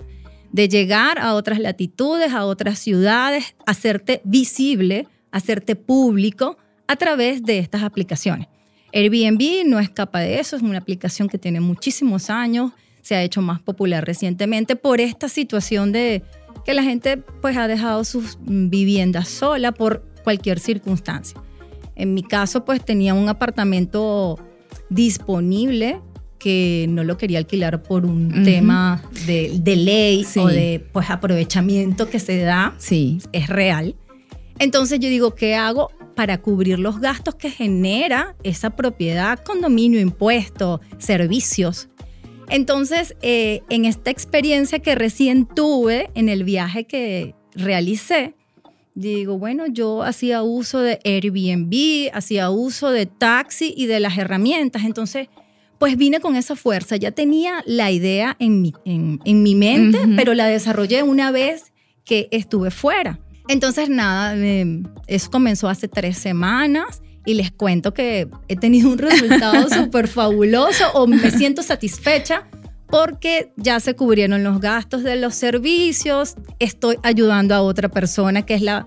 de 0.53 0.69
llegar 0.69 1.19
a 1.19 1.35
otras 1.35 1.59
latitudes, 1.59 2.33
a 2.33 2.45
otras 2.45 2.79
ciudades, 2.79 3.57
hacerte 3.67 4.21
visible, 4.25 5.09
hacerte 5.33 5.77
público 5.77 6.57
a 6.87 6.97
través 6.97 7.43
de 7.43 7.59
estas 7.59 7.83
aplicaciones. 7.83 8.49
Airbnb 8.93 9.67
no 9.67 9.81
escapa 9.81 10.21
de 10.21 10.39
eso, 10.39 10.55
es 10.55 10.63
una 10.63 10.79
aplicación 10.79 11.29
que 11.29 11.39
tiene 11.39 11.59
muchísimos 11.61 12.31
años, 12.31 12.73
se 13.03 13.17
ha 13.17 13.23
hecho 13.23 13.43
más 13.43 13.61
popular 13.61 14.05
recientemente 14.07 14.77
por 14.77 15.01
esta 15.01 15.29
situación 15.29 15.91
de 15.91 16.23
que 16.65 16.75
la 16.75 16.83
gente 16.83 17.17
pues 17.17 17.57
ha 17.57 17.67
dejado 17.67 18.05
sus 18.05 18.39
viviendas 18.41 19.29
sola 19.29 19.73
por 19.73 20.05
cualquier 20.23 20.61
circunstancia. 20.61 21.43
En 21.97 22.15
mi 22.15 22.23
caso 22.23 22.65
pues 22.65 22.85
tenía 22.85 23.15
un 23.15 23.29
apartamento 23.29 24.39
disponible 24.91 26.01
que 26.39 26.87
no 26.91 27.05
lo 27.05 27.17
quería 27.17 27.39
alquilar 27.39 27.83
por 27.83 28.05
un 28.05 28.45
tema 28.45 29.03
de, 29.27 29.77
ley 29.77 30.27
o 30.37 30.47
de 30.47 30.87
pues 30.93 31.09
aprovechamiento 31.09 32.11
que 32.11 32.19
se 32.19 32.39
da. 32.41 32.75
Sí. 32.77 33.19
Es 33.33 33.49
real. 33.49 33.97
Entonces 34.59 35.01
yo 35.01 35.09
digo, 35.09 35.35
¿qué 35.35 35.55
hago 35.55 35.91
para 36.15 36.43
cubrir 36.43 36.79
los 36.79 37.01
gastos 37.01 37.35
que 37.35 37.51
genera 37.51 38.37
esa 38.43 38.77
propiedad, 38.77 39.39
condominio, 39.39 40.01
impuesto, 40.01 40.83
servicios? 40.99 41.89
Entonces, 42.51 43.17
eh, 43.23 43.63
en 43.71 43.87
esta 43.87 44.11
experiencia 44.11 44.81
que 44.81 44.95
recién 44.95 45.47
tuve 45.47 46.11
en 46.15 46.29
el 46.29 46.45
viaje 46.45 46.85
que 46.85 47.35
realicé, 47.55 48.35
digo, 48.95 49.39
bueno, 49.39 49.67
yo 49.67 50.03
hacía 50.03 50.43
uso 50.43 50.81
de 50.81 51.01
Airbnb, 51.05 52.11
hacía 52.13 52.51
uso 52.51 52.91
de 52.91 53.07
taxi 53.07 53.75
y 53.77 53.87
de 53.87 54.01
las 54.01 54.17
herramientas. 54.19 54.85
Entonces, 54.85 55.29
pues 55.79 55.97
vine 55.97 56.21
con 56.21 56.37
esa 56.37 56.57
fuerza. 56.57 56.97
Ya 56.97 57.11
tenía 57.11 57.63
la 57.67 57.91
idea 57.91 58.37
en 58.39 58.63
mi, 58.63 58.73
en, 58.85 59.43
mi 59.43 59.55
mente, 59.55 59.99
pero 60.17 60.35
la 60.35 60.47
desarrollé 60.47 61.03
una 61.03 61.31
vez 61.31 61.73
que 62.05 62.29
estuve 62.31 62.71
fuera. 62.71 63.19
Entonces, 63.49 63.91
nada, 63.91 64.35
em, 64.37 64.85
eso 65.07 65.31
comenzó 65.31 65.69
hace 65.69 65.89
tres 65.89 66.17
semanas 66.17 67.03
y 67.27 67.35
les 67.35 67.51
cuento 67.51 67.93
que 67.93 68.29
he 68.49 68.57
tenido 68.57 68.91
un 68.91 68.99
resultado 68.99 69.69
súper 69.75 70.09
fabuloso 70.09 70.85
o 70.95 71.07
me 71.07 71.31
siento 71.31 71.63
satisfecha 71.63 72.49
porque 72.89 73.53
ya 73.57 73.81
se 73.81 73.95
cubrieron 73.95 74.45
los 74.45 74.61
gastos 74.61 75.03
de 75.03 75.17
los 75.17 75.35
servicios, 75.35 76.37
estoy 76.59 76.97
ayudando 77.03 77.55
a 77.55 77.63
otra 77.63 77.89
persona 77.89 78.47
que 78.47 78.55
es 78.55 78.63
la, 78.63 78.87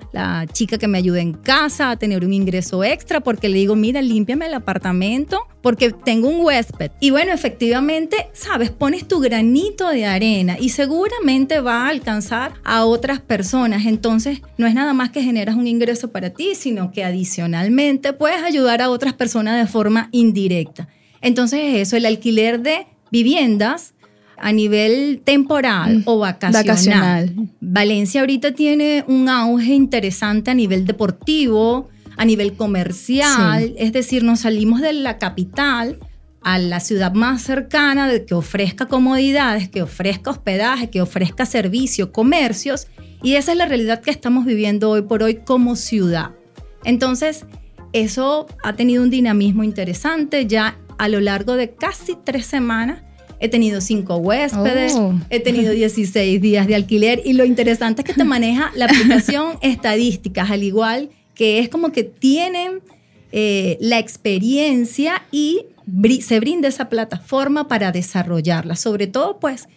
chica 0.53 0.77
que 0.77 0.88
me 0.88 0.97
ayuda 0.97 1.19
en 1.19 1.33
casa 1.33 1.91
a 1.91 1.97
tener 1.97 2.25
un 2.25 2.33
ingreso 2.33 2.83
extra 2.83 3.19
porque 3.19 3.49
le 3.49 3.57
digo, 3.57 3.75
mira, 3.75 4.01
límpiame 4.01 4.45
el 4.45 4.53
apartamento 4.53 5.39
porque 5.62 5.91
tengo 5.91 6.29
un 6.29 6.45
huésped. 6.45 6.91
Y 6.99 7.12
bueno, 7.12 7.33
efectivamente, 7.33 8.29
sabes, 8.33 8.71
pones 8.71 9.07
tu 9.07 9.19
granito 9.19 9.89
de 9.89 10.05
arena 10.05 10.57
y 10.60 10.69
seguramente 10.69 11.60
va 11.60 11.86
a 11.86 11.89
alcanzar 11.89 12.53
a 12.63 12.86
otras 12.86 13.19
personas. 13.19 13.86
Entonces, 13.86 14.41
no 14.57 14.67
es 14.67 14.73
nada 14.73 14.93
más 14.93 15.10
que 15.10 15.21
generas 15.21 15.55
un 15.55 15.67
ingreso 15.67 16.12
para 16.12 16.29
ti, 16.29 16.55
sino 16.55 16.91
que 16.91 17.03
adicionalmente 17.03 18.13
puedes 18.13 18.43
ayudar 18.43 18.81
a 18.81 18.89
otras 18.89 19.13
personas 19.13 19.60
de 19.60 19.69
forma 19.69 20.10
indirecta. 20.12 20.88
Entonces, 21.21 21.75
eso, 21.75 21.97
el 21.97 22.05
alquiler 22.05 22.62
de 22.62 22.88
viviendas 23.12 23.93
a 24.38 24.52
nivel 24.52 25.22
temporal 25.24 26.04
o 26.06 26.20
vacacional. 26.20 27.34
Valencia 27.60 28.22
ahorita 28.22 28.54
tiene 28.54 29.04
un 29.08 29.30
auge 29.30 29.74
interesante 29.74 30.52
a 30.52 30.54
nivel 30.54 30.86
deportivo, 30.86 31.89
a 32.17 32.26
nivel 32.26 32.54
comercial, 32.54 33.74
es 33.78 33.93
decir, 33.93 34.24
nos 34.24 34.41
salimos 34.41 34.82
de 34.82 34.93
la 34.93 35.17
capital 35.17 36.00
a 36.41 36.60
la 36.60 36.80
ciudad 36.80 37.13
más 37.13 37.41
cercana 37.41 38.08
de 38.08 38.26
que 38.26 38.34
ofrezca 38.34 38.88
comodidades, 38.88 39.70
que 39.70 39.82
ofrezca 39.82 40.32
hospedaje, 40.32 40.89
que 40.89 41.02
ofrezca 41.02 41.46
servicios, 41.46 42.10
comercios, 42.10 42.88
y 43.22 43.34
esa 43.34 43.52
es 43.52 43.58
la 43.58 43.65
realidad 43.65 44.02
que 44.02 44.12
estamos 44.12 44.46
viviendo 44.46 44.89
hoy 44.91 45.02
por 45.02 45.24
hoy 45.24 45.41
como 45.43 45.76
ciudad. 45.76 46.32
Entonces, 46.84 47.46
eso 47.91 48.48
ha 48.63 48.74
tenido 48.74 49.04
un 49.04 49.10
dinamismo 49.10 49.63
interesante 49.63 50.46
ya 50.46 50.78
a 50.97 51.07
lo 51.07 51.19
largo 51.19 51.55
de 51.55 51.71
casi 51.71 52.15
tres 52.23 52.45
semanas 52.45 53.01
he 53.39 53.49
tenido 53.49 53.81
cinco 53.81 54.17
huéspedes, 54.17 54.95
oh. 54.95 55.13
he 55.29 55.39
tenido 55.39 55.71
16 55.71 56.41
días 56.41 56.67
de 56.67 56.75
alquiler 56.75 57.21
y 57.23 57.33
lo 57.33 57.45
interesante 57.45 58.01
es 58.01 58.05
que 58.05 58.13
te 58.13 58.23
maneja 58.25 58.71
la 58.75 58.86
aplicación 58.86 59.57
estadísticas, 59.62 60.49
al 60.49 60.63
igual 60.63 61.10
que 61.36 61.60
es 61.60 61.69
como 61.69 61.91
que 61.91 62.03
tienen 62.03 62.81
eh, 63.31 63.77
la 63.79 63.99
experiencia 63.99 65.23
y 65.31 65.65
se 66.21 66.39
brinda 66.39 66.67
esa 66.67 66.89
plataforma 66.89 67.67
para 67.67 67.91
desarrollarla, 67.91 68.75
sobre 68.75 69.07
todo 69.07 69.39
pues 69.39 69.67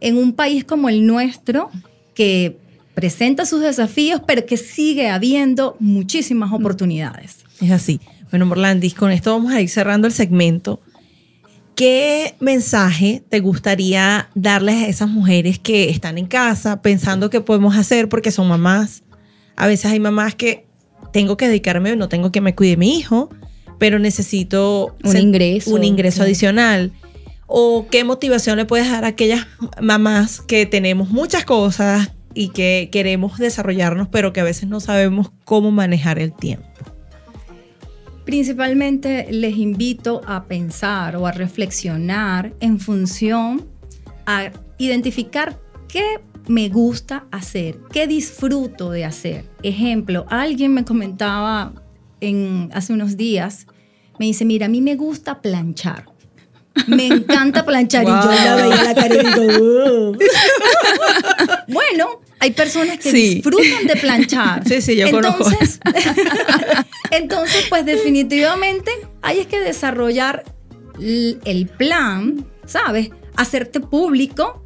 en 0.00 0.16
un 0.16 0.32
país 0.32 0.64
como 0.64 0.88
el 0.88 1.06
nuestro 1.06 1.70
que 2.14 2.56
presenta 2.94 3.46
sus 3.46 3.60
desafíos, 3.60 4.22
pero 4.26 4.46
que 4.46 4.56
sigue 4.56 5.08
habiendo 5.08 5.76
muchísimas 5.80 6.52
oportunidades. 6.52 7.44
Es 7.60 7.70
así. 7.70 8.00
Bueno, 8.30 8.46
Morlandis, 8.46 8.94
con 8.94 9.10
esto 9.10 9.32
vamos 9.32 9.52
a 9.52 9.60
ir 9.60 9.68
cerrando 9.68 10.06
el 10.06 10.12
segmento. 10.12 10.80
¿Qué 11.74 12.34
mensaje 12.40 13.22
te 13.28 13.40
gustaría 13.40 14.28
darles 14.34 14.76
a 14.76 14.88
esas 14.88 15.08
mujeres 15.08 15.58
que 15.58 15.90
están 15.90 16.18
en 16.18 16.26
casa 16.26 16.82
pensando 16.82 17.30
qué 17.30 17.40
podemos 17.40 17.76
hacer 17.76 18.08
porque 18.08 18.32
son 18.32 18.48
mamás? 18.48 19.04
A 19.56 19.66
veces 19.66 19.92
hay 19.92 20.00
mamás 20.00 20.34
que 20.34 20.66
tengo 21.12 21.36
que 21.36 21.46
dedicarme, 21.46 21.94
no 21.96 22.08
tengo 22.08 22.32
que 22.32 22.40
me 22.40 22.54
cuide 22.54 22.76
mi 22.76 22.98
hijo, 22.98 23.30
pero 23.78 23.98
necesito 23.98 24.96
un 25.04 25.16
ingreso, 25.16 25.70
un 25.72 25.84
ingreso 25.84 26.22
adicional. 26.22 26.92
¿O 27.46 27.86
qué 27.90 28.04
motivación 28.04 28.58
le 28.58 28.66
puedes 28.66 28.90
dar 28.90 29.04
a 29.04 29.08
aquellas 29.08 29.46
mamás 29.80 30.40
que 30.40 30.66
tenemos 30.66 31.10
muchas 31.10 31.44
cosas 31.44 32.10
y 32.34 32.48
que 32.48 32.88
queremos 32.92 33.38
desarrollarnos, 33.38 34.08
pero 34.08 34.32
que 34.32 34.40
a 34.40 34.44
veces 34.44 34.68
no 34.68 34.80
sabemos 34.80 35.30
cómo 35.44 35.70
manejar 35.70 36.18
el 36.18 36.32
tiempo? 36.32 36.66
Principalmente 38.28 39.26
les 39.30 39.56
invito 39.56 40.20
a 40.26 40.44
pensar 40.44 41.16
o 41.16 41.26
a 41.26 41.32
reflexionar 41.32 42.52
en 42.60 42.78
función 42.78 43.66
a 44.26 44.50
identificar 44.76 45.58
qué 45.88 46.20
me 46.46 46.68
gusta 46.68 47.24
hacer, 47.30 47.78
qué 47.90 48.06
disfruto 48.06 48.90
de 48.90 49.06
hacer. 49.06 49.46
Ejemplo, 49.62 50.26
alguien 50.28 50.74
me 50.74 50.84
comentaba 50.84 51.72
en, 52.20 52.68
hace 52.74 52.92
unos 52.92 53.16
días, 53.16 53.66
me 54.18 54.26
dice, 54.26 54.44
mira, 54.44 54.66
a 54.66 54.68
mí 54.68 54.82
me 54.82 54.94
gusta 54.94 55.40
planchar. 55.40 56.04
Me 56.86 57.06
encanta 57.06 57.64
planchar. 57.64 58.02
Y 58.02 58.08
yo 58.08 58.12
la 58.12 58.56
veía 58.56 58.84
la 58.84 58.94
cara 58.94 59.14
y 59.14 59.24
digo, 59.24 60.12
bueno, 61.68 62.20
hay 62.40 62.52
personas 62.52 62.98
que 62.98 63.12
disfrutan 63.12 63.86
de 63.86 63.96
planchar. 63.96 64.62
Sí, 64.68 64.80
sí, 64.80 64.96
yo 64.96 65.06
entonces, 65.06 65.80
entonces, 67.10 67.66
pues 67.68 67.84
definitivamente 67.84 68.90
hay 69.22 69.44
que 69.46 69.60
desarrollar 69.60 70.44
el 71.00 71.70
plan, 71.76 72.46
¿sabes? 72.66 73.10
Hacerte 73.36 73.80
público 73.80 74.64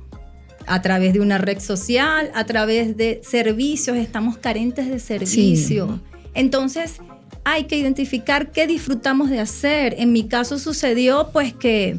a 0.66 0.82
través 0.82 1.12
de 1.12 1.20
una 1.20 1.38
red 1.38 1.60
social, 1.60 2.30
a 2.34 2.44
través 2.44 2.96
de 2.96 3.20
servicios, 3.22 3.96
estamos 3.96 4.38
carentes 4.38 4.88
de 4.88 4.98
servicio. 4.98 6.00
Entonces, 6.34 7.00
hay 7.44 7.64
que 7.64 7.76
identificar 7.76 8.52
qué 8.52 8.66
disfrutamos 8.66 9.30
de 9.30 9.40
hacer. 9.40 9.94
En 9.98 10.12
mi 10.12 10.24
caso 10.24 10.58
sucedió 10.58 11.30
pues 11.32 11.52
que, 11.52 11.98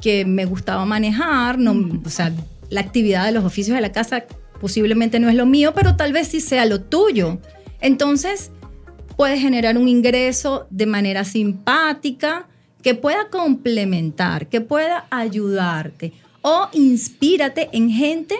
que 0.00 0.24
me 0.24 0.44
gustaba 0.44 0.84
manejar, 0.84 1.58
no, 1.58 2.00
o 2.04 2.10
sea, 2.10 2.32
la 2.70 2.80
actividad 2.80 3.26
de 3.26 3.32
los 3.32 3.44
oficios 3.44 3.74
de 3.74 3.80
la 3.80 3.92
casa 3.92 4.24
posiblemente 4.60 5.18
no 5.18 5.28
es 5.28 5.34
lo 5.34 5.46
mío, 5.46 5.72
pero 5.74 5.96
tal 5.96 6.12
vez 6.12 6.28
sí 6.28 6.40
sea 6.40 6.66
lo 6.66 6.82
tuyo. 6.82 7.38
Entonces, 7.80 8.50
puedes 9.16 9.40
generar 9.40 9.76
un 9.76 9.88
ingreso 9.88 10.66
de 10.70 10.86
manera 10.86 11.24
simpática 11.24 12.46
que 12.82 12.94
pueda 12.94 13.28
complementar, 13.28 14.48
que 14.48 14.60
pueda 14.60 15.06
ayudarte 15.10 16.12
o 16.42 16.68
inspírate 16.72 17.68
en 17.72 17.90
gente 17.90 18.36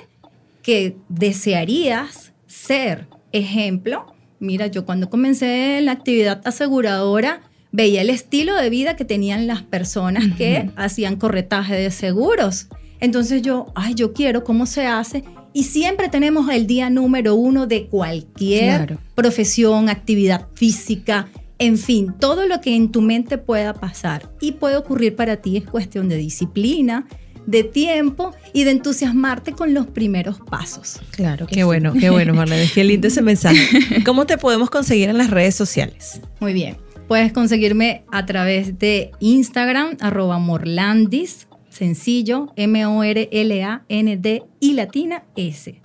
que 0.63 0.97
desearías 1.09 2.33
ser. 2.47 3.07
Ejemplo, 3.33 4.15
mira, 4.39 4.67
yo 4.67 4.85
cuando 4.85 5.11
comencé 5.11 5.81
la 5.83 5.93
actividad 5.93 6.41
aseguradora, 6.45 7.43
veía 7.73 8.01
el 8.01 8.11
estilo 8.11 8.57
de 8.57 8.71
vida 8.71 8.97
que 8.97 9.05
tenían 9.05 9.47
las 9.47 9.63
personas 9.63 10.25
que 10.37 10.71
hacían 10.77 11.17
corretaje 11.17 11.75
de 11.75 11.91
seguros. 11.91 12.69
Entonces 12.99 13.43
yo, 13.43 13.67
ay, 13.75 13.95
yo 13.95 14.13
quiero, 14.13 14.45
¿cómo 14.45 14.67
se 14.67 14.87
hace? 14.87 15.25
Y 15.53 15.65
siempre 15.65 16.09
tenemos 16.09 16.49
el 16.51 16.67
día 16.67 16.91
número 16.91 17.35
uno 17.35 17.67
de 17.67 17.87
cualquier 17.87 18.99
profesión, 19.15 19.89
actividad 19.89 20.47
física, 20.55 21.29
en 21.61 21.77
fin, 21.77 22.15
todo 22.19 22.47
lo 22.47 22.63
que 22.63 22.75
en 22.75 22.91
tu 22.91 23.03
mente 23.03 23.37
pueda 23.37 23.75
pasar 23.75 24.31
y 24.41 24.53
puede 24.53 24.77
ocurrir 24.77 25.15
para 25.15 25.37
ti 25.37 25.59
es 25.59 25.65
cuestión 25.65 26.09
de 26.09 26.17
disciplina, 26.17 27.07
de 27.47 27.65
tiempo 27.65 28.35
y 28.55 28.65
de 28.65 28.71
entusiasmarte 28.71 29.53
con 29.53 29.75
los 29.75 29.87
primeros 29.87 30.39
pasos. 30.41 31.01
Claro, 31.11 31.47
qué 31.47 31.65
bueno, 31.65 31.93
qué 31.93 32.09
bueno, 32.09 32.33
Marlene, 32.33 32.67
qué 32.73 32.83
lindo 32.83 33.09
ese 33.09 33.21
mensaje. 33.23 34.03
¿Cómo 34.07 34.25
te 34.25 34.39
podemos 34.39 34.71
conseguir 34.71 35.11
en 35.11 35.19
las 35.19 35.29
redes 35.29 35.55
sociales? 35.55 36.23
Muy 36.41 36.55
bien, 36.55 36.79
puedes 37.09 37.31
conseguirme 37.33 38.05
a 38.11 38.25
través 38.25 38.79
de 38.79 39.11
Instagram, 39.21 39.99
arroba 40.01 40.39
morlandis, 40.39 41.47
sencillo, 41.71 42.53
M-O-R-L-A-N-D 42.57 44.43
y 44.61 44.73
latina 44.75 45.25
S. 45.37 45.81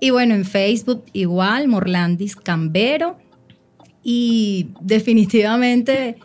Y 0.00 0.10
bueno, 0.10 0.34
en 0.34 0.44
Facebook 0.44 1.04
igual, 1.12 1.68
Morlandis 1.68 2.36
Cambero. 2.36 3.18
Y 4.02 4.68
definitivamente 4.80 6.16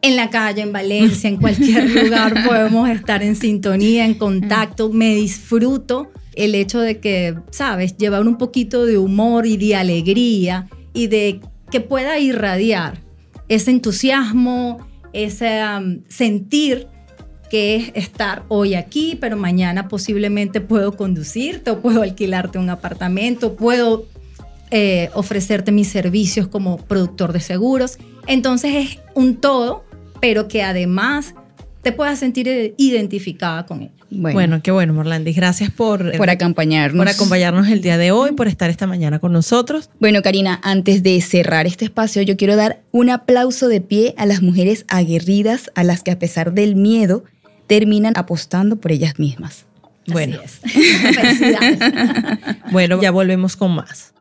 en 0.00 0.16
la 0.16 0.30
calle, 0.30 0.62
en 0.62 0.72
Valencia, 0.72 1.28
en 1.28 1.36
cualquier 1.36 1.90
lugar 2.04 2.44
podemos 2.46 2.88
estar 2.88 3.22
en 3.22 3.36
sintonía, 3.36 4.04
en 4.04 4.14
contacto. 4.14 4.90
Me 4.90 5.14
disfruto 5.14 6.10
el 6.34 6.54
hecho 6.54 6.80
de 6.80 7.00
que, 7.00 7.36
sabes, 7.50 7.96
llevar 7.96 8.26
un 8.26 8.38
poquito 8.38 8.86
de 8.86 8.98
humor 8.98 9.46
y 9.46 9.56
de 9.56 9.76
alegría 9.76 10.68
y 10.94 11.08
de 11.08 11.40
que 11.70 11.80
pueda 11.80 12.18
irradiar 12.18 13.02
ese 13.48 13.70
entusiasmo, 13.70 14.86
ese 15.12 15.62
um, 15.64 16.02
sentir 16.08 16.86
que 17.50 17.76
es 17.76 17.90
estar 17.94 18.42
hoy 18.48 18.74
aquí, 18.74 19.16
pero 19.20 19.36
mañana 19.36 19.88
posiblemente 19.88 20.60
puedo 20.60 20.96
conducirte 20.96 21.70
o 21.70 21.80
puedo 21.80 22.02
alquilarte 22.02 22.58
un 22.58 22.70
apartamento, 22.70 23.54
puedo 23.54 24.06
eh, 24.70 25.10
ofrecerte 25.14 25.72
mis 25.72 25.88
servicios 25.88 26.46
como 26.48 26.76
productor 26.76 27.32
de 27.32 27.40
seguros. 27.40 27.98
Entonces 28.26 28.74
es 28.74 28.98
un 29.14 29.36
todo, 29.36 29.84
pero 30.20 30.48
que 30.48 30.62
además 30.62 31.34
te 31.82 31.92
puedas 31.92 32.18
sentir 32.18 32.74
identificada 32.76 33.64
con 33.64 33.82
él. 33.82 33.90
Bueno, 34.10 34.62
qué 34.62 34.70
bueno, 34.70 34.94
Morlandis. 34.94 35.36
Gracias 35.36 35.70
por, 35.70 36.16
por 36.16 36.30
acompañarnos. 36.30 37.04
Por 37.04 37.14
acompañarnos 37.14 37.68
el 37.68 37.82
día 37.82 37.98
de 37.98 38.10
hoy, 38.10 38.32
por 38.32 38.48
estar 38.48 38.70
esta 38.70 38.86
mañana 38.86 39.18
con 39.18 39.32
nosotros. 39.32 39.90
Bueno, 40.00 40.22
Karina, 40.22 40.60
antes 40.62 41.02
de 41.02 41.20
cerrar 41.20 41.66
este 41.66 41.84
espacio, 41.84 42.22
yo 42.22 42.36
quiero 42.36 42.56
dar 42.56 42.80
un 42.90 43.10
aplauso 43.10 43.68
de 43.68 43.80
pie 43.80 44.14
a 44.16 44.24
las 44.24 44.40
mujeres 44.40 44.86
aguerridas, 44.88 45.70
a 45.74 45.84
las 45.84 46.02
que 46.02 46.10
a 46.10 46.18
pesar 46.18 46.52
del 46.52 46.74
miedo, 46.74 47.24
terminan 47.68 48.14
apostando 48.16 48.76
por 48.76 48.90
ellas 48.90 49.20
mismas. 49.20 49.68
Bueno, 50.08 50.38
bueno, 52.72 53.00
ya 53.00 53.10
volvemos 53.10 53.56
con 53.56 53.74
más. 53.74 54.14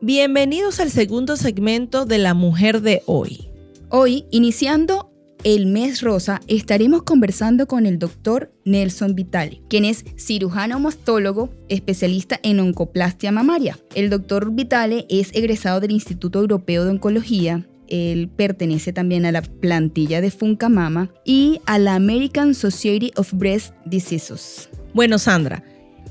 Bienvenidos 0.00 0.80
al 0.80 0.90
segundo 0.90 1.36
segmento 1.36 2.06
de 2.06 2.18
La 2.18 2.34
Mujer 2.34 2.82
de 2.82 3.02
Hoy. 3.06 3.48
Hoy, 3.88 4.24
iniciando 4.32 5.12
el 5.44 5.66
mes 5.66 6.02
rosa, 6.02 6.40
estaremos 6.48 7.04
conversando 7.04 7.68
con 7.68 7.86
el 7.86 8.00
doctor 8.00 8.52
Nelson 8.64 9.14
Vitale, 9.14 9.62
quien 9.68 9.84
es 9.84 10.04
cirujano 10.16 10.80
mastólogo, 10.80 11.50
especialista 11.68 12.40
en 12.42 12.58
oncoplastia 12.58 13.30
mamaria. 13.30 13.78
El 13.94 14.10
doctor 14.10 14.52
Vitale 14.52 15.06
es 15.08 15.32
egresado 15.34 15.78
del 15.78 15.92
Instituto 15.92 16.40
Europeo 16.40 16.84
de 16.84 16.90
Oncología. 16.90 17.64
Él 17.92 18.30
pertenece 18.30 18.94
también 18.94 19.26
a 19.26 19.32
la 19.32 19.42
plantilla 19.42 20.22
de 20.22 20.30
Funcamama 20.30 21.10
y 21.26 21.60
a 21.66 21.78
la 21.78 21.94
American 21.94 22.54
Society 22.54 23.12
of 23.16 23.34
Breast 23.34 23.74
Diseases. 23.84 24.70
Bueno, 24.94 25.18
Sandra, 25.18 25.62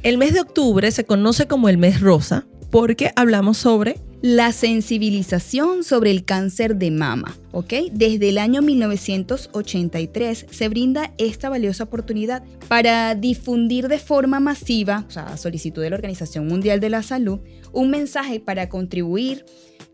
el 0.04 0.20
mes 0.20 0.36
de 0.36 0.42
octubre 0.42 0.92
se 0.92 1.06
conoce 1.06 1.48
como 1.48 1.70
el 1.70 1.80
mes 1.80 2.00
rosa 2.00 2.46
porque 2.70 3.12
hablamos 3.16 3.58
sobre 3.58 3.96
la 4.22 4.52
sensibilización 4.52 5.84
sobre 5.84 6.12
el 6.12 6.24
cáncer 6.24 6.76
de 6.76 6.92
mama. 6.92 7.36
¿ok? 7.52 7.74
Desde 7.92 8.30
el 8.30 8.38
año 8.38 8.62
1983 8.62 10.46
se 10.50 10.70
brinda 10.70 11.14
esta 11.18 11.50
valiosa 11.50 11.86
oportunidad 11.86 12.44
para 12.68 13.16
difundir 13.16 13.88
de 13.88 13.98
forma 13.98 14.40
masiva, 14.40 15.06
o 15.08 15.12
sea, 15.12 15.28
a 15.28 15.38
solicitud 15.38 15.82
de 15.82 15.90
la 15.90 15.96
Organización 15.96 16.48
Mundial 16.48 16.80
de 16.80 16.90
la 16.90 17.02
Salud, 17.02 17.40
un 17.72 17.90
mensaje 17.90 18.40
para 18.40 18.70
contribuir 18.70 19.46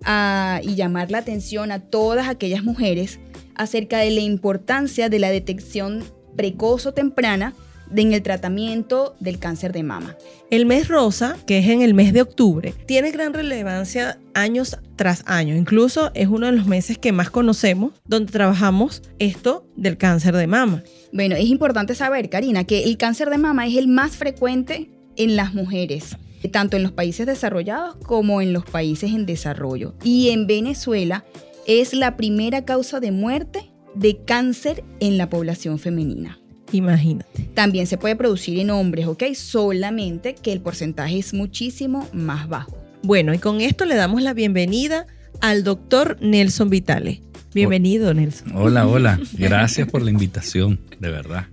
a, 0.03 0.61
y 0.63 0.75
llamar 0.75 1.11
la 1.11 1.19
atención 1.19 1.71
a 1.71 1.79
todas 1.79 2.27
aquellas 2.27 2.63
mujeres 2.63 3.19
acerca 3.55 3.99
de 3.99 4.11
la 4.11 4.21
importancia 4.21 5.09
de 5.09 5.19
la 5.19 5.29
detección 5.29 6.03
precoz 6.35 6.85
o 6.85 6.93
temprana 6.93 7.53
en 7.95 8.13
el 8.13 8.21
tratamiento 8.21 9.15
del 9.19 9.39
cáncer 9.39 9.71
de 9.71 9.83
mama. 9.83 10.15
El 10.51 10.65
mes 10.65 10.87
rosa, 10.87 11.37
que 11.45 11.59
es 11.59 11.67
en 11.67 11.81
el 11.81 11.93
mes 11.93 12.13
de 12.13 12.21
octubre, 12.21 12.73
tiene 12.85 13.11
gran 13.11 13.33
relevancia 13.33 14.19
años 14.33 14.77
tras 14.95 15.23
año. 15.25 15.55
Incluso 15.55 16.11
es 16.13 16.27
uno 16.27 16.47
de 16.47 16.51
los 16.51 16.67
meses 16.67 16.97
que 16.97 17.11
más 17.11 17.29
conocemos 17.29 17.93
donde 18.05 18.31
trabajamos 18.31 19.01
esto 19.19 19.65
del 19.75 19.97
cáncer 19.97 20.35
de 20.35 20.47
mama. 20.47 20.83
Bueno, 21.13 21.35
es 21.35 21.45
importante 21.45 21.95
saber, 21.95 22.29
Karina, 22.29 22.65
que 22.65 22.83
el 22.83 22.97
cáncer 22.97 23.29
de 23.29 23.37
mama 23.37 23.67
es 23.67 23.77
el 23.77 23.87
más 23.87 24.17
frecuente 24.17 24.89
en 25.15 25.35
las 25.35 25.53
mujeres 25.53 26.17
tanto 26.51 26.77
en 26.77 26.83
los 26.83 26.91
países 26.91 27.25
desarrollados 27.25 27.95
como 27.97 28.41
en 28.41 28.53
los 28.53 28.65
países 28.65 29.11
en 29.11 29.25
desarrollo. 29.25 29.95
Y 30.03 30.29
en 30.29 30.47
Venezuela 30.47 31.25
es 31.65 31.93
la 31.93 32.15
primera 32.17 32.65
causa 32.65 32.99
de 32.99 33.11
muerte 33.11 33.71
de 33.95 34.17
cáncer 34.25 34.83
en 34.99 35.17
la 35.17 35.29
población 35.29 35.79
femenina. 35.79 36.39
Imagínate. 36.71 37.49
También 37.53 37.87
se 37.87 37.97
puede 37.97 38.15
producir 38.15 38.59
en 38.59 38.69
hombres, 38.69 39.07
¿ok? 39.07 39.23
Solamente 39.35 40.35
que 40.35 40.51
el 40.51 40.61
porcentaje 40.61 41.17
es 41.17 41.33
muchísimo 41.33 42.07
más 42.13 42.47
bajo. 42.47 42.77
Bueno, 43.03 43.33
y 43.33 43.37
con 43.37 43.61
esto 43.61 43.85
le 43.85 43.95
damos 43.95 44.21
la 44.21 44.33
bienvenida 44.33 45.07
al 45.39 45.63
doctor 45.63 46.17
Nelson 46.19 46.69
Vitale. 46.69 47.21
Bienvenido, 47.53 48.13
Nelson. 48.13 48.51
Hola, 48.55 48.87
hola. 48.87 49.19
Gracias 49.33 49.89
por 49.89 50.01
la 50.01 50.11
invitación, 50.11 50.79
de 50.99 51.09
verdad. 51.09 51.47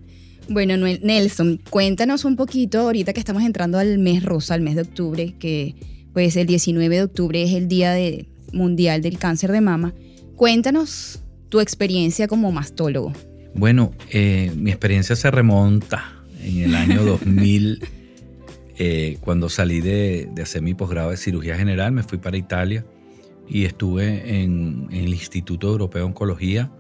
Bueno, 0.49 0.77
Nelson, 0.77 1.61
cuéntanos 1.71 2.25
un 2.25 2.37
poquito 2.37 2.81
ahorita 2.81 3.13
que 3.13 3.21
estamos 3.21 3.43
entrando 3.43 3.79
al 3.79 3.99
mes 3.99 4.23
rosa, 4.23 4.55
al 4.55 4.61
mes 4.61 4.77
de 4.77 4.83
octubre, 4.83 5.35
que 5.39 5.75
pues 6.13 6.37
el 6.37 6.47
19 6.47 6.97
de 6.97 7.03
octubre 7.03 7.43
es 7.43 7.53
el 7.53 7.67
Día 7.67 7.93
de, 7.93 8.27
Mundial 8.53 9.03
del 9.03 9.19
Cáncer 9.19 9.53
de 9.53 9.61
Mama. 9.61 9.95
Cuéntanos 10.37 11.21
tu 11.49 11.61
experiencia 11.61 12.29
como 12.29 12.53
mastólogo. 12.53 13.13
Bueno, 13.55 13.93
eh, 14.11 14.53
mi 14.57 14.71
experiencia 14.71 15.17
se 15.17 15.31
remonta 15.31 16.13
en 16.43 16.59
el 16.59 16.75
año 16.75 17.03
2000, 17.05 17.81
eh, 18.77 19.19
cuando 19.21 19.49
salí 19.49 19.81
de, 19.81 20.29
hacer 20.43 20.63
mi 20.63 20.75
posgrado 20.75 21.11
de 21.11 21.17
cirugía 21.17 21.57
general, 21.57 21.93
me 21.93 22.03
fui 22.03 22.19
para 22.19 22.37
Italia 22.37 22.85
y 23.49 23.65
estuve 23.65 24.43
en, 24.43 24.89
el 24.91 25.09
Instituto 25.15 25.69
Europeo 25.69 26.03
de 26.03 26.07
Oncología. 26.07 26.73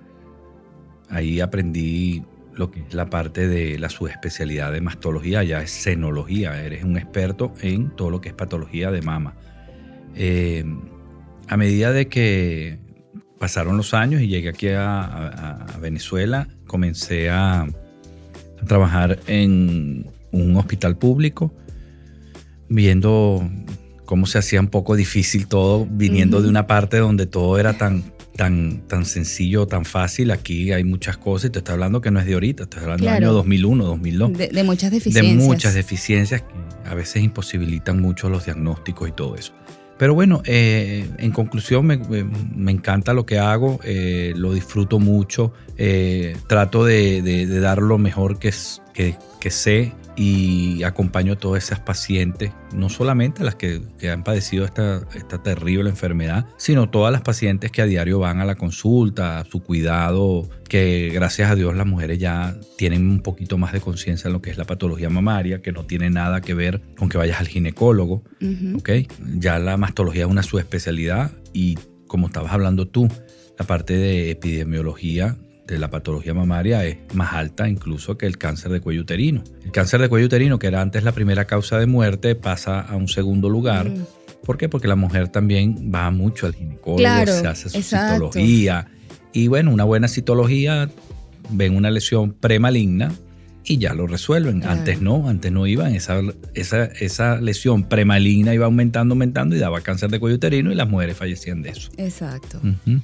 Ahí 1.08 1.40
aprendí 1.40 2.22
lo 2.56 2.70
que 2.70 2.80
es 2.80 2.94
la 2.94 3.10
parte 3.10 3.48
de 3.48 3.78
la 3.78 3.88
subespecialidad 3.88 4.72
de 4.72 4.80
mastología, 4.80 5.42
ya 5.42 5.60
es 5.60 5.70
senología, 5.70 6.62
eres 6.62 6.84
un 6.84 6.96
experto 6.96 7.52
en 7.60 7.90
todo 7.96 8.10
lo 8.10 8.20
que 8.20 8.30
es 8.30 8.34
patología 8.34 8.90
de 8.90 9.02
mama. 9.02 9.34
Eh, 10.14 10.64
a 11.48 11.56
medida 11.56 11.92
de 11.92 12.08
que 12.08 12.78
pasaron 13.38 13.76
los 13.76 13.94
años 13.94 14.22
y 14.22 14.28
llegué 14.28 14.48
aquí 14.48 14.68
a, 14.68 15.66
Venezuela, 15.80 16.48
comencé 16.66 17.30
a, 17.30 17.66
trabajar 18.66 19.18
en 19.26 20.06
un 20.30 20.56
hospital 20.56 20.96
público, 20.96 21.52
viendo 22.68 23.46
cómo 24.06 24.24
se 24.26 24.38
hacía 24.38 24.60
un 24.60 24.68
poco 24.68 24.96
difícil 24.96 25.48
todo, 25.48 25.86
viniendo 25.90 26.40
de 26.40 26.48
una 26.48 26.66
parte 26.66 26.96
donde 26.96 27.26
todo 27.26 27.58
era 27.58 27.76
tan, 27.76 28.13
tan, 28.36 28.86
tan 28.88 29.04
sencillo, 29.04 29.66
tan 29.66 29.84
fácil. 29.84 30.30
Aquí 30.30 30.72
hay 30.72 30.84
muchas 30.84 31.16
cosas 31.16 31.48
y 31.48 31.52
te 31.52 31.58
estoy 31.58 31.74
hablando 31.74 32.00
que 32.00 32.10
no 32.10 32.20
es 32.20 32.26
de 32.26 32.34
ahorita, 32.34 32.64
estoy 32.64 32.82
hablando 32.82 33.04
del 33.06 33.14
año 33.14 33.32
2001, 33.32 33.84
2002. 33.84 34.32
de, 34.32 34.64
muchas 34.64 34.90
deficiencias. 34.90 35.38
De 35.38 35.44
muchas 35.44 35.74
deficiencias 35.74 36.42
que 36.42 36.88
a 36.88 36.94
veces 36.94 37.22
imposibilitan 37.22 38.00
mucho 38.00 38.28
los 38.28 38.44
diagnósticos 38.44 39.08
y 39.08 39.12
todo 39.12 39.36
eso. 39.36 39.52
Pero 39.96 40.14
bueno, 40.14 40.42
eh, 40.44 41.08
en 41.18 41.30
conclusión 41.30 41.86
me, 41.86 42.70
encanta 42.70 43.14
lo 43.14 43.24
que 43.26 43.38
hago, 43.38 43.78
eh, 43.84 44.32
lo 44.36 44.52
disfruto 44.52 44.98
mucho, 44.98 45.52
eh, 45.76 46.36
trato 46.48 46.84
de, 46.84 47.46
dar 47.60 47.78
lo 47.78 47.96
mejor 47.98 48.40
que, 48.40 48.52
que, 48.92 49.50
sé 49.50 49.92
y 50.16 50.82
acompaño 50.84 51.32
a 51.32 51.36
todas 51.36 51.64
esas 51.64 51.80
pacientes, 51.80 52.52
no 52.72 52.88
solamente 52.88 53.42
las 53.42 53.56
que, 53.56 53.82
han 54.10 54.22
padecido 54.22 54.64
esta, 54.64 55.02
esta, 55.14 55.42
terrible 55.42 55.90
enfermedad, 55.90 56.46
sino 56.56 56.88
todas 56.88 57.12
las 57.12 57.22
pacientes 57.22 57.70
que 57.70 57.82
a 57.82 57.86
diario 57.86 58.18
van 58.18 58.40
a 58.40 58.44
la 58.44 58.54
consulta, 58.54 59.40
a 59.40 59.44
su 59.44 59.62
cuidado, 59.62 60.48
que 60.68 61.10
gracias 61.12 61.50
a 61.50 61.54
Dios 61.54 61.74
las 61.74 61.86
mujeres 61.86 62.18
ya 62.18 62.56
tienen 62.76 63.08
un 63.10 63.20
poquito 63.20 63.58
más 63.58 63.72
de 63.72 63.80
conciencia 63.80 64.28
en 64.28 64.34
lo 64.34 64.42
que 64.42 64.50
es 64.50 64.58
la 64.58 64.64
patología 64.64 65.10
mamaria, 65.10 65.62
que 65.62 65.72
no 65.72 65.84
tiene 65.84 66.10
nada 66.10 66.40
que 66.40 66.54
ver 66.54 66.80
con 66.96 67.08
que 67.08 67.18
vayas 67.18 67.40
al 67.40 67.48
ginecólogo, 67.48 68.22
Ya 69.36 69.58
la 69.58 69.76
mastología 69.76 70.24
es 70.24 70.30
una 70.30 70.42
subespecialidad 70.42 71.32
y 71.52 71.76
como 72.06 72.28
estabas 72.28 72.52
hablando 72.52 72.86
tú, 72.86 73.08
la 73.58 73.66
parte 73.66 73.96
de 73.96 74.30
epidemiología 74.30 75.36
de 75.66 75.78
la 75.78 75.88
patología 75.90 76.34
mamaria 76.34 76.84
es 76.84 76.98
más 77.14 77.32
alta 77.32 77.68
incluso 77.68 78.18
que 78.18 78.26
el 78.26 78.38
cáncer 78.38 78.70
de 78.72 78.80
cuello 78.80 79.02
uterino. 79.02 79.42
El 79.64 79.72
cáncer 79.72 80.00
de 80.00 80.08
cuello 80.08 80.26
uterino, 80.26 80.58
que 80.58 80.66
era 80.66 80.80
antes 80.80 81.04
la 81.04 81.12
primera 81.12 81.46
causa 81.46 81.78
de 81.78 81.86
muerte, 81.86 82.34
pasa 82.34 82.80
a 82.80 82.96
un 82.96 83.08
segundo 83.08 83.48
lugar. 83.48 83.88
Mm. 83.88 84.06
¿Por 84.44 84.58
qué? 84.58 84.68
Porque 84.68 84.88
la 84.88 84.96
mujer 84.96 85.28
también 85.28 85.90
va 85.94 86.10
mucho 86.10 86.46
al 86.46 86.54
ginecólogo, 86.54 87.26
se 87.26 87.46
hace 87.46 87.70
su 87.70 87.82
citología. 87.82 88.88
Y 89.32 89.48
bueno, 89.48 89.72
una 89.72 89.84
buena 89.84 90.06
citología, 90.06 90.90
ven 91.50 91.76
una 91.76 91.90
lesión 91.90 92.32
premaligna, 92.32 93.12
y 93.64 93.78
ya 93.78 93.94
lo 93.94 94.06
resuelven. 94.06 94.64
Antes 94.64 95.00
no, 95.00 95.28
antes 95.28 95.50
no 95.50 95.66
iban. 95.66 95.94
Esa, 95.94 96.20
esa, 96.54 96.84
esa 96.84 97.40
lesión 97.40 97.88
premaligna 97.88 98.54
iba 98.54 98.66
aumentando, 98.66 99.14
aumentando 99.14 99.56
y 99.56 99.58
daba 99.58 99.80
cáncer 99.80 100.10
de 100.10 100.20
cuello 100.20 100.36
uterino 100.36 100.70
y 100.70 100.74
las 100.74 100.88
mujeres 100.88 101.16
fallecían 101.16 101.62
de 101.62 101.70
eso. 101.70 101.90
Exacto. 101.96 102.60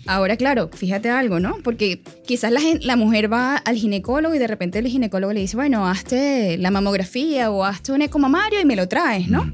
Ahora, 0.06 0.36
claro, 0.36 0.70
fíjate 0.72 1.08
algo, 1.08 1.40
¿no? 1.40 1.56
Porque 1.62 2.02
quizás 2.26 2.52
la, 2.52 2.60
la 2.82 2.96
mujer 2.96 3.32
va 3.32 3.56
al 3.56 3.76
ginecólogo 3.76 4.34
y 4.34 4.38
de 4.38 4.46
repente 4.46 4.78
el 4.78 4.86
ginecólogo 4.86 5.32
le 5.32 5.40
dice, 5.40 5.56
bueno, 5.56 5.88
hazte 5.88 6.58
la 6.58 6.70
mamografía 6.70 7.50
o 7.50 7.64
hazte 7.64 7.92
un 7.92 8.02
ecomamario 8.02 8.60
y 8.60 8.64
me 8.64 8.76
lo 8.76 8.88
traes, 8.88 9.28
¿no? 9.28 9.52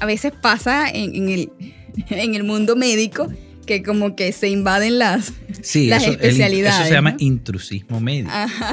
A 0.00 0.06
veces 0.06 0.32
pasa 0.40 0.88
en, 0.88 1.28
el, 1.28 1.50
en 2.08 2.34
el 2.34 2.44
mundo 2.44 2.76
médico 2.76 3.28
que 3.66 3.82
como 3.82 4.16
que 4.16 4.32
se 4.32 4.48
invaden 4.48 4.98
las, 4.98 5.34
Sí, 5.62 5.86
las 5.88 6.02
eso, 6.02 6.10
el- 6.12 6.16
especialidades. 6.16 6.76
eso 6.80 6.88
se 6.88 6.92
llama 6.94 7.10
¿no? 7.12 7.16
intrusismo 7.20 8.00
médico. 8.00 8.30
Ajá. 8.32 8.72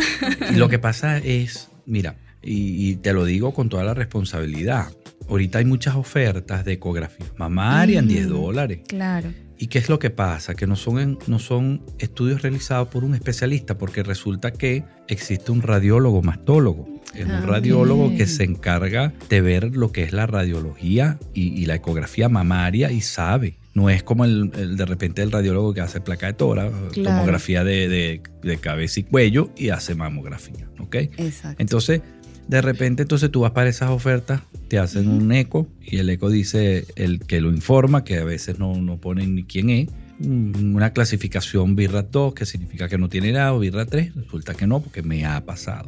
Y 0.53 0.55
lo 0.57 0.69
que 0.69 0.79
pasa 0.79 1.17
es, 1.17 1.69
mira, 1.85 2.15
y, 2.41 2.89
y 2.91 2.95
te 2.97 3.13
lo 3.13 3.25
digo 3.25 3.53
con 3.53 3.69
toda 3.69 3.83
la 3.83 3.93
responsabilidad. 3.93 4.87
Ahorita 5.27 5.57
hay 5.59 5.65
muchas 5.65 5.95
ofertas 5.95 6.63
de 6.65 6.73
ecografía 6.73 7.25
mamaria 7.37 7.99
en 7.99 8.07
10 8.07 8.27
Ujú. 8.27 8.35
dólares. 8.45 8.79
Claro. 8.87 9.31
¿Y 9.57 9.67
qué 9.67 9.79
es 9.79 9.87
lo 9.89 9.99
que 9.99 10.09
pasa? 10.09 10.53
Que 10.53 10.67
no 10.67 10.75
son, 10.75 10.99
en- 10.99 11.17
no 11.27 11.39
son 11.39 11.81
estudios 11.97 12.41
realizados 12.41 12.89
por 12.89 13.03
un 13.05 13.15
especialista, 13.15 13.77
porque 13.77 14.03
resulta 14.03 14.51
que 14.51 14.83
existe 15.07 15.51
un 15.51 15.61
radiólogo 15.61 16.21
mastólogo. 16.21 16.87
Es 17.13 17.25
Ah, 17.29 17.39
un 17.41 17.47
radiólogo 17.47 18.07
ok. 18.07 18.17
que 18.17 18.27
se 18.27 18.43
encarga 18.43 19.13
de 19.29 19.39
ver 19.41 19.75
lo 19.75 19.91
que 19.93 20.03
es 20.03 20.11
la 20.11 20.27
radiología 20.27 21.17
y, 21.33 21.47
y 21.59 21.65
la 21.65 21.75
ecografía 21.75 22.27
mamaria 22.27 22.91
y 22.91 22.99
sabe. 23.01 23.55
No 23.75 23.89
es 23.91 24.01
como 24.01 24.25
el, 24.25 24.49
el 24.57 24.75
de 24.77 24.85
repente 24.85 25.21
el 25.21 25.31
radiólogo 25.31 25.73
que 25.73 25.81
hace 25.81 26.01
placa 26.01 26.25
de 26.27 26.33
tora, 26.33 26.71
Claro. 26.93 27.09
tomografía 27.17 27.63
de, 27.63 27.87
de- 27.89 28.21
de 28.41 28.57
cabeza 28.57 29.01
y 29.01 29.03
cuello 29.03 29.51
y 29.57 29.69
hace 29.69 29.93
mamografía. 29.95 30.67
¿ok? 30.79 30.95
Exacto. 30.95 31.61
Entonces, 31.61 32.01
de 32.47 32.61
repente, 32.61 33.01
entonces 33.03 33.29
tú 33.31 33.41
vas 33.41 33.51
para 33.51 33.69
esas 33.69 33.89
ofertas, 33.89 34.41
te 34.69 34.79
hacen 34.79 35.07
un 35.09 35.31
eco 35.31 35.67
y 35.81 35.97
el 35.97 36.09
eco 36.09 36.29
dice 36.29 36.85
el 36.95 37.19
que 37.19 37.41
lo 37.41 37.49
informa, 37.51 38.03
que 38.03 38.17
a 38.17 38.23
veces 38.23 38.59
no, 38.59 38.75
no 38.81 38.97
ponen 38.97 39.35
ni 39.35 39.43
quién 39.43 39.69
es, 39.69 39.89
una 40.21 40.91
clasificación 40.93 41.75
birra 41.75 42.03
2, 42.03 42.33
que 42.33 42.45
significa 42.45 42.87
que 42.87 42.97
no 42.97 43.09
tiene 43.09 43.33
nada, 43.33 43.53
o 43.53 43.59
birra 43.59 43.85
3, 43.85 44.15
resulta 44.15 44.53
que 44.53 44.65
no, 44.67 44.79
porque 44.79 45.01
me 45.01 45.25
ha 45.25 45.43
pasado. 45.43 45.85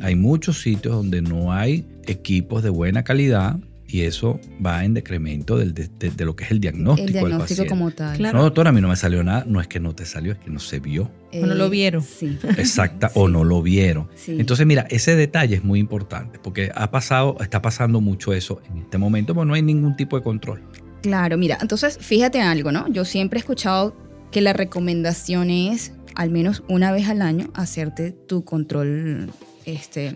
Hay 0.00 0.14
muchos 0.14 0.62
sitios 0.62 0.94
donde 0.94 1.20
no 1.20 1.52
hay 1.52 1.84
equipos 2.06 2.62
de 2.62 2.70
buena 2.70 3.04
calidad 3.04 3.58
y 3.90 4.02
eso 4.02 4.38
va 4.64 4.84
en 4.84 4.92
decremento 4.94 5.56
del- 5.56 5.72
de, 5.74 5.88
de- 5.98 6.10
de 6.10 6.24
lo 6.24 6.36
que 6.36 6.44
es 6.44 6.50
el 6.50 6.60
diagnóstico, 6.60 7.06
El 7.08 7.12
del 7.14 7.22
diagnóstico 7.24 7.62
paciente. 7.62 7.68
como 7.70 7.90
tal. 7.90 8.16
Claro. 8.18 8.38
No, 8.38 8.44
doctora, 8.44 8.70
a 8.70 8.72
mí 8.72 8.80
no 8.80 8.88
me 8.88 8.96
salió 8.96 9.24
nada. 9.24 9.44
No 9.46 9.60
es 9.60 9.66
que 9.66 9.80
no 9.80 9.94
te 9.94 10.04
salió, 10.04 10.32
es 10.32 10.38
que 10.38 10.50
no 10.50 10.58
se 10.60 10.78
vio. 10.80 11.10
Eh, 11.32 11.42
O 11.42 11.46
no 11.46 11.54
lo 11.54 11.70
vieron. 11.70 12.02
Sí. 12.02 12.38
Exacta, 12.58 13.10
o 13.14 13.28
no 13.28 13.44
lo 13.44 13.62
vieron. 13.62 14.08
Sí. 14.14 14.36
Entonces, 14.38 14.66
mira, 14.66 14.86
ese 14.90 15.16
detalle 15.16 15.56
es 15.56 15.64
muy 15.64 15.80
importante 15.80 16.38
porque 16.42 16.70
ha 16.74 16.90
pasado, 16.90 17.36
está 17.40 17.62
pasando 17.62 18.00
mucho 18.00 18.32
eso 18.34 18.60
en 18.70 18.78
este 18.82 18.98
momento, 18.98 19.34
porque 19.34 19.48
no 19.48 19.54
hay 19.54 19.62
ningún 19.62 19.96
tipo 19.96 20.16
de 20.16 20.22
control. 20.22 20.62
Claro, 21.02 21.38
mira, 21.38 21.56
entonces 21.62 21.96
fíjate 22.00 22.40
algo, 22.42 22.72
¿no? 22.72 22.86
Yo 22.92 23.04
siempre 23.04 23.38
he 23.38 23.40
escuchado 23.40 23.96
que 24.30 24.40
la 24.42 24.52
recomendación 24.52 25.48
es 25.50 25.92
al 26.14 26.30
menos 26.30 26.62
una 26.68 26.90
vez 26.92 27.08
al 27.08 27.22
año 27.22 27.48
hacerte 27.54 28.10
tu 28.12 28.44
control 28.44 29.30
este, 29.74 30.14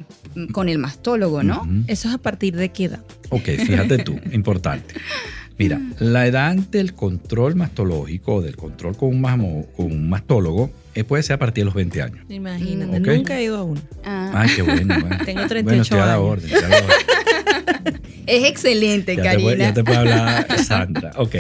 con 0.53 0.69
el 0.69 0.79
mastólogo, 0.79 1.43
¿no? 1.43 1.63
Ujú. 1.63 1.85
Eso 1.89 2.09
es 2.09 2.15
a 2.15 2.19
partir 2.19 2.57
de 2.57 2.71
qué 2.71 2.85
edad. 2.85 3.01
Ok, 3.31 3.45
fíjate 3.65 3.99
tú, 3.99 4.19
importante. 4.33 4.95
Mira, 5.59 5.81
la 5.99 6.27
edad 6.27 6.55
del 6.57 6.95
control 6.95 7.55
mastológico 7.57 8.41
del 8.41 8.57
control 8.57 8.97
con 8.97 9.11
un, 9.11 9.21
mamo- 9.23 9.67
con 9.77 9.87
un 9.87 10.09
mastólogo 10.09 10.71
eh, 10.95 11.05
puede 11.05 11.23
ser 11.23 11.35
a 11.35 11.39
partir 11.39 11.63
de 11.63 11.67
los 11.67 11.75
20 11.75 12.03
años. 12.03 12.25
Imagínate, 12.31 12.99
Ok. 12.99 13.07
nunca 13.17 13.39
he 13.39 13.45
ido 13.45 13.59
a 13.59 13.63
uno. 13.63 13.81
Ah, 14.05 14.33
Ay, 14.35 14.51
qué 14.57 14.63
bueno. 14.63 14.95
bueno. 15.01 15.19
Tengo 15.25 15.47
38 15.47 15.63
Bueno, 15.65 15.83
estoy 15.83 15.99
a 15.99 16.07
la 16.07 16.15
años. 16.15 16.25
orden. 16.27 16.51
estoy 16.53 16.65
a 16.65 16.69
la 16.69 16.77
orden. 16.85 18.01
es 18.27 18.45
excelente, 18.45 19.17
Ya 19.17 19.23
te, 19.23 19.39
puede, 19.39 19.45
Karina. 19.59 19.65
ya 19.69 19.75
te 19.75 19.85
puede 19.85 19.99
hablar 19.99 20.59
Sandra. 20.65 21.13
Ok. 21.17 21.37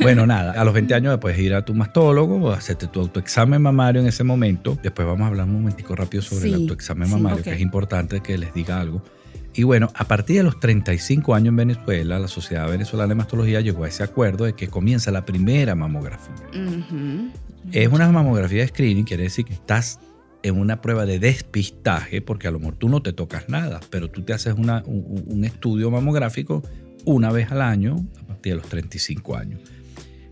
Bueno, 0.00 0.26
nada, 0.26 0.52
a 0.52 0.64
los 0.64 0.74
20 0.74 0.94
años 0.94 1.18
puedes 1.18 1.38
ir 1.38 1.54
a 1.54 1.64
tu 1.64 1.74
mastólogo 1.74 2.36
o 2.36 2.50
hacerte 2.52 2.86
tu 2.88 3.00
autoexamen 3.00 3.60
mamario 3.62 4.00
en 4.00 4.08
ese 4.08 4.24
momento. 4.24 4.78
Después 4.82 5.06
vamos 5.06 5.22
a 5.24 5.26
hablar 5.28 5.46
un 5.46 5.54
momentico 5.54 5.94
rápido 5.94 6.22
sobre 6.22 6.48
el 6.48 6.54
Sí, 6.56 6.60
autoexamen 6.62 7.08
sí, 7.08 7.14
mamario, 7.14 7.42
que 7.42 7.52
es 7.52 7.60
importante 7.60 8.20
que 8.20 8.36
les 8.38 8.52
diga 8.54 8.80
algo. 8.80 9.02
Y 9.54 9.64
bueno, 9.64 9.90
a 9.94 10.04
partir 10.06 10.36
de 10.38 10.42
los 10.44 10.58
35 10.60 11.34
años 11.34 11.48
en 11.48 11.56
Venezuela, 11.56 12.18
la 12.18 12.28
Sociedad 12.28 12.68
Venezolana 12.70 13.08
de 13.10 13.14
Mastología 13.16 13.60
llegó 13.60 13.84
a 13.84 13.88
ese 13.88 14.02
acuerdo 14.02 14.44
de 14.44 14.54
que 14.54 14.68
comienza 14.68 15.10
la 15.10 15.24
primera 15.26 15.74
mamografía. 15.74 16.34
Es 17.70 17.88
una 17.88 18.10
mamografía 18.10 18.62
de 18.62 18.68
screening, 18.68 19.04
quiere 19.04 19.24
decir 19.24 19.44
que 19.44 19.52
estás 19.52 20.00
en 20.42 20.58
una 20.58 20.80
prueba 20.80 21.06
de 21.06 21.18
despistaje, 21.18 22.20
porque 22.22 22.48
a 22.48 22.50
lo 22.50 22.58
mejor 22.58 22.74
tú 22.76 22.88
no 22.88 23.02
te 23.02 23.12
tocas 23.12 23.48
nada, 23.48 23.78
pero 23.90 24.10
tú 24.10 24.22
te 24.22 24.32
haces 24.32 24.54
una- 24.56 24.82
un, 24.86 25.22
un 25.26 25.44
estudio 25.44 25.90
mamográfico 25.90 26.62
una 27.04 27.30
vez 27.30 27.52
al 27.52 27.62
año 27.62 27.96
a 28.22 28.26
partir 28.26 28.54
de 28.54 28.56
los 28.60 28.68
35 28.68 29.36
años. 29.36 29.60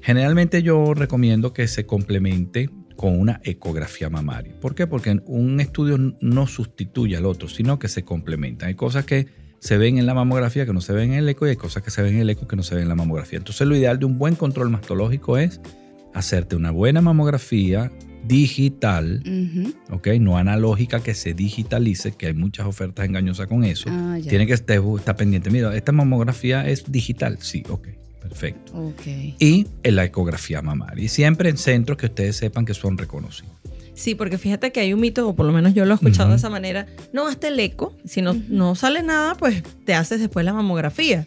Generalmente 0.03 0.63
yo 0.63 0.95
recomiendo 0.95 1.53
que 1.53 1.69
se 1.69 1.87
complemente 1.87 2.71
con 2.97 3.19
una 3.19 3.41
ecografía 3.45 4.11
mamaria. 4.11 4.55
¿Por 4.61 4.75
qué? 4.75 4.87
Porque 4.87 5.21
un 5.25 5.61
estudio 5.61 5.97
no 6.21 6.47
sustituye 6.47 7.17
al 7.17 7.27
otro, 7.27 7.49
sino 7.49 7.79
que 7.79 7.89
se 7.89 8.05
complementan. 8.05 8.69
Hay 8.69 8.75
cosas 8.75 9.07
que 9.07 9.27
se 9.59 9.79
ven 9.79 9.99
en 9.99 10.07
la 10.07 10.15
mamografía 10.15 10.67
que 10.67 10.73
no 10.73 10.81
se 10.81 10.93
ven 10.93 11.13
en 11.13 11.19
el 11.21 11.29
eco 11.29 11.47
y 11.47 11.51
hay 11.51 11.57
cosas 11.57 11.83
que 11.83 11.91
se 11.91 12.03
ven 12.03 12.17
en 12.17 12.21
el 12.21 12.31
eco 12.31 12.47
que 12.47 12.57
no 12.57 12.63
se 12.63 12.75
ven 12.75 12.83
en 12.83 12.89
la 12.89 12.95
mamografía. 12.95 13.39
Entonces 13.39 13.67
lo 13.67 13.77
ideal 13.77 13.99
de 13.99 14.07
un 14.07 14.19
buen 14.19 14.35
control 14.35 14.71
mastológico 14.71 15.39
es 15.39 15.61
hacerte 16.15 16.57
una 16.57 16.71
buena 16.71 17.01
mamografía 17.01 17.91
digital. 18.25 19.23
¿ok? 19.91 20.09
No 20.21 20.37
analógica 20.37 21.01
que 21.01 21.15
se 21.15 21.35
digitalice, 21.35 22.13
que 22.13 22.27
hay 22.27 22.35
muchas 22.35 22.67
ofertas 22.67 23.07
engañosas 23.07 23.47
con 23.47 23.65
eso. 23.65 23.89
Ah. 23.91 24.19
Tiene 24.29 24.47
que 24.47 24.55
estar, 24.55 24.79
estar 24.97 25.17
pendiente. 25.17 25.51
Mira, 25.51 25.75
esta 25.77 25.93
mamografía 25.93 26.69
es 26.69 26.91
digital. 26.91 27.39
Sí, 27.41 27.63
ok, 27.69 27.89
perfecto. 28.21 28.73
Ok. 28.75 29.07
Y 29.39 29.67
en 29.83 29.97
la 29.97 30.05
ecografía 30.05 30.63
mamaria. 30.63 31.05
Y 31.05 31.09
siempre 31.09 31.51
en 31.51 31.57
centros 31.57 31.99
que 31.99 32.07
ustedes 32.07 32.37
sepan 32.37 32.65
que 32.65 32.75
son 32.75 32.99
reconocidos. 32.99 33.53
Sí, 33.95 34.15
porque 34.15 34.39
fíjate 34.39 34.73
que 34.73 34.81
hay 34.81 34.95
un 34.95 35.01
mito, 35.01 35.29
o 35.29 35.37
por 35.37 35.45
lo 35.45 35.53
menos 35.53 35.75
yo 35.75 35.85
lo 35.85 35.93
he 35.93 35.95
escuchado 35.95 36.31
de 36.31 36.37
esa 36.37 36.49
manera. 36.49 36.87
No, 37.13 37.27
hazte 37.27 37.49
el 37.49 37.61
eco. 37.61 37.95
Si 38.05 38.23
no, 38.23 38.35
no 38.49 38.75
sale 38.75 39.03
nada, 39.03 39.35
pues 39.35 39.63
te 39.85 39.95
haces 39.95 40.21
después 40.21 40.45
la 40.47 40.55
mamografía. 40.55 41.27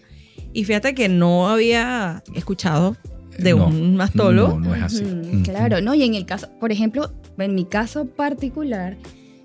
Y 0.54 0.64
fíjate 0.64 0.96
que 0.96 1.08
no 1.10 1.50
había 1.50 2.24
escuchado 2.34 2.98
de 3.38 3.54
No, 3.54 3.68
un 3.68 3.96
mastólogo. 3.96 4.60
No, 4.60 4.70
no 4.70 4.76
es 4.76 4.84
así. 4.84 5.04
Claro, 5.44 5.82
no, 5.82 5.94
y 5.94 6.04
en 6.04 6.16
el 6.16 6.26
caso, 6.26 6.50
por 6.60 6.72
ejemplo, 6.72 7.14
en 7.38 7.54
mi 7.54 7.66
caso 7.66 8.06
particular, 8.06 8.98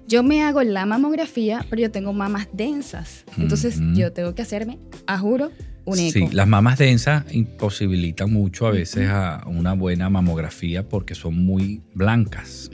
yo 0.07 0.23
me 0.23 0.43
hago 0.43 0.63
la 0.63 0.87
mamografía, 0.87 1.67
pero 1.69 1.83
yo 1.83 1.91
tengo 1.91 2.13
mamas 2.15 2.49
densas. 2.53 3.25
Entonces 3.37 3.79
yo 3.95 4.13
tengo 4.13 4.35
que 4.35 4.41
hacerme, 4.43 4.79
a 5.07 5.19
juro, 5.19 5.51
un 5.89 5.99
eco. 5.99 6.13
Sí, 6.13 6.29
las 6.33 6.47
mamas 6.49 6.79
densas 6.79 7.25
imposibilitan 7.33 8.33
mucho 8.33 8.67
a 8.67 8.71
veces 8.71 9.09
a 9.09 9.43
una 9.47 9.73
buena 9.75 10.09
mamografía 10.11 10.89
porque 10.89 11.15
son 11.15 11.45
muy 11.45 11.83
blancas. 11.95 12.71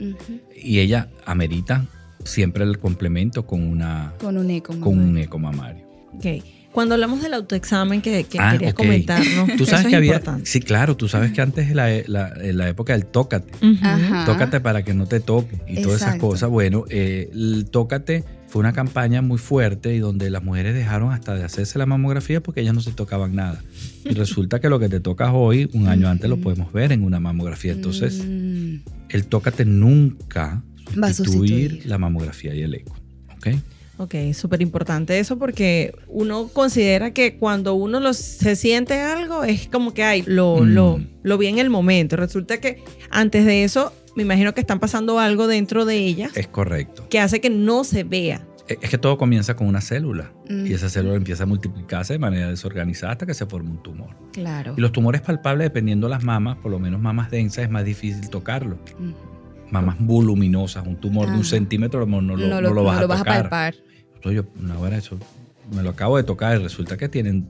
Y 0.55 0.79
ella 0.79 1.09
amerita 1.25 1.85
siempre 2.23 2.63
el 2.63 2.79
complemento 2.79 3.45
con, 3.45 3.61
una, 3.61 4.13
Con 4.19 4.37
un 4.37 4.49
eco. 4.51 4.79
con 4.79 4.99
un 4.99 5.17
eco 5.17 5.37
mamario. 5.39 5.85
Ok. 6.13 6.25
Cuando 6.71 6.95
hablamos 6.95 7.21
del 7.21 7.33
autoexamen 7.33 8.01
que, 8.01 8.25
que 8.25 8.37
Ah, 8.37 8.51
querías 8.51 8.73
ok. 8.73 8.77
comentarnos, 8.79 9.47
Tú 9.55 9.63
eso 9.63 9.65
sabes 9.67 9.85
es 9.85 9.89
que 9.91 9.95
había. 9.95 10.13
importante. 10.15 10.45
Sí, 10.45 10.59
claro, 10.59 10.97
tú 10.97 11.07
sabes 11.07 11.31
que 11.31 11.39
antes 11.41 11.69
en 11.69 11.77
la, 11.77 11.87
la- 12.07 12.67
época 12.67 12.91
del 12.91 13.05
tócate. 13.05 13.53
Ajá. 13.81 14.25
tócate 14.25 14.59
para 14.59 14.83
que 14.83 14.93
no 14.93 15.05
te 15.05 15.21
toque 15.21 15.55
y 15.69 15.81
todas 15.81 16.01
esas 16.01 16.17
cosas. 16.17 16.49
Bueno, 16.49 16.83
eh, 16.89 17.29
el 17.31 17.67
tócate 17.71 18.25
fue 18.55 18.61
una 18.61 18.71
campaña 18.71 19.21
muy 19.21 19.37
fuerte 19.37 19.93
y 19.93 19.99
donde 19.99 20.29
las 20.29 20.41
mujeres 20.41 20.73
dejaron 20.73 21.11
hasta 21.11 21.35
de 21.35 21.43
hacerse 21.43 21.77
la 21.77 21.85
mamografía 21.85 22.41
porque 22.41 22.61
ellas 22.61 22.73
no 22.73 22.79
se 22.79 22.93
tocaban 22.93 23.35
nada. 23.35 23.61
Y 24.05 24.13
resulta 24.13 24.61
que 24.61 24.69
lo 24.69 24.79
que 24.79 24.87
te 24.87 25.01
tocas 25.01 25.31
hoy, 25.33 25.69
un 25.73 25.89
año 25.89 26.07
antes 26.07 26.29
lo 26.29 26.37
podemos 26.37 26.71
ver 26.71 26.93
en 26.93 27.03
una 27.03 27.19
mamografía. 27.19 27.73
Entonces, 27.73 28.23
Mm, 28.25 28.75
el 29.09 29.25
tócate 29.25 29.65
nunca 29.65 30.63
Va 30.97 31.07
a 31.07 31.13
sustituir 31.13 31.49
sustituir. 31.71 31.85
la 31.89 31.97
mamografía 31.97 32.55
y 32.55 32.61
el 32.61 32.75
eco. 32.75 32.95
¿Ok? 33.35 33.47
Ok, 33.97 34.15
súper 34.33 34.61
importante 34.61 35.19
eso 35.19 35.37
porque 35.37 35.93
uno 36.07 36.47
considera 36.47 37.11
que 37.11 37.35
cuando 37.35 37.73
uno 37.73 37.99
lo- 37.99 38.13
se 38.13 38.55
siente 38.55 39.01
algo 39.01 39.43
es 39.43 39.67
como 39.67 39.93
que 39.93 40.03
ay, 40.03 40.23
lo, 40.27 40.61
Mm. 40.61 40.67
lo, 40.73 41.01
lo 41.23 41.37
vi 41.37 41.47
en 41.47 41.59
el 41.59 41.69
momento. 41.69 42.15
Resulta 42.15 42.61
que 42.61 42.81
antes 43.09 43.45
de 43.45 43.65
eso 43.65 43.91
me 44.15 44.23
imagino 44.23 44.53
que 44.53 44.61
están 44.61 44.79
pasando 44.79 45.19
algo 45.19 45.47
dentro 45.47 45.85
de 45.85 45.97
ellas 45.97 46.31
Es 46.35 46.47
correcto. 46.47 47.07
que 47.09 47.19
hace 47.19 47.41
que 47.41 47.49
no 47.49 47.83
se 47.83 48.03
vea. 48.03 48.45
Es 48.67 48.89
que 48.89 48.97
todo 48.97 49.17
comienza 49.19 49.55
con 49.55 49.67
una 49.67 49.79
célula 49.79 50.31
Mm. 50.49 50.65
y 50.67 50.73
esa 50.73 50.89
célula 50.89 51.15
empieza 51.15 51.43
a 51.43 51.45
multiplicarse 51.45 52.13
de 52.13 52.19
manera 52.19 52.49
desorganizada 52.49 53.11
hasta 53.13 53.25
que 53.27 53.33
se 53.35 53.45
forma 53.45 53.69
un 53.71 53.83
tumor. 53.83 54.09
claro. 54.33 54.73
Y 54.77 54.81
los 54.81 54.91
tumores 54.91 55.21
palpables, 55.21 55.65
dependiendo 55.65 56.07
de 56.07 56.11
las 56.11 56.23
mamas, 56.23 56.57
por 56.57 56.71
lo 56.71 56.79
menos 56.79 56.99
mamas 56.99 57.29
densas, 57.29 57.65
es 57.65 57.69
más 57.69 57.85
difícil 57.85 58.29
tocarlo. 58.29 58.79
Ujú. 58.99 59.13
Mamas 59.71 59.97
voluminosas, 59.99 60.85
un 60.85 60.95
tumor 60.95 61.25
de 61.27 61.33
un 61.33 61.39
Ajá. 61.41 61.49
centímetro, 61.49 62.01
a 62.03 62.05
lo 62.05 62.21
no 62.21 62.35
lo, 62.35 62.47
no 62.61 62.61
lo 62.73 62.83
vas, 62.83 62.99
a, 62.99 63.01
tocar. 63.01 63.23
palpar. 63.23 63.75
Entonces 64.15 64.43
yo, 64.43 64.61
una 64.63 64.79
hora 64.79 64.97
eso, 64.97 65.17
me 65.75 65.83
lo 65.83 65.89
acabo 65.91 66.17
de 66.17 66.23
tocar 66.23 66.59
y 66.59 66.63
resulta 66.63 66.97
que 66.97 67.09
tienen 67.09 67.47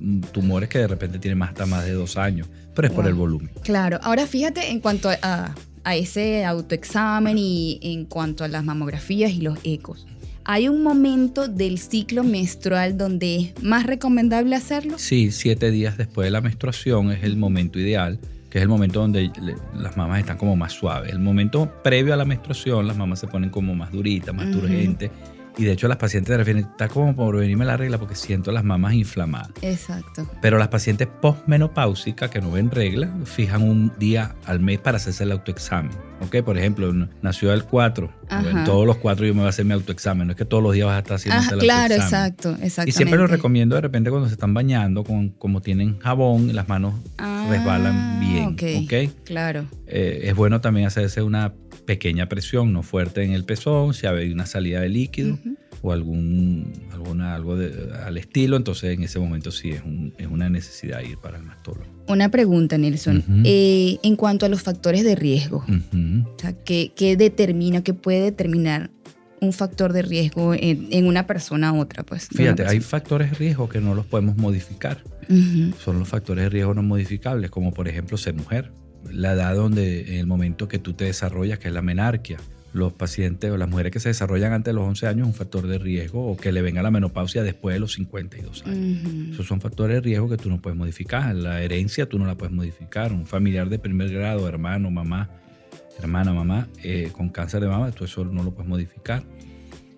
mm, 0.00 0.20
tumores 0.32 0.68
que 0.68 0.78
de 0.78 0.86
repente 0.88 1.18
tienen 1.18 1.38
más, 1.38 1.50
hasta 1.50 1.66
más 1.66 1.84
de 1.84 1.92
dos 1.92 2.16
años, 2.18 2.48
pero 2.74 2.88
es 2.88 2.94
por 2.94 3.06
el 3.06 3.14
volumen. 3.14 3.50
Claro, 3.62 3.98
ahora 4.02 4.26
fíjate 4.26 4.70
en 4.70 4.80
cuanto 4.80 5.08
a, 5.22 5.54
a 5.88 5.96
ese 5.96 6.44
autoexamen 6.44 7.38
y 7.38 7.80
en 7.80 8.04
cuanto 8.04 8.44
a 8.44 8.48
las 8.48 8.62
mamografías 8.62 9.32
y 9.32 9.40
los 9.40 9.58
ecos. 9.64 10.06
¿Hay 10.44 10.68
un 10.68 10.82
momento 10.82 11.48
del 11.48 11.78
ciclo 11.78 12.24
menstrual 12.24 12.98
donde 12.98 13.36
es 13.36 13.62
más 13.62 13.86
recomendable 13.86 14.54
hacerlo? 14.54 14.98
Sí, 14.98 15.30
siete 15.30 15.70
días 15.70 15.96
después 15.96 16.26
de 16.26 16.30
la 16.30 16.42
menstruación 16.42 17.10
es 17.10 17.24
el 17.24 17.38
momento 17.38 17.78
ideal, 17.78 18.18
que 18.50 18.58
es 18.58 18.62
el 18.62 18.68
momento 18.68 19.00
donde 19.00 19.30
las 19.74 19.96
mamas 19.96 20.20
están 20.20 20.36
como 20.36 20.56
más 20.56 20.74
suaves. 20.74 21.10
El 21.10 21.20
momento 21.20 21.72
previo 21.82 22.12
a 22.12 22.18
la 22.18 22.26
menstruación, 22.26 22.86
las 22.86 22.98
mamas 22.98 23.20
se 23.20 23.26
ponen 23.26 23.48
como 23.48 23.74
más 23.74 23.90
duritas, 23.90 24.34
más 24.34 24.50
turgentes. 24.50 25.10
Y 25.58 25.64
de 25.64 25.72
hecho 25.72 25.88
las 25.88 25.96
pacientes 25.96 26.32
te 26.32 26.36
refieren, 26.38 26.64
está 26.70 26.86
como 26.88 27.14
por 27.16 27.36
venirme 27.36 27.64
la 27.64 27.76
regla 27.76 27.98
porque 27.98 28.14
siento 28.14 28.52
las 28.52 28.62
mamas 28.62 28.92
inflamadas. 28.94 29.50
Exacto. 29.60 30.24
Pero 30.40 30.56
las 30.56 30.68
pacientes 30.68 31.08
postmenopáusicas 31.20 32.30
que 32.30 32.40
no 32.40 32.50
ven 32.52 32.70
regla 32.70 33.10
fijan 33.24 33.62
un 33.62 33.92
día 33.98 34.36
al 34.46 34.60
mes 34.60 34.78
para 34.78 34.98
hacerse 34.98 35.24
el 35.24 35.32
autoexamen. 35.32 35.90
¿Ok? 36.20 36.42
Por 36.44 36.58
ejemplo, 36.58 36.92
nació 37.22 37.52
el 37.52 37.64
4. 37.64 38.10
Ajá. 38.28 38.50
En 38.50 38.64
todos 38.64 38.86
los 38.86 38.96
4 38.98 39.26
yo 39.26 39.34
me 39.34 39.40
voy 39.40 39.46
a 39.46 39.50
hacer 39.50 39.64
mi 39.64 39.72
autoexamen. 39.72 40.26
No 40.28 40.32
es 40.32 40.36
que 40.36 40.44
todos 40.44 40.62
los 40.62 40.72
días 40.74 40.86
vas 40.86 40.96
a 40.96 40.98
estar 41.00 41.14
haciendo 41.16 41.40
Ajá, 41.40 41.54
el 41.54 41.60
claro, 41.60 41.94
autoexamen. 41.94 42.04
exacto, 42.26 42.48
exactamente. 42.64 42.90
Y 42.90 42.92
siempre 42.92 43.18
lo 43.18 43.26
recomiendo 43.26 43.74
de 43.76 43.80
repente 43.82 44.10
cuando 44.10 44.28
se 44.28 44.34
están 44.34 44.54
bañando, 44.54 45.02
con, 45.04 45.30
como 45.30 45.60
tienen 45.60 45.98
jabón, 46.00 46.54
las 46.54 46.68
manos 46.68 46.94
Ah, 47.18 47.46
resbalan 47.50 48.20
bien. 48.20 48.44
ok. 48.46 48.84
¿ok? 48.84 49.14
Claro. 49.24 49.64
Eh, 49.86 50.20
es 50.24 50.34
bueno 50.34 50.60
también 50.60 50.86
hacerse 50.86 51.22
una 51.22 51.52
pequeña 51.88 52.28
presión, 52.28 52.70
no 52.74 52.82
fuerte 52.82 53.22
en 53.24 53.32
el 53.32 53.44
pezón, 53.44 53.94
si 53.94 54.06
hay 54.06 54.30
una 54.30 54.44
salida 54.44 54.80
de 54.82 54.90
líquido 54.90 55.34
Ujú. 55.34 55.56
o 55.80 55.92
algún, 55.92 56.70
alguna, 56.92 57.34
algo 57.34 57.56
de- 57.56 57.94
al 58.04 58.18
estilo, 58.18 58.58
entonces 58.58 58.94
en 58.94 59.02
ese 59.04 59.18
momento 59.18 59.50
sí 59.50 59.70
es, 59.70 59.82
un- 59.82 60.12
es 60.18 60.26
una 60.26 60.50
necesidad 60.50 61.00
ir 61.00 61.16
para 61.16 61.38
el 61.38 61.44
mastólogo. 61.44 61.86
Una 62.06 62.30
pregunta, 62.30 62.76
Nelson. 62.76 63.18
Ujú. 63.26 63.42
Eh, 63.46 63.98
en 64.02 64.16
cuanto 64.16 64.44
a 64.44 64.50
los 64.50 64.60
factores 64.62 65.02
de 65.02 65.14
riesgo, 65.14 65.64
Ujú. 65.66 66.28
o 66.28 66.38
sea, 66.38 66.52
¿qué, 66.52 66.92
qué 66.94 67.16
determina, 67.16 67.82
qué 67.82 67.94
puede 67.94 68.20
determinar 68.20 68.90
un 69.40 69.54
factor 69.54 69.94
de 69.94 70.02
riesgo 70.02 70.52
en, 70.52 70.88
en 70.90 71.06
una 71.06 71.26
persona 71.26 71.70
a 71.70 71.72
otra? 71.72 72.02
Pues, 72.02 72.28
Fíjate, 72.28 72.66
hay 72.66 72.80
factores 72.80 73.30
de 73.30 73.36
riesgo 73.38 73.66
que 73.70 73.80
no 73.80 73.94
los 73.94 74.04
podemos 74.04 74.36
modificar. 74.36 75.02
Son 75.84 75.98
los 75.98 76.08
factores 76.08 76.44
de 76.44 76.50
riesgo 76.50 76.74
no 76.74 76.82
modificables, 76.82 77.50
como 77.50 77.72
por 77.72 77.88
ejemplo 77.88 78.16
ser 78.18 78.34
mujer, 78.34 78.72
la 79.10 79.32
edad 79.32 79.54
donde 79.54 80.14
en 80.14 80.20
el 80.20 80.26
momento 80.26 80.68
que 80.68 80.78
tú 80.78 80.92
te 80.92 81.04
desarrollas, 81.04 81.58
que 81.58 81.68
es 81.68 81.74
la 81.74 81.82
menarquia. 81.82 82.38
Los 82.74 82.92
pacientes 82.92 83.50
o 83.50 83.56
las 83.56 83.68
mujeres 83.68 83.92
que 83.92 83.98
se 83.98 84.10
desarrollan 84.10 84.52
antes 84.52 84.72
de 84.72 84.74
los 84.74 84.86
11 84.86 85.06
años 85.06 85.22
es 85.22 85.26
un 85.28 85.34
factor 85.34 85.66
de 85.66 85.78
riesgo 85.78 86.26
o 86.30 86.36
que 86.36 86.52
le 86.52 86.60
venga 86.60 86.82
la 86.82 86.90
menopausia 86.90 87.42
después 87.42 87.74
de 87.74 87.80
los 87.80 87.94
52 87.94 88.66
años. 88.66 89.00
Ujú. 89.04 89.32
Esos 89.32 89.46
son 89.46 89.60
factores 89.60 89.96
de 89.96 90.00
riesgo 90.02 90.28
que 90.28 90.36
tú 90.36 90.50
no 90.50 90.60
puedes 90.60 90.76
modificar. 90.76 91.34
La 91.34 91.62
herencia 91.62 92.06
tú 92.06 92.18
no 92.18 92.26
la 92.26 92.36
puedes 92.36 92.54
modificar. 92.54 93.12
Un 93.12 93.26
familiar 93.26 93.68
de 93.70 93.78
primer 93.78 94.12
grado, 94.12 94.46
hermano, 94.46 94.90
mamá, 94.90 95.30
hermana, 95.98 96.32
mamá, 96.32 96.68
eh, 96.84 97.08
con 97.12 97.30
cáncer 97.30 97.60
de 97.60 97.68
mama, 97.68 97.90
tú 97.90 98.04
eso 98.04 98.24
no 98.24 98.42
lo 98.42 98.52
puedes 98.52 98.68
modificar. 98.68 99.22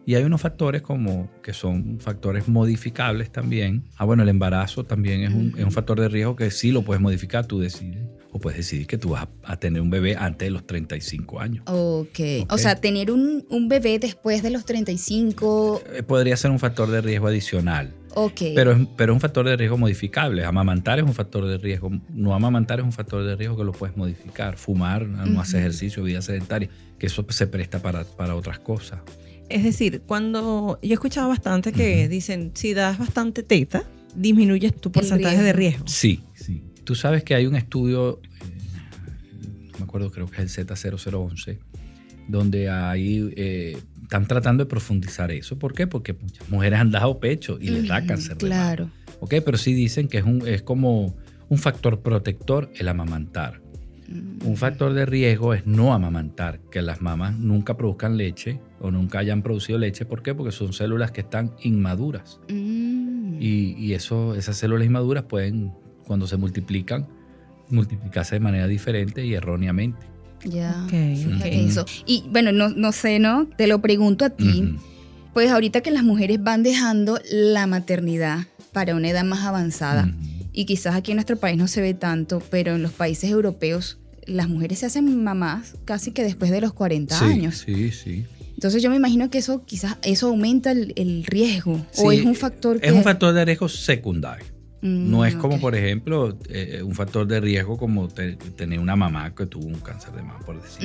Y 0.07 0.15
hay 0.15 0.25
unos 0.25 0.41
factores 0.41 0.83
como 0.83 1.31
que 1.43 1.53
son 1.53 2.01
factores 2.01 2.49
modificables 2.49 3.31
también. 3.31 3.85
Ah, 3.97 4.05
bueno, 4.05 4.23
el 4.23 4.29
embarazo 4.29 4.85
también 4.85 5.23
es 5.23 5.33
un, 5.33 5.55
es 5.57 5.65
un 5.65 5.73
factor 5.73 6.01
de 6.01 6.09
riesgo 6.09 6.37
que 6.37 6.51
sí 6.51 6.73
lo 6.73 6.83
puedes 6.83 7.01
modificar, 7.01 7.47
tú 7.47 7.61
decides. 7.61 8.03
O 8.33 8.39
puedes 8.39 8.59
decidir 8.59 8.87
que 8.87 8.97
tú 8.97 9.11
vas 9.11 9.25
a, 9.45 9.53
a 9.53 9.57
tener 9.59 9.83
un 9.83 9.91
bebé 9.91 10.15
antes 10.17 10.47
de 10.47 10.51
los 10.51 10.65
35 10.67 11.41
años. 11.41 11.65
Ok. 11.67 12.21
Ok. 12.43 12.53
O 12.53 12.59
sea, 12.59 12.77
tener 12.77 13.11
un, 13.11 13.45
un 13.51 13.69
bebé 13.69 13.99
después 13.99 14.43
de 14.43 14.51
los 14.51 14.65
35. 14.65 15.83
Eh, 15.95 16.03
Podría 16.03 16.37
ser 16.37 16.51
un 16.51 16.59
factor 16.59 16.89
de 16.91 17.01
riesgo 17.01 17.27
adicional. 17.27 17.93
Ok. 18.15 18.41
Pero, 18.55 18.73
es- 18.73 18.87
pero 18.97 19.13
es 19.13 19.17
un 19.17 19.21
factor 19.21 19.47
de 19.49 19.57
riesgo 19.57 19.77
modificable. 19.79 20.45
Amamantar 20.45 20.99
es 20.99 21.05
un 21.05 21.15
factor 21.15 21.47
de 21.47 21.59
riesgo. 21.59 21.91
No 22.13 22.35
amamantar 22.35 22.79
es 22.81 22.85
un 22.85 22.93
factor 22.93 23.25
de 23.25 23.35
riesgo 23.37 23.57
que 23.57 23.65
lo 23.65 23.73
puedes 23.73 23.97
modificar. 23.97 24.57
Fumar, 24.57 25.07
no 25.07 25.41
hacer 25.41 25.57
Ujú. 25.57 25.67
ejercicio, 25.69 26.03
vida 26.05 26.23
sedentaria, 26.23 26.69
que 26.99 27.07
eso 27.07 27.25
se 27.31 27.47
presta 27.47 27.81
para, 27.83 28.05
para 28.05 28.37
otras 28.37 28.59
cosas. 28.61 29.01
Es 29.49 29.65
decir, 29.65 30.03
cuando 30.07 30.79
yo 30.83 30.91
he 30.91 30.95
escuchado 30.95 31.29
bastante 31.29 31.73
que 31.73 32.07
dicen, 32.09 32.53
si 32.55 32.75
das 32.75 32.99
bastante 32.99 33.43
teta, 33.43 33.83
disminuyes 34.15 34.75
tu 34.77 34.93
porcentaje 34.93 35.43
de 35.43 35.53
riesgo. 35.53 35.87
Sí, 35.89 36.23
sí. 36.35 36.63
Tú 36.91 36.97
sabes 36.97 37.23
que 37.23 37.37
hay 37.37 37.47
un 37.47 37.55
estudio, 37.55 38.21
eh, 38.25 39.71
no 39.75 39.79
me 39.79 39.85
acuerdo, 39.85 40.11
creo 40.11 40.29
que 40.29 40.43
es 40.43 40.59
el 40.59 40.67
Z0011, 40.67 41.61
donde 42.27 42.69
ahí 42.69 43.33
eh, 43.37 43.79
están 44.03 44.27
tratando 44.27 44.65
de 44.65 44.69
profundizar 44.69 45.31
eso. 45.31 45.57
¿Por 45.57 45.73
qué? 45.73 45.87
Porque 45.87 46.15
muchas 46.15 46.51
mujeres 46.51 46.81
han 46.81 46.91
dado 46.91 47.21
pecho 47.21 47.59
y 47.61 47.69
les 47.69 47.87
da 47.87 48.05
cáncer 48.05 48.39
de 48.39 48.49
mama. 48.49 48.57
Claro. 48.57 48.91
¿ok? 49.21 49.35
Pero 49.45 49.57
sí 49.57 49.73
dicen 49.73 50.09
que 50.09 50.19
es, 50.19 50.25
un, 50.25 50.45
es 50.49 50.63
como 50.63 51.15
un 51.49 51.59
factor 51.59 52.01
protector 52.01 52.73
el 52.75 52.89
amamantar. 52.89 53.63
Mm. 54.09 54.49
Un 54.49 54.57
factor 54.57 54.93
de 54.93 55.07
riesgo 55.07 55.55
es 55.55 55.65
no 55.65 55.95
amamantar, 55.95 56.59
que 56.73 56.83
las 56.83 57.01
mamás 57.01 57.39
nunca 57.39 57.77
produzcan 57.77 58.17
leche 58.17 58.59
o 58.81 58.91
nunca 58.91 59.21
hayan 59.21 59.45
producido 59.45 59.79
leche. 59.79 60.07
¿Por 60.07 60.25
qué? 60.25 60.35
Porque 60.35 60.51
son 60.51 60.73
células 60.73 61.13
que 61.13 61.21
están 61.21 61.55
inmaduras. 61.63 62.41
Mm. 62.49 63.41
Y, 63.41 63.77
y 63.79 63.95
eso, 63.95 64.35
esas 64.35 64.57
células 64.57 64.89
inmaduras 64.89 65.23
pueden, 65.23 65.73
cuando 66.07 66.27
se 66.27 66.37
multiplican, 66.37 67.07
multiplicarse 67.69 68.37
de 68.37 68.41
manera 68.41 68.67
diferente 68.67 69.25
y 69.25 69.35
erróneamente. 69.35 70.07
Ya. 70.45 70.83
Ok, 70.85 70.91
Fíjate 70.91 71.49
ok. 71.49 71.71
eso. 71.71 71.85
Y 72.07 72.25
bueno, 72.31 72.53
no, 72.53 72.71
no 72.71 72.93
sé, 72.93 73.19
¿no? 73.19 73.47
Te 73.57 73.67
lo 73.67 73.81
pregunto 73.81 74.25
a 74.25 74.31
ti. 74.31 74.63
Ujú. 74.63 74.83
Pues 75.35 75.51
ahorita 75.51 75.81
que 75.83 75.91
las 75.91 76.03
mujeres 76.03 76.43
van 76.43 76.63
dejando 76.63 77.21
la 77.31 77.67
maternidad 77.67 78.47
para 78.73 78.95
una 78.97 79.11
edad 79.11 79.25
más 79.25 79.45
avanzada, 79.45 80.05
Ujú. 80.07 80.49
y 80.53 80.65
quizás 80.65 80.95
aquí 80.95 81.13
en 81.13 81.17
nuestro 81.17 81.37
país 81.37 81.57
no 81.57 81.69
se 81.69 81.81
ve 81.81 81.95
tanto, 81.95 82.43
pero 82.51 82.75
en 82.75 82.83
los 82.83 82.93
países 82.93 83.31
europeos 83.31 83.99
las 84.27 84.49
mujeres 84.49 84.79
se 84.81 84.87
hacen 84.87 85.23
mamás 85.25 85.75
casi 85.85 86.11
que 86.13 86.23
después 86.23 86.51
de 86.51 86.61
los 86.61 86.73
40 86.73 87.17
Sí, 87.19 87.25
años. 87.25 87.59
Sí, 87.67 87.91
sí. 87.93 88.25
Entonces 88.55 88.83
yo 88.83 88.91
me 88.91 88.97
imagino 88.97 89.31
que 89.31 89.39
eso 89.39 89.65
quizás 89.65 89.97
eso 90.03 90.29
aumenta 90.29 90.71
el, 90.73 90.93
el 90.97 91.25
riesgo 91.25 91.85
o 91.97 92.11
Sí, 92.11 92.19
es 92.19 92.25
un 92.27 92.35
factor 92.35 92.81
que... 92.81 92.87
Es 92.89 92.93
un 92.93 93.03
factor 93.03 93.33
de 93.33 93.45
riesgo 93.45 93.69
secundario. 93.69 94.45
Mm, 94.83 95.11
No 95.11 95.25
es 95.27 95.35
como, 95.37 95.57
ok. 95.57 95.61
por 95.61 95.75
ejemplo, 95.75 96.39
eh, 96.49 96.83
un 96.83 96.95
factor 96.95 97.27
de 97.27 97.41
riesgo 97.41 97.77
como 97.77 98.09
te- 98.09 98.37
tener 98.37 98.79
una 98.79 98.97
mamá 98.97 99.35
que 99.35 99.47
tuvo 99.47 99.67
un 99.67 99.81
cáncer 99.81 100.13
de 100.13 100.23
mama, 100.23 100.41
por 100.47 100.61
decir. 100.63 100.85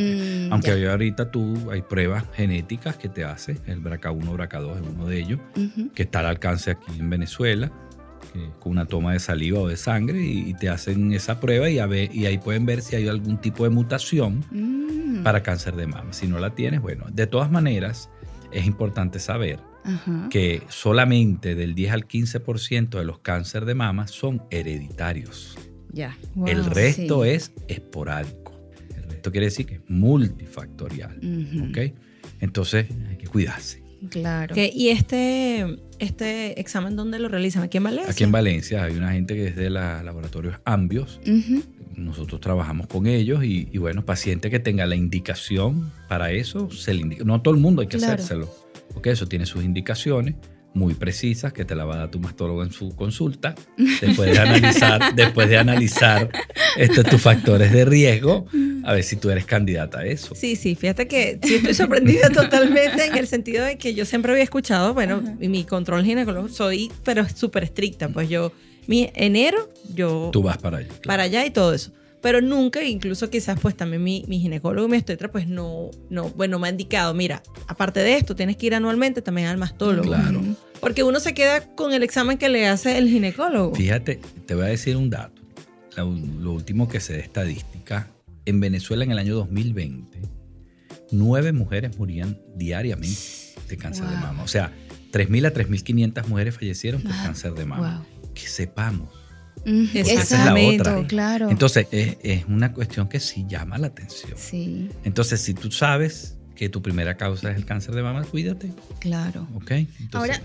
Mm, 0.49 0.51
Aunque 0.53 0.73
hoy 0.73 0.85
ahorita 0.85 1.31
tú 1.31 1.71
hay 1.71 1.81
pruebas 1.81 2.25
genéticas 2.33 2.97
que 2.97 3.07
te 3.09 3.23
hace, 3.23 3.57
el 3.67 3.79
BRCA1, 3.81 4.35
BRCA2 4.35 4.75
es 4.81 4.87
uno 4.93 5.05
de 5.07 5.19
ellos, 5.19 5.39
que 5.93 6.03
está 6.03 6.19
al 6.19 6.25
alcance 6.27 6.71
aquí 6.71 6.91
en 6.99 7.09
Venezuela, 7.09 7.71
que- 8.33 8.49
con 8.59 8.73
una 8.73 8.85
toma 8.85 9.13
de 9.13 9.19
saliva 9.19 9.59
o 9.59 9.67
de 9.69 9.77
sangre, 9.77 10.21
y, 10.21 10.49
y 10.49 10.53
te 10.55 10.67
hacen 10.67 11.13
esa 11.13 11.39
prueba 11.39 11.69
y, 11.69 11.79
a 11.79 11.85
ver- 11.85 12.13
y 12.13 12.25
ahí 12.25 12.37
pueden 12.37 12.65
ver 12.65 12.81
si 12.81 12.95
hay 12.97 13.07
algún 13.07 13.37
tipo 13.39 13.63
de 13.63 13.69
mutación 13.69 14.43
Mm, 14.51 15.23
para 15.23 15.41
cáncer 15.41 15.75
de 15.75 15.87
mama. 15.87 16.11
Si 16.11 16.27
no 16.27 16.37
la 16.39 16.53
tienes, 16.53 16.81
bueno, 16.81 17.05
de 17.13 17.27
todas 17.27 17.49
maneras, 17.49 18.09
es 18.51 18.65
importante 18.65 19.19
saber 19.19 19.59
Ajá. 19.86 20.27
que 20.31 20.63
solamente 20.69 21.55
del 21.55 21.75
10 21.75 21.91
al 21.93 22.07
15% 22.07 22.89
de 22.97 23.05
los 23.05 23.19
cánceres 23.19 23.67
de 23.67 23.75
mama 23.75 24.07
son 24.07 24.41
hereditarios. 24.51 25.57
Ya. 25.91 26.17
Wow. 26.36 26.47
El 26.47 26.65
resto 26.65 27.23
sí. 27.23 27.29
es 27.29 27.51
esporádico. 27.67 28.53
El 28.97 29.03
resto 29.09 29.31
quiere 29.31 29.45
decir 29.45 29.65
que 29.65 29.75
es 29.75 29.81
multifactorial. 29.88 31.17
¿ok? 31.69 31.93
Entonces 32.41 32.88
hay 33.09 33.17
que 33.17 33.27
cuidarse. 33.27 33.83
Claro. 34.09 34.53
¿Y 34.57 34.89
este, 34.89 35.77
este 35.99 36.59
examen 36.59 36.95
dónde 36.95 37.17
lo 37.17 37.27
realizan? 37.27 37.63
¿Aquí 37.63 37.77
en 37.77 37.83
Valencia? 37.86 38.11
Aquí 38.11 38.23
en 38.23 38.31
Valencia 38.31 38.83
hay 38.83 38.95
una 38.97 39.13
gente 39.13 39.33
que 39.36 39.47
es 39.47 39.55
de 39.55 39.69
los 39.69 40.03
laboratorios 40.03 40.57
Ambios. 40.65 41.19
Nosotros 41.95 42.41
trabajamos 42.41 42.88
con 42.88 43.07
ellos 43.07 43.43
y, 43.45 43.69
y 43.71 43.77
bueno, 43.77 44.03
paciente 44.05 44.49
que 44.51 44.59
tenga 44.59 44.86
la 44.86 44.95
indicación 44.97 45.91
para 46.09 46.31
eso, 46.31 46.69
se 46.69 46.93
le 46.93 47.01
indica. 47.01 47.23
No 47.23 47.41
todo 47.41 47.53
el 47.55 47.59
mundo 47.61 47.81
hay 47.81 47.88
que 47.88 47.97
Claro. 47.97 48.13
hacérselo. 48.15 48.53
Porque 48.93 49.11
eso 49.11 49.27
tiene 49.27 49.45
sus 49.45 49.63
indicaciones 49.63 50.36
muy 50.73 50.93
precisas 50.93 51.53
que 51.53 51.63
te 51.63 51.73
la 51.73 51.86
va 51.86 51.95
a 51.95 51.97
dar 51.99 52.11
tu 52.11 52.19
mastólogo 52.19 52.61
en 52.61 52.71
su 52.71 52.93
consulta. 52.97 53.55
Después 53.77 54.31
de 54.31 54.39
analizar, 54.39 55.01
después 55.15 55.47
de 55.47 55.57
analizar 55.57 56.29
estos 56.75 57.05
tus 57.05 57.21
factores 57.21 57.71
de 57.71 57.86
riesgo, 57.86 58.45
a 58.83 58.91
ver 58.93 59.03
si 59.03 59.15
tú 59.15 59.29
eres 59.29 59.45
candidata 59.45 59.99
a 59.99 60.05
eso. 60.05 60.36
Sí, 60.36 60.57
sí, 60.57 60.75
fíjate 60.75 61.07
que 61.07 61.39
sí 61.41 61.55
estoy 61.55 61.73
sorprendida 61.73 62.29
totalmente 62.33 63.05
en 63.05 63.17
el 63.17 63.25
sentido 63.25 63.63
de 63.63 63.77
que 63.77 63.93
yo 63.93 64.03
siempre 64.03 64.33
había 64.33 64.43
escuchado, 64.43 64.93
bueno, 64.93 65.23
y 65.39 65.47
mi 65.47 65.63
control 65.63 66.03
ginecológico 66.03 66.53
soy, 66.53 66.91
pero 67.05 67.25
súper 67.29 67.63
estricta, 67.63 68.09
pues 68.09 68.27
yo, 68.27 68.51
mi 68.86 69.09
enero, 69.15 69.69
yo 69.93 70.29
Tú 70.33 70.43
vas 70.43 70.57
para 70.57 70.79
allá. 70.79 70.88
claro. 70.89 71.01
para 71.05 71.23
allá 71.23 71.45
y 71.45 71.51
todo 71.51 71.73
eso. 71.73 71.91
Pero 72.26 72.41
nunca, 72.41 72.82
incluso 72.84 73.30
quizás 73.30 73.59
pues 73.59 73.78
también 73.78 74.03
mi, 74.03 74.26
mi 74.28 74.39
ginecólogo 74.39 74.88
y 74.88 74.89
mi 74.89 74.97
obstetra 74.97 75.30
pues 75.32 75.47
no, 75.47 75.91
no, 76.09 76.30
bueno, 76.32 76.57
me 76.57 76.67
ha 76.67 76.71
indicado, 76.71 77.13
mira, 77.13 77.43
aparte 77.67 77.99
de 77.99 78.15
esto, 78.17 78.36
tienes 78.36 78.57
que 78.57 78.65
ir 78.65 78.73
anualmente 78.73 79.21
también 79.21 79.45
al 79.47 79.57
mastólogo. 79.59 80.07
Claro. 80.07 80.41
Porque 80.82 81.03
uno 81.03 81.19
se 81.19 81.36
queda 81.36 81.76
con 81.76 81.93
el 81.93 82.01
examen 82.01 82.39
que 82.39 82.49
le 82.49 82.65
hace 82.67 82.97
el 82.97 83.09
ginecólogo. 83.09 83.76
Fíjate, 83.76 84.19
te 84.47 84.55
voy 84.55 84.63
a 84.65 84.69
decir 84.69 84.97
un 84.97 85.11
dato. 85.11 85.39
La- 85.95 86.03
Lo 86.03 86.53
último 86.53 86.88
que 86.88 86.99
sé 86.99 87.13
de 87.13 87.19
estadística, 87.19 88.09
en 88.45 88.59
Venezuela 88.59 89.03
en 89.03 89.11
el 89.11 89.19
año 89.19 89.36
2020, 89.36 90.19
nueve 91.11 91.51
mujeres 91.53 91.95
morían 91.99 92.39
diariamente 92.55 93.19
de 93.69 93.78
cáncer 93.78 94.05
de 94.07 94.15
mama. 94.15 94.41
O 94.41 94.47
sea, 94.47 94.71
3.000 95.11 95.45
a 95.45 95.53
3.500 95.53 96.28
mujeres 96.28 96.55
fallecieron 96.55 97.03
por 97.03 97.11
Wow. 97.13 97.21
cáncer 97.23 97.53
de 97.53 97.65
mama. 97.65 98.03
Wow. 98.23 98.34
Que 98.34 98.47
sepamos. 98.47 99.09
Esa 99.66 100.22
es 100.22 100.32
la 100.32 100.53
otra. 100.55 101.07
claro. 101.07 101.49
Entonces, 101.49 101.88
es, 101.91 102.18
es 102.24 102.45
una 102.45 102.72
cuestión 102.74 103.07
que 103.09 103.20
sí 103.20 103.45
llama 103.47 103.78
la 103.78 103.88
atención. 103.88 104.34
sí, 104.36 104.89
Entonces, 105.03 105.41
si 105.41 105.53
tú 105.53 105.72
sabes 105.72 106.38
que 106.55 106.70
tu 106.70 106.82
primera 106.82 107.18
causa 107.18 107.51
es 107.51 107.57
el 107.57 107.66
cáncer 107.66 107.95
de 107.95 108.03
mama, 108.03 108.24
cuídate. 108.24 108.72
claro. 108.99 109.47
¿Ok? 109.55 109.72
Entonces, 109.72 110.13
Ahora, 110.13 110.41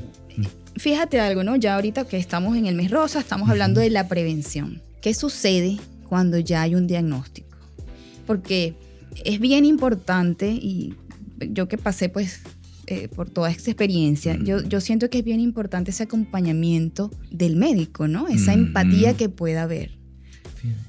fíjate 0.76 1.20
algo, 1.20 1.44
¿no? 1.44 1.56
Ya 1.56 1.74
ahorita 1.76 2.06
que 2.08 2.16
estamos 2.16 2.56
en 2.56 2.66
el 2.66 2.74
mes 2.74 2.90
rosa, 2.90 3.20
estamos 3.20 3.48
hablando 3.48 3.80
de 3.80 3.90
la 3.90 4.08
prevención. 4.08 4.82
¿Qué 5.02 5.14
sucede 5.14 5.78
cuando 6.08 6.38
ya 6.38 6.62
hay 6.62 6.74
un 6.74 6.86
diagnóstico? 6.86 7.56
Porque 8.26 8.74
es 9.24 9.38
bien 9.40 9.64
importante 9.64 10.50
y 10.50 10.94
yo 11.40 11.68
que 11.68 11.78
pasé 11.78 12.08
pues 12.08 12.40
eh, 12.90 13.08
por 13.08 13.30
toda 13.30 13.50
esta 13.50 13.70
experiencia, 13.70 14.34
Mm. 14.36 14.44
yo, 14.44 14.62
yo 14.62 14.80
siento 14.80 15.08
que 15.10 15.18
es 15.18 15.24
bien 15.24 15.40
importante 15.40 15.90
ese 15.92 16.02
acompañamiento 16.02 17.10
del 17.30 17.56
médico, 17.56 18.08
¿no? 18.08 18.28
Esa 18.28 18.56
Mm. 18.56 18.60
empatía 18.60 19.16
que 19.16 19.28
pueda 19.28 19.62
haber. 19.62 19.92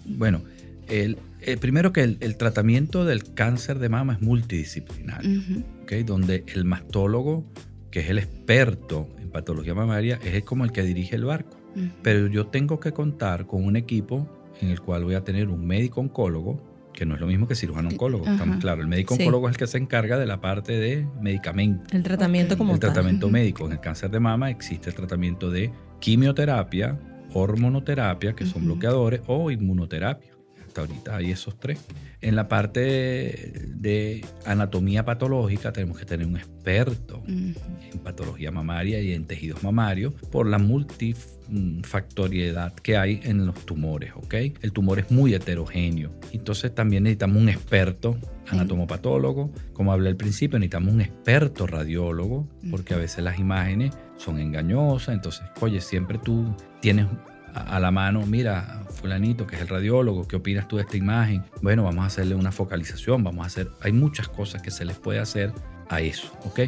Bueno, 0.06 0.42
el, 0.88 1.18
el 1.42 1.58
primero 1.58 1.94
que 1.94 2.02
el, 2.04 2.18
el 2.20 2.36
tratamiento 2.38 3.06
del 3.06 3.34
cáncer 3.34 3.80
de 3.80 3.90
mama 3.90 4.14
es 4.14 4.22
multidisciplinario, 4.22 5.40
Ujú. 5.40 5.64
¿ok? 5.84 5.92
donde 6.06 6.44
el 6.54 6.66
mastólogo, 6.66 7.46
que 7.92 8.00
es 8.02 8.10
el 8.10 8.18
experto 8.18 9.08
en 9.22 9.30
patología 9.30 9.74
mamaria, 9.74 10.20
es 10.24 10.44
como 10.44 10.64
el 10.66 10.72
que 10.72 10.84
dirige 10.84 11.16
el 11.16 11.26
barco. 11.26 11.58
Pero 12.04 12.28
yo 12.28 12.48
tengo 12.48 12.82
que 12.82 12.92
contar 12.92 13.46
con 13.48 13.64
un 13.64 13.78
equipo 13.78 14.28
en 14.62 14.70
el 14.70 14.82
cual 14.82 15.06
voy 15.06 15.16
a 15.16 15.24
tener 15.24 15.48
un 15.48 15.66
médico 15.66 16.02
oncólogo, 16.02 16.62
que 16.94 17.06
no 17.06 17.16
es 17.16 17.22
lo 17.22 17.28
mismo 17.28 17.48
que 17.48 17.56
cirujano 17.56 17.90
oncólogo, 17.90 18.24
Ajá. 18.26 18.34
estamos 18.34 18.58
claros. 18.58 18.84
El 18.84 18.88
médico 18.90 19.16
Sí. 19.16 19.22
oncólogo 19.24 19.48
es 19.50 19.54
el 19.54 19.58
que 19.58 19.68
se 19.68 19.78
encarga 19.78 20.18
de 20.18 20.26
la 20.26 20.42
parte 20.42 20.74
de 20.74 21.08
medicamentos. 21.22 21.92
El 21.94 22.04
tratamiento 22.04 22.58
como 22.58 22.74
el 22.74 22.80
tal. 22.80 22.92
tratamiento 22.94 23.30
médico. 23.30 23.66
En 23.66 23.74
el 23.74 23.80
cáncer 23.80 24.12
de 24.12 24.20
mama 24.20 24.50
existe 24.50 24.90
el 24.90 24.96
tratamiento 24.96 25.50
de 25.50 25.72
quimioterapia, 26.00 27.00
hormonoterapia, 27.34 28.34
que 28.34 28.46
son 28.46 28.66
bloqueadores, 28.66 29.22
o 29.28 29.52
inmunoterapia. 29.52 30.32
Hasta 30.72 30.84
ahorita 30.84 31.18
hay 31.18 31.32
esos 31.32 31.60
tres. 31.60 31.82
En 32.22 32.38
la 32.38 32.48
parte 32.48 33.52
de 33.76 34.24
anatomía 34.46 35.04
patológica 35.04 35.74
tenemos 35.74 36.00
que 36.00 36.06
tener 36.06 36.26
un 36.26 36.38
experto 36.38 37.22
en 37.28 37.54
patología 38.02 38.52
mamaria 38.52 39.02
y 39.02 39.12
en 39.12 39.26
tejidos 39.26 39.64
mamarios 39.64 40.14
por 40.32 40.48
la 40.48 40.60
multifactoriedad 40.60 42.74
que 42.74 42.96
hay 42.96 43.20
en 43.24 43.46
los 43.46 43.66
tumores, 43.66 44.14
¿ok? 44.16 44.34
El 44.62 44.72
tumor 44.72 45.00
es 45.00 45.12
muy 45.12 45.34
heterogéneo. 45.34 46.10
Entonces 46.32 46.74
también 46.74 47.04
necesitamos 47.04 47.42
un 47.42 47.50
experto 47.50 48.18
anatomopatólogo. 48.48 49.52
Como 49.74 49.92
hablé 49.92 50.08
al 50.08 50.16
principio, 50.16 50.58
necesitamos 50.58 50.94
un 50.94 51.02
experto 51.02 51.68
radiólogo 51.68 52.48
porque 52.70 52.94
a 52.94 52.98
veces 52.98 53.26
las 53.26 53.40
imágenes 53.40 53.92
son 54.16 54.40
engañosas. 54.40 55.16
Entonces, 55.16 55.44
oye, 55.60 55.82
siempre 55.82 56.18
tú 56.18 56.56
tienes 56.80 57.08
a 57.54 57.80
la 57.80 57.92
mano, 57.92 58.26
mira, 58.26 58.84
fulanito, 58.90 59.48
que 59.48 59.56
es 59.56 59.62
el 59.62 59.68
radiólogo, 59.68 60.28
¿qué 60.28 60.36
opinas 60.36 60.68
tú 60.68 60.78
de 60.78 60.84
esta 60.84 60.98
imagen? 60.98 61.44
Bueno, 61.62 61.84
vamos 61.84 62.04
a 62.04 62.08
hacerle 62.08 62.36
una 62.36 62.52
focalización, 62.52 63.24
vamos 63.24 63.44
a 63.44 63.48
hacer, 63.48 63.70
hay 63.82 63.92
muchas 63.92 64.28
cosas 64.28 64.62
que 64.62 64.72
se 64.72 64.86
les 64.86 64.98
puede 64.98 65.20
hacer 65.20 65.52
a 65.90 66.02
eso, 66.02 66.32
¿ok? 66.46 66.62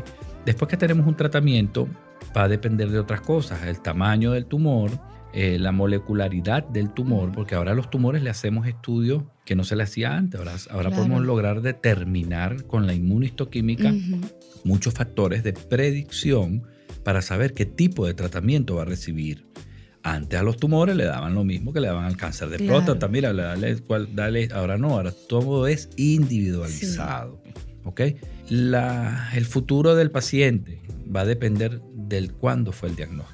Después 0.45 0.69
que 0.69 0.77
tenemos 0.77 1.07
un 1.07 1.15
tratamiento, 1.15 1.87
va 2.35 2.43
a 2.43 2.47
depender 2.47 2.89
de 2.89 2.99
otras 2.99 3.21
cosas, 3.21 3.63
el 3.63 3.79
tamaño 3.79 4.31
del 4.31 4.45
tumor, 4.45 4.91
eh, 5.33 5.57
la 5.59 5.71
molecularidad 5.71 6.63
del 6.67 6.91
tumor, 6.93 7.31
porque 7.31 7.55
ahora 7.55 7.71
a 7.71 7.75
los 7.75 7.89
tumores 7.89 8.21
le 8.21 8.29
hacemos 8.29 8.67
estudios 8.67 9.23
que 9.45 9.55
no 9.55 9.63
se 9.63 9.75
le 9.75 9.83
hacía 9.83 10.15
antes, 10.15 10.39
ahora, 10.39 10.53
ahora 10.69 10.89
Claro. 10.89 10.95
podemos 11.03 11.23
lograr 11.25 11.61
determinar 11.61 12.65
con 12.65 12.85
la 12.85 12.93
inmunistoquímica 12.93 13.93
muchos 14.63 14.93
factores 14.93 15.43
de 15.43 15.53
predicción 15.53 16.63
para 17.03 17.21
saber 17.21 17.53
qué 17.53 17.65
tipo 17.65 18.05
de 18.05 18.13
tratamiento 18.13 18.75
va 18.75 18.83
a 18.83 18.85
recibir. 18.85 19.45
Antes 20.05 20.37
a 20.39 20.43
los 20.43 20.57
tumores 20.57 20.95
le 20.97 21.05
daban 21.05 21.33
lo 21.33 21.43
mismo 21.45 21.71
que 21.71 21.79
le 21.79 21.87
daban 21.87 22.03
al 22.05 22.17
cáncer 22.17 22.49
de 22.49 22.57
Claro. 22.57 22.73
próstata. 22.83 23.07
Mira, 23.07 23.31
dale, 23.33 23.77
dale- 24.13 24.49
ahora 24.53 24.77
no, 24.77 24.89
ahora 24.91 25.13
todo 25.29 25.65
es 25.67 25.89
individualizado. 25.95 27.41
¿ok? 27.85 28.01
La- 28.49 29.29
el 29.33 29.45
futuro 29.45 29.95
del 29.95 30.11
paciente 30.11 30.81
va 31.13 31.21
a 31.21 31.25
depender 31.25 31.81
del 31.95 32.33
cuándo 32.33 32.71
fue 32.71 32.89
el 32.89 32.95
diagnóstico. 32.95 33.33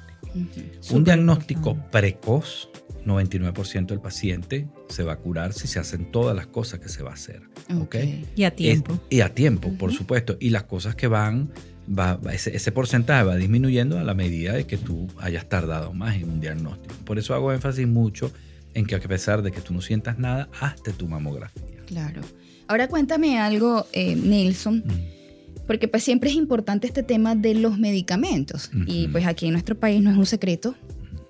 Un 0.92 1.04
diagnóstico 1.04 1.70
importante. 1.70 1.90
precoz, 1.90 2.68
99% 3.04 3.86
del 3.94 4.00
paciente 4.00 4.68
se 4.88 5.02
va 5.02 5.14
a 5.14 5.16
curar 5.16 5.52
si 5.52 5.66
se 5.66 5.78
hacen 5.78 6.10
todas 6.12 6.36
las 6.36 6.46
cosas 6.46 6.78
que 6.80 6.88
se 6.88 7.02
va 7.02 7.10
a 7.10 7.14
hacer. 7.14 7.42
¿ok? 7.80 7.96
Y 8.36 8.44
a 8.44 8.54
tiempo. 8.54 8.94
Es- 8.94 9.00
y 9.10 9.20
a 9.22 9.34
tiempo, 9.34 9.72
por 9.78 9.92
supuesto. 9.92 10.36
Y 10.40 10.50
las 10.50 10.64
cosas 10.64 10.94
que 10.94 11.06
van, 11.08 11.50
va, 11.90 12.16
va- 12.16 12.32
ese, 12.34 12.54
ese 12.56 12.72
porcentaje 12.72 13.24
va 13.24 13.36
disminuyendo 13.36 13.98
a 13.98 14.04
la 14.04 14.14
medida 14.14 14.52
de 14.52 14.66
que 14.66 14.76
tú 14.78 15.08
hayas 15.18 15.48
tardado 15.48 15.92
más 15.92 16.16
en 16.16 16.28
un 16.30 16.40
diagnóstico. 16.40 16.94
Por 17.04 17.18
eso 17.18 17.34
hago 17.34 17.52
énfasis 17.52 17.86
mucho 17.88 18.32
en 18.74 18.86
que 18.86 18.94
a 18.94 19.00
pesar 19.00 19.42
de 19.42 19.50
que 19.50 19.60
tú 19.60 19.74
no 19.74 19.80
sientas 19.80 20.18
nada, 20.18 20.48
hazte 20.60 20.92
tu 20.92 21.08
mamografía. 21.08 21.64
Claro. 21.86 22.20
Ahora 22.68 22.86
cuéntame 22.88 23.38
algo, 23.40 23.86
eh, 23.92 24.14
Nelson, 24.14 24.84
Mm. 24.86 25.66
porque 25.66 25.88
pues 25.88 26.04
siempre 26.04 26.30
es 26.30 26.36
importante 26.36 26.86
este 26.86 27.02
tema 27.02 27.34
de 27.34 27.54
los 27.54 27.78
medicamentos. 27.78 28.70
Y 28.86 29.08
pues 29.08 29.26
aquí 29.26 29.46
en 29.46 29.52
nuestro 29.52 29.76
país 29.78 30.00
no 30.02 30.10
es 30.10 30.16
un 30.16 30.26
secreto 30.26 30.76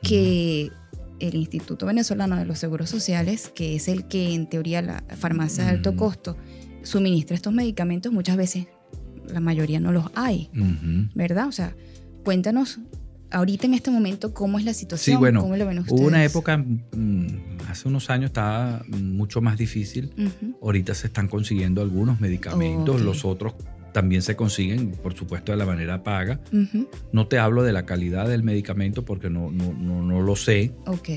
que 0.02 0.70
el 1.18 1.34
Instituto 1.34 1.86
Venezolano 1.86 2.36
de 2.36 2.44
los 2.46 2.58
Seguros 2.58 2.88
Sociales, 2.90 3.50
que 3.54 3.76
es 3.76 3.88
el 3.88 4.04
que 4.06 4.34
en 4.34 4.48
teoría 4.48 4.80
la 4.82 5.04
farmacia 5.18 5.64
de 5.64 5.70
alto 5.70 5.94
costo 5.96 6.36
suministra 6.82 7.36
estos 7.36 7.52
medicamentos, 7.52 8.12
muchas 8.12 8.36
veces 8.38 8.66
la 9.32 9.40
mayoría 9.40 9.80
no 9.80 9.92
los 9.92 10.06
hay. 10.14 10.50
¿verdad? 11.14 11.48
O 11.48 11.52
sea, 11.52 11.74
cuéntanos 12.24 12.78
ahorita 13.30 13.66
en 13.66 13.74
este 13.74 13.90
momento 13.90 14.34
cómo 14.34 14.58
es 14.58 14.64
la 14.64 14.74
situación, 14.74 15.14
Sí, 15.16 15.18
bueno, 15.18 15.40
cómo 15.40 15.56
lo 15.56 15.66
ven 15.66 15.78
ustedes. 15.78 16.00
Hubo 16.00 16.08
una 16.08 16.24
época, 16.24 16.56
mm, 16.58 17.26
hace 17.68 17.88
unos 17.88 18.10
años 18.10 18.26
estaba 18.30 18.82
mucho 18.88 19.40
más 19.40 19.56
difícil. 19.56 20.12
Ahorita 20.62 20.94
se 20.94 21.06
están 21.06 21.28
consiguiendo 21.28 21.80
algunos 21.82 22.20
medicamentos, 22.20 23.00
los 23.00 23.24
otros 23.24 23.54
también 23.92 24.22
se 24.22 24.36
consiguen, 24.36 24.92
por 24.92 25.14
supuesto, 25.14 25.52
de 25.52 25.58
la 25.58 25.66
manera 25.66 26.02
paga. 26.02 26.40
No 27.12 27.26
te 27.26 27.38
hablo 27.38 27.62
de 27.62 27.72
la 27.72 27.86
calidad 27.86 28.28
del 28.28 28.42
medicamento 28.42 29.04
porque 29.04 29.30
no, 29.30 29.50
no, 29.50 29.72
no, 29.72 30.02
no 30.02 30.20
lo 30.22 30.36
sé, 30.36 30.72
Ok, 30.86 31.08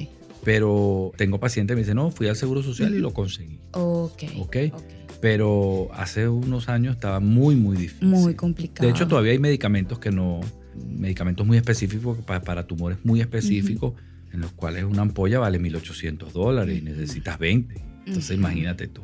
pero 0.43 1.11
tengo 1.15 1.39
pacientes 1.39 1.73
que 1.73 1.75
me 1.75 1.81
dicen, 1.81 1.95
no, 1.95 2.11
fui 2.11 2.27
al 2.27 2.35
Seguro 2.35 2.61
Social 2.61 2.93
y 2.93 2.99
lo 2.99 3.13
conseguí. 3.13 3.59
ok. 3.71 4.23
Ok. 4.39 4.57
Pero 5.23 5.87
hace 5.93 6.27
unos 6.27 6.67
años 6.67 6.95
estaba 6.95 7.21
muy, 7.21 7.55
muy 7.55 7.77
difícil. 7.77 8.09
Muy 8.09 8.33
complicado. 8.33 8.85
De 8.85 8.91
hecho, 8.93 9.07
todavía 9.07 9.31
hay 9.31 9.39
medicamentos 9.39 9.97
que 9.97 10.11
no, 10.11 10.41
medicamentos 10.75 11.47
muy 11.47 11.55
específicos 11.55 12.17
pa- 12.25 12.41
para, 12.41 12.67
tumores 12.67 12.97
muy 13.05 13.21
específicos, 13.21 13.93
en 14.33 14.41
los 14.41 14.51
cuales 14.51 14.83
una 14.83 15.01
ampolla 15.03 15.39
vale 15.39 15.59
1.800 15.61 16.33
dólares 16.33 16.77
y 16.77 16.81
necesitas 16.81 17.39
20. 17.39 17.73
Entonces, 18.05 18.35
imagínate 18.35 18.87
tú. 18.89 19.01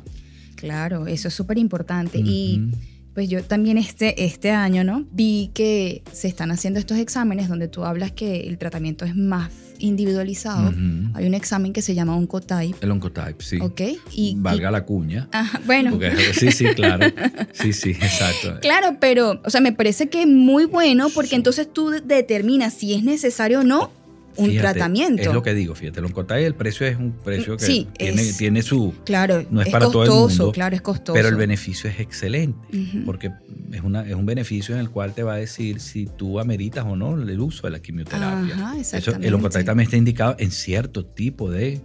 Claro, 0.56 1.06
eso 1.06 1.28
es 1.28 1.32
súper 1.32 1.56
importante. 1.56 2.18
Y 2.22 2.70
pues 3.14 3.30
yo 3.30 3.42
también 3.42 3.78
este, 3.78 4.22
este 4.22 4.50
año, 4.50 4.84
¿no? 4.84 5.06
Vi 5.12 5.50
que 5.54 6.02
se 6.12 6.28
están 6.28 6.50
haciendo 6.50 6.78
estos 6.78 6.98
exámenes 6.98 7.48
donde 7.48 7.66
tú 7.68 7.82
hablas 7.86 8.12
que 8.12 8.46
el 8.46 8.58
tratamiento 8.58 9.06
es 9.06 9.16
más 9.16 9.50
individualizado. 9.80 10.72
Hay 11.14 11.26
un 11.26 11.34
examen 11.34 11.72
que 11.72 11.82
se 11.82 11.94
llama 11.94 12.16
Oncotype, 12.16 12.76
El 12.80 12.90
Oncotype, 12.90 13.36
sí. 13.42 13.58
¿ok? 13.60 13.80
Y, 14.12 14.34
Valga 14.38 14.68
y- 14.68 14.72
la 14.72 14.84
cuña. 14.84 15.28
Ajá, 15.32 15.60
bueno, 15.66 15.90
Porque- 15.90 16.12
sí, 16.34 16.52
sí, 16.52 16.66
claro. 16.74 17.06
Sí, 17.52 17.72
sí, 17.72 17.90
exacto. 18.00 18.58
claro, 18.60 18.96
pero, 19.00 19.40
o 19.44 19.50
sea, 19.50 19.60
me 19.60 19.72
parece 19.72 20.08
que 20.08 20.22
es 20.22 20.28
muy 20.28 20.64
bueno 20.66 21.08
porque 21.14 21.36
entonces 21.36 21.72
tú 21.72 21.90
de- 21.90 22.00
determinas 22.00 22.74
si 22.74 22.94
es 22.94 23.02
necesario 23.02 23.60
o 23.60 23.64
no 23.64 23.90
un 24.36 24.46
Fíjate, 24.50 24.60
tratamiento. 24.72 25.22
Es 25.22 25.32
lo 25.32 25.42
que 25.42 25.54
digo, 25.54 25.74
fíjate, 25.74 25.98
el 26.00 26.06
Oncotype, 26.06 26.46
el 26.46 26.54
precio 26.54 26.86
es 26.86 26.96
un 26.96 27.12
precio 27.12 27.56
que 27.56 27.64
Sí, 27.64 27.88
tiene, 27.96 28.22
es- 28.22 28.36
tiene 28.36 28.62
su... 28.62 28.94
Claro, 29.04 29.44
no 29.50 29.60
es 29.60 29.66
es, 29.66 29.72
para 29.72 29.86
todo 29.86 29.98
costoso, 30.04 30.22
el 30.32 30.38
mundo, 30.38 30.52
claro, 30.52 30.76
es 30.76 30.82
costoso. 30.82 31.12
Pero 31.14 31.28
el 31.28 31.34
beneficio 31.36 31.90
es 31.90 32.00
excelente, 32.00 32.58
porque 33.04 33.30
es, 33.72 33.80
una, 33.82 34.06
es 34.08 34.14
un 34.14 34.26
beneficio 34.26 34.74
en 34.74 34.80
el 34.80 34.90
cual 34.90 35.14
te 35.14 35.22
va 35.22 35.34
a 35.34 35.36
decir 35.36 35.80
si 35.80 36.06
tú 36.06 36.38
ameritas 36.40 36.84
o 36.86 36.96
no 36.96 37.20
el 37.20 37.40
uso 37.40 37.66
de 37.66 37.70
la 37.72 37.80
quimioterapia. 37.80 38.54
Ajá, 38.54 38.78
Eso, 38.78 39.12
el 39.20 39.34
Oncotype 39.34 39.64
también 39.64 39.84
está 39.86 39.96
indicado 39.96 40.36
en 40.38 40.50
cierto 40.50 41.04
tipo 41.04 41.50
de 41.50 41.80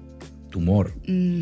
tumor. 0.50 0.93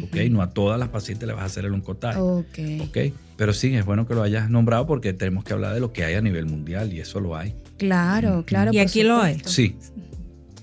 ¿ok? 0.03 0.15
No 0.31 0.41
a 0.41 0.49
todas 0.51 0.79
las 0.79 0.89
pacientes 0.89 1.27
le 1.27 1.33
vas 1.33 1.43
a 1.43 1.45
hacer 1.45 1.65
el 1.65 1.73
Oncotype. 1.73 2.17
Ok. 2.17 2.59
¿ok? 2.81 2.97
Pero 3.35 3.51
sí, 3.53 3.75
es 3.75 3.83
bueno 3.85 4.07
que 4.07 4.13
lo 4.15 4.23
hayas 4.23 4.49
nombrado 4.49 4.85
porque 4.87 5.11
tenemos 5.13 5.43
que 5.43 5.53
hablar 5.53 5.73
de 5.73 5.79
lo 5.79 5.91
que 5.91 6.03
hay 6.05 6.13
a 6.15 6.21
nivel 6.21 6.45
mundial 6.45 6.93
y 6.93 6.99
eso 6.99 7.19
lo 7.19 7.35
hay. 7.35 7.53
Claro, 7.77 8.43
claro. 8.45 8.71
¿Y 8.71 8.77
por 8.77 8.87
aquí 8.87 9.03
lo 9.03 9.17
hay? 9.21 9.41
Sí, 9.45 9.75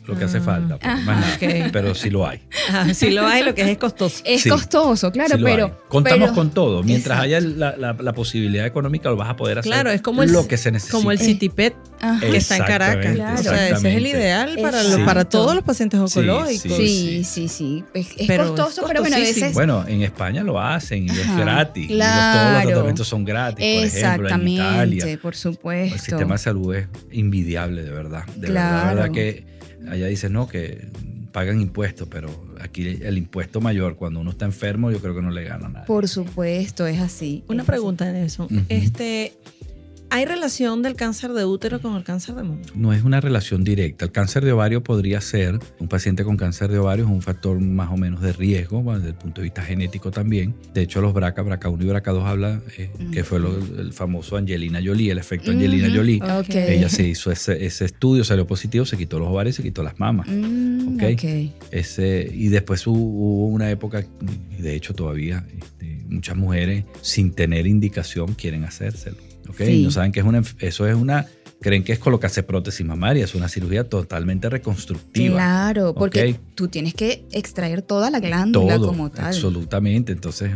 lo 0.07 0.19
que 0.19 0.25
hace 0.25 0.39
Ah. 0.39 0.41
falta, 0.41 0.79
pues, 0.79 1.05
más 1.05 1.19
Ajá. 1.37 1.47
nada. 1.47 1.69
Pero 1.73 1.95
sí 1.95 2.11
lo 2.11 2.27
hay. 2.27 2.41
Ajá, 2.69 2.93
sí 2.95 3.11
lo 3.11 3.27
hay, 3.27 3.45
lo 3.45 3.55
que 3.55 3.63
es 3.63 3.69
es 3.69 3.79
costoso. 3.79 4.23
Es 4.25 4.43
Sí. 4.43 4.49
costoso, 4.51 5.13
claro, 5.13 5.37
Sí 5.37 5.43
pero. 5.45 5.67
hay. 5.67 5.73
Contamos 5.89 6.21
pero- 6.31 6.35
con 6.35 6.51
todo. 6.51 6.83
Mientras 6.83 7.25
Exacto. 7.25 7.37
haya 7.37 7.41
la, 7.41 7.77
la- 7.77 8.03
la 8.03 8.13
posibilidad 8.13 8.67
económica, 8.67 9.09
lo 9.11 9.17
vas 9.17 9.29
a 9.31 9.37
poder 9.37 9.59
hacer 9.59 9.71
Claro, 9.73 9.91
es 9.91 10.01
como 10.03 10.23
el, 10.23 10.33
lo 10.33 10.49
que 10.49 10.57
se 10.57 10.73
necesita. 10.73 10.97
como 10.97 11.13
el 11.13 11.19
CityPet 11.19 11.75
Ajá. 12.01 12.21
que 12.21 12.37
está 12.37 12.57
en 12.57 12.65
Caracas. 12.65 13.05
Exactamente, 13.07 13.41
O 13.41 13.43
sea, 13.43 13.55
ese 13.55 13.55
es 13.55 13.61
el 13.61 13.67
exactamente. 14.07 14.09
ideal 14.11 14.59
para, 14.61 14.83
lo- 14.83 15.05
para 15.05 15.25
todos 15.27 15.55
los 15.55 15.65
pacientes 15.65 16.01
oncológicos. 16.01 16.77
sí. 16.77 16.89
Sí, 16.91 17.25
sí, 17.25 17.49
sí. 17.49 17.85
Es, 17.95 18.09
es 18.17 18.27
Pero 18.27 18.45
es 18.45 18.51
costoso, 18.51 18.85
pero 18.87 19.01
bueno, 19.01 19.17
a 19.17 19.19
veces. 19.21 19.53
Bueno, 19.55 19.85
en 19.87 20.03
España 20.03 20.43
lo 20.43 20.61
hacen 20.61 21.05
y 21.07 21.11
es 21.11 21.37
gratis. 21.37 21.91
Y 21.91 21.95
los- 21.95 22.07
todos 22.07 22.15
claro. 22.15 22.55
los 22.59 22.67
tratamientos 22.73 23.09
son 23.09 23.25
gratis. 23.25 23.55
Por 23.57 23.63
ejemplo, 23.65 23.81
en 23.81 23.85
Exactamente, 23.85 24.53
Italia. 24.97 25.19
por 25.23 25.35
El 25.35 25.39
supuesto. 25.39 25.99
sistema 25.99 26.35
de 26.35 26.39
salud 26.39 26.75
es 26.75 26.89
invidiable, 27.13 27.83
de 27.83 27.91
verdad. 27.91 28.25
De 28.35 28.49
verdad, 28.49 28.51
Claro. 28.51 28.89
de 28.89 28.95
verdad 28.95 29.13
que 29.15 29.60
allá 29.89 30.07
dicen, 30.07 30.33
no, 30.33 30.49
que 30.49 30.89
pagan 31.33 31.61
impuestos, 31.61 32.09
pero 32.11 32.29
aquí 32.61 32.99
el 33.03 33.19
impuesto 33.19 33.61
mayor, 33.61 33.97
cuando 33.97 34.21
uno 34.21 34.31
está 34.31 34.45
enfermo, 34.45 34.91
yo 34.91 35.01
creo 35.01 35.15
que 35.15 35.23
no 35.23 35.31
le 35.31 35.45
gana 35.45 35.69
nada. 35.69 35.85
Por 35.87 36.09
supueto, 36.09 36.87
es 36.87 37.01
así. 37.01 37.45
Una 37.49 37.63
es 37.63 37.67
pregunta, 37.67 38.11
Nelson. 38.11 38.47
Ujú. 38.47 38.65
Este, 38.69 39.35
¿Hay 40.13 40.25
relación 40.25 40.83
del 40.83 40.97
cáncer 40.97 41.33
de 41.35 41.45
útero 41.45 41.81
con 41.81 41.95
el 41.97 42.03
cáncer 42.03 42.35
de 42.35 42.43
mama? 42.43 42.61
No 42.75 42.93
es 42.93 43.05
una 43.05 43.21
relación 43.21 43.63
directa. 43.63 44.05
El 44.05 44.11
cáncer 44.11 44.45
de 44.45 44.51
ovario 44.51 44.83
podría 44.83 45.21
ser, 45.21 45.61
un 45.79 45.87
paciente 45.87 46.25
con 46.25 46.37
cáncer 46.37 46.69
de 46.73 46.79
ovario 46.79 47.05
es 47.05 47.11
un 47.13 47.23
factor 47.23 47.61
más 47.61 47.91
o 47.93 47.97
menos 47.97 48.21
de 48.21 48.33
riesgo 48.33 48.83
bueno, 48.83 48.99
desde 48.99 49.11
el 49.13 49.17
punto 49.17 49.41
de 49.41 49.45
vista 49.45 49.63
genético 49.63 50.11
también. 50.11 50.53
De 50.75 50.83
hecho, 50.83 51.01
los 51.01 51.15
BRCA, 51.15 51.45
BRCA1 51.45 51.83
y 51.83 51.87
BRCA2 51.87 52.25
habla, 52.27 52.61
eh, 52.77 52.91
que 53.13 53.23
fue 53.23 53.39
lo- 53.39 53.57
el 53.57 53.93
famoso 53.93 54.37
Angelina 54.37 54.81
Jolie, 54.85 55.13
el 55.13 55.19
efecto 55.19 55.53
Angelina 55.53 55.87
Ujú. 55.87 55.97
Jolie. 55.99 56.21
Ok. 56.23 56.55
Ella 56.57 56.89
se 56.89 57.07
hizo 57.07 57.31
ese, 57.31 57.65
ese 57.65 57.85
estudio, 57.85 58.25
salió 58.25 58.49
positivo, 58.49 58.85
se 58.85 58.97
quitó 58.97 59.21
los 59.21 59.29
ovarios, 59.29 59.55
se 59.55 59.63
quitó 59.63 59.85
las 59.85 60.01
mamas. 60.01 60.27
Mm, 60.29 60.97
Ok. 60.97 61.03
ok. 61.15 61.53
Ese, 61.71 62.29
y 62.35 62.49
después 62.49 62.85
hubo, 62.89 62.99
hubo 62.99 63.47
una 63.47 63.71
época, 63.71 64.05
y 64.59 64.61
de 64.61 64.75
hecho 64.75 64.93
todavía, 64.93 65.47
este, 65.57 66.05
muchas 66.09 66.37
mujeres 66.37 66.85
sin 67.01 67.31
tener 67.33 67.69
indicación 67.69 68.35
quieren 68.35 68.65
hacérselo. 68.65 69.30
¿Ok? 69.51 69.57
Sí. 69.65 69.83
No 69.85 69.91
saben 69.91 70.11
que 70.13 70.21
es 70.21 70.27
una, 70.27 70.43
eso 70.59 70.87
es 70.89 70.95
una, 70.97 71.27
creen 71.61 71.85
que 71.85 71.93
es 71.93 71.99
colocarse 71.99 72.43
prótesis 72.43 72.85
mamaria, 72.87 73.25
es 73.25 73.35
una 73.35 73.49
cirugía 73.49 73.85
totalmente 73.85 74.49
reconstructiva. 74.49 75.35
Claro, 75.37 75.95
porque 75.95 76.41
tú 76.55 76.69
tienes 76.69 76.95
que 76.95 77.25
extraer 77.33 77.83
toda 77.83 78.11
la 78.11 78.19
glándula 78.21 78.77
Todo, 78.77 78.89
como 78.89 79.11
tal. 79.11 79.27
absolutamente. 79.27 80.13
Entonces, 80.13 80.53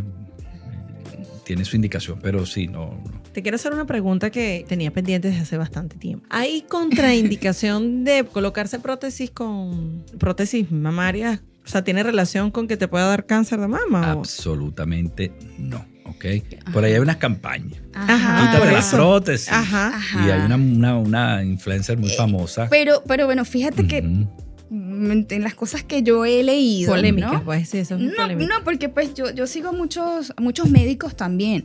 tiene 1.45 1.65
su 1.67 1.77
indicación, 1.77 2.19
pero 2.23 2.47
sí, 2.47 2.69
no, 2.69 2.87
no. 3.05 3.23
Te 3.33 3.43
quiero 3.43 3.57
hacer 3.57 3.73
una 3.75 3.85
pregunta 3.85 4.31
que 4.31 4.65
tenía 4.67 4.91
pendiente 4.93 5.29
desde 5.29 5.43
hace 5.43 5.57
bastante 5.59 5.97
tiempo. 5.97 6.25
¿Hay 6.31 6.63
contraindicación 6.63 8.05
de 8.05 8.25
colocarse 8.25 8.79
prótesis 8.79 9.31
con 9.31 10.05
prótesis 10.19 10.71
mamarias? 10.71 11.41
O 11.65 11.69
sea, 11.69 11.83
¿tiene 11.85 12.03
relación 12.03 12.51
con 12.51 12.69
que 12.69 12.77
te 12.77 12.89
pueda 12.89 13.07
dar 13.07 13.27
cáncer 13.27 13.61
de 13.61 13.69
mama? 13.69 14.15
o- 14.15 14.21
Absolutamente 14.21 15.33
no. 15.59 15.85
¿Ok? 16.17 16.73
Por 16.73 16.85
ahí 16.85 16.93
hay 16.95 16.99
unas 17.01 17.17
campañas. 17.17 17.79
Ajá, 17.95 18.41
Quítate 18.41 18.59
por 18.59 18.73
la 18.73 18.79
eso. 18.79 18.97
prótesis. 18.97 19.53
Ajá. 19.53 19.89
Ajá. 19.95 20.27
Y 20.27 20.31
hay 20.31 20.41
una, 20.43 20.57
una, 20.57 20.99
una 20.99 21.45
influencer 21.45 21.97
muy 21.99 22.11
famosa. 22.11 22.69
Pero, 22.71 23.03
pero 23.07 23.27
bueno, 23.27 23.45
fíjate 23.45 23.87
que 23.87 24.03
mm, 24.03 24.27
en 24.71 25.43
las 25.43 25.55
cosas 25.55 25.83
que 25.85 26.03
yo 26.03 26.25
he 26.25 26.43
leído. 26.43 26.91
Polémicas, 26.93 27.33
¿no? 27.33 27.45
pues 27.45 27.69
sí, 27.69 27.79
eso 27.79 27.95
es 27.97 28.01
No, 28.01 28.13
polémica. 28.17 28.53
no, 28.59 28.65
porque 28.65 28.89
pues 28.89 29.15
yo, 29.15 29.31
yo 29.33 29.47
sigo 29.47 29.73
muchos, 29.73 30.33
muchos 30.41 30.69
médicos 30.71 31.17
también. 31.17 31.65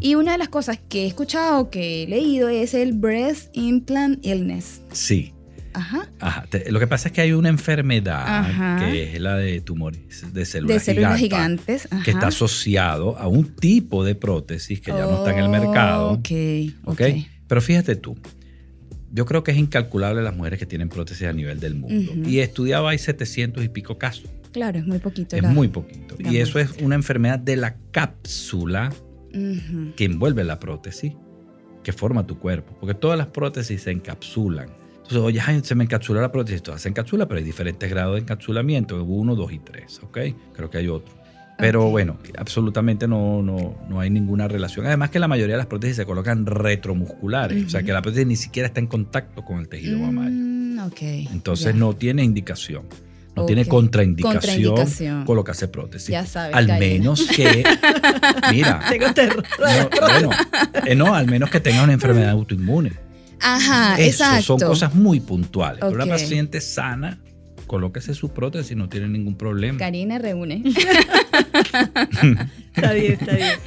Y 0.00 0.14
una 0.14 0.32
de 0.32 0.38
las 0.38 0.48
cosas 0.48 0.78
que 0.88 1.04
he 1.04 1.06
escuchado, 1.06 1.70
que 1.70 2.02
he 2.02 2.06
leído, 2.06 2.48
es 2.48 2.74
el 2.74 2.92
breast 2.94 3.48
implant 3.54 4.24
illness. 4.24 4.80
Sí. 4.92 5.34
Ajá. 5.72 6.08
Ajá. 6.20 6.46
Te- 6.50 6.70
Lo 6.72 6.80
que 6.80 6.86
pasa 6.86 7.08
es 7.08 7.12
que 7.12 7.20
hay 7.20 7.32
una 7.32 7.48
enfermedad 7.48 8.22
Ajá. 8.26 8.78
que 8.80 9.14
es 9.14 9.20
la 9.20 9.36
de 9.36 9.60
tumores 9.60 10.00
de 10.32 10.44
células, 10.44 10.74
De 10.76 10.80
células 10.80 11.18
gigantes, 11.18 11.82
gigantes. 11.82 12.04
que 12.04 12.10
está 12.10 12.28
asociado 12.28 13.16
a 13.18 13.28
un 13.28 13.44
tipo 13.54 14.04
de 14.04 14.14
prótesis 14.14 14.80
que 14.80 14.90
ya 14.90 15.02
no 15.06 15.18
está 15.18 15.32
en 15.32 15.38
el 15.44 15.48
mercado. 15.48 16.12
Ok, 16.12 16.28
¿ok? 16.84 17.00
ok. 17.00 17.02
Pero 17.46 17.60
fíjate 17.60 17.96
tú, 17.96 18.16
yo 19.12 19.26
creo 19.26 19.42
que 19.42 19.50
es 19.50 19.56
incalculable 19.58 20.22
las 20.22 20.36
mujeres 20.36 20.58
que 20.58 20.66
tienen 20.66 20.88
prótesis 20.88 21.26
a 21.26 21.32
nivel 21.32 21.58
del 21.60 21.74
mundo. 21.74 22.12
Y 22.28 22.38
he 22.38 22.42
estudiado 22.42 22.86
hay 22.88 22.98
700 22.98 23.64
y 23.64 23.68
pico 23.68 23.98
casos. 23.98 24.24
Claro, 24.52 24.78
es 24.80 24.86
muy 24.86 24.98
poquito. 24.98 25.36
Es 25.36 25.42
la- 25.42 25.48
muy 25.50 25.68
poquito. 25.68 26.16
Y 26.18 26.38
eso 26.38 26.58
es 26.58 26.70
una 26.82 26.96
enfermedad 26.96 27.38
de 27.38 27.56
la 27.56 27.76
cápsula 27.92 28.92
que 29.96 30.04
envuelve 30.04 30.42
la 30.44 30.58
prótesis, 30.58 31.12
que 31.84 31.92
forma 31.92 32.26
tu 32.26 32.38
cuerpo. 32.38 32.76
Porque 32.80 32.94
todas 32.94 33.16
las 33.16 33.28
prótesis 33.28 33.82
se 33.82 33.90
encapsulan. 33.92 34.68
Entonces, 35.10 35.26
oye, 35.26 35.64
se 35.64 35.74
me 35.74 35.82
encapsula 35.82 36.20
la 36.20 36.30
prótesis. 36.30 36.62
Todas 36.62 36.80
se 36.82 36.88
encapsula, 36.88 37.26
pero 37.26 37.38
hay 37.38 37.44
diferentes 37.44 37.90
grados 37.90 38.14
de 38.14 38.20
encapsulamiento. 38.20 39.02
Uno, 39.02 39.34
dos 39.34 39.52
y 39.52 39.58
tres, 39.58 40.00
¿ok? 40.04 40.18
Creo 40.54 40.70
que 40.70 40.78
hay 40.78 40.86
otro. 40.88 41.12
Pero 41.58 41.90
bueno, 41.90 42.16
absolutamente 42.38 43.08
no, 43.08 43.42
no, 43.42 43.76
no 43.88 44.00
hay 44.00 44.08
ninguna 44.08 44.46
relación. 44.48 44.86
Además 44.86 45.10
que 45.10 45.18
la 45.18 45.26
mayoría 45.28 45.54
de 45.54 45.58
las 45.58 45.66
prótesis 45.66 45.96
se 45.96 46.06
colocan 46.06 46.46
retromusculares. 46.46 47.66
O 47.66 47.68
sea, 47.68 47.82
que 47.82 47.92
la 47.92 48.00
prótesis 48.02 48.26
ni 48.26 48.36
siquiera 48.36 48.68
está 48.68 48.78
en 48.80 48.86
contacto 48.86 49.44
con 49.44 49.58
el 49.58 49.68
tejido 49.68 49.98
mamario. 49.98 50.30
Mm, 50.32 50.78
ok. 50.86 51.02
Entonces 51.32 51.72
ya. 51.74 51.78
no 51.78 51.92
tiene 51.94 52.22
indicación. 52.22 52.84
No 53.36 53.46
tiene 53.46 53.64
contraindicación, 53.64 54.40
Contraindicación. 54.40 55.24
colocarse 55.24 55.68
prótesis. 55.68 56.08
Ya 56.08 56.24
sabes, 56.24 56.54
Al 56.54 56.66
Karina. 56.66 56.92
menos 56.94 57.26
que, 57.26 57.64
mira, 58.50 58.80
Tengo 58.88 59.12
terror. 59.12 59.44
no, 59.58 60.00
bueno, 60.00 60.30
eh, 60.86 60.94
no, 60.94 61.14
al 61.14 61.26
menos 61.26 61.50
que 61.50 61.58
tenga 61.60 61.82
una 61.82 61.92
enfermedad 61.92 62.30
autoinmune. 62.30 62.92
Ajá, 63.40 63.96
Eso 63.98 64.24
exacto. 64.24 64.58
son 64.58 64.60
cosas 64.68 64.94
muy 64.94 65.20
puntuales. 65.20 65.80
Pero 65.80 65.94
una 65.94 66.06
paciente 66.06 66.60
sana, 66.60 67.18
colóquese 67.66 68.14
su 68.14 68.30
prótesis, 68.30 68.76
no 68.76 68.88
tiene 68.88 69.08
ningún 69.08 69.36
problema. 69.36 69.78
Karina 69.78 70.18
reúne. 70.18 70.62
Está 72.74 72.92
bien, 72.92 73.12
está 73.20 73.34
bien. 73.34 73.58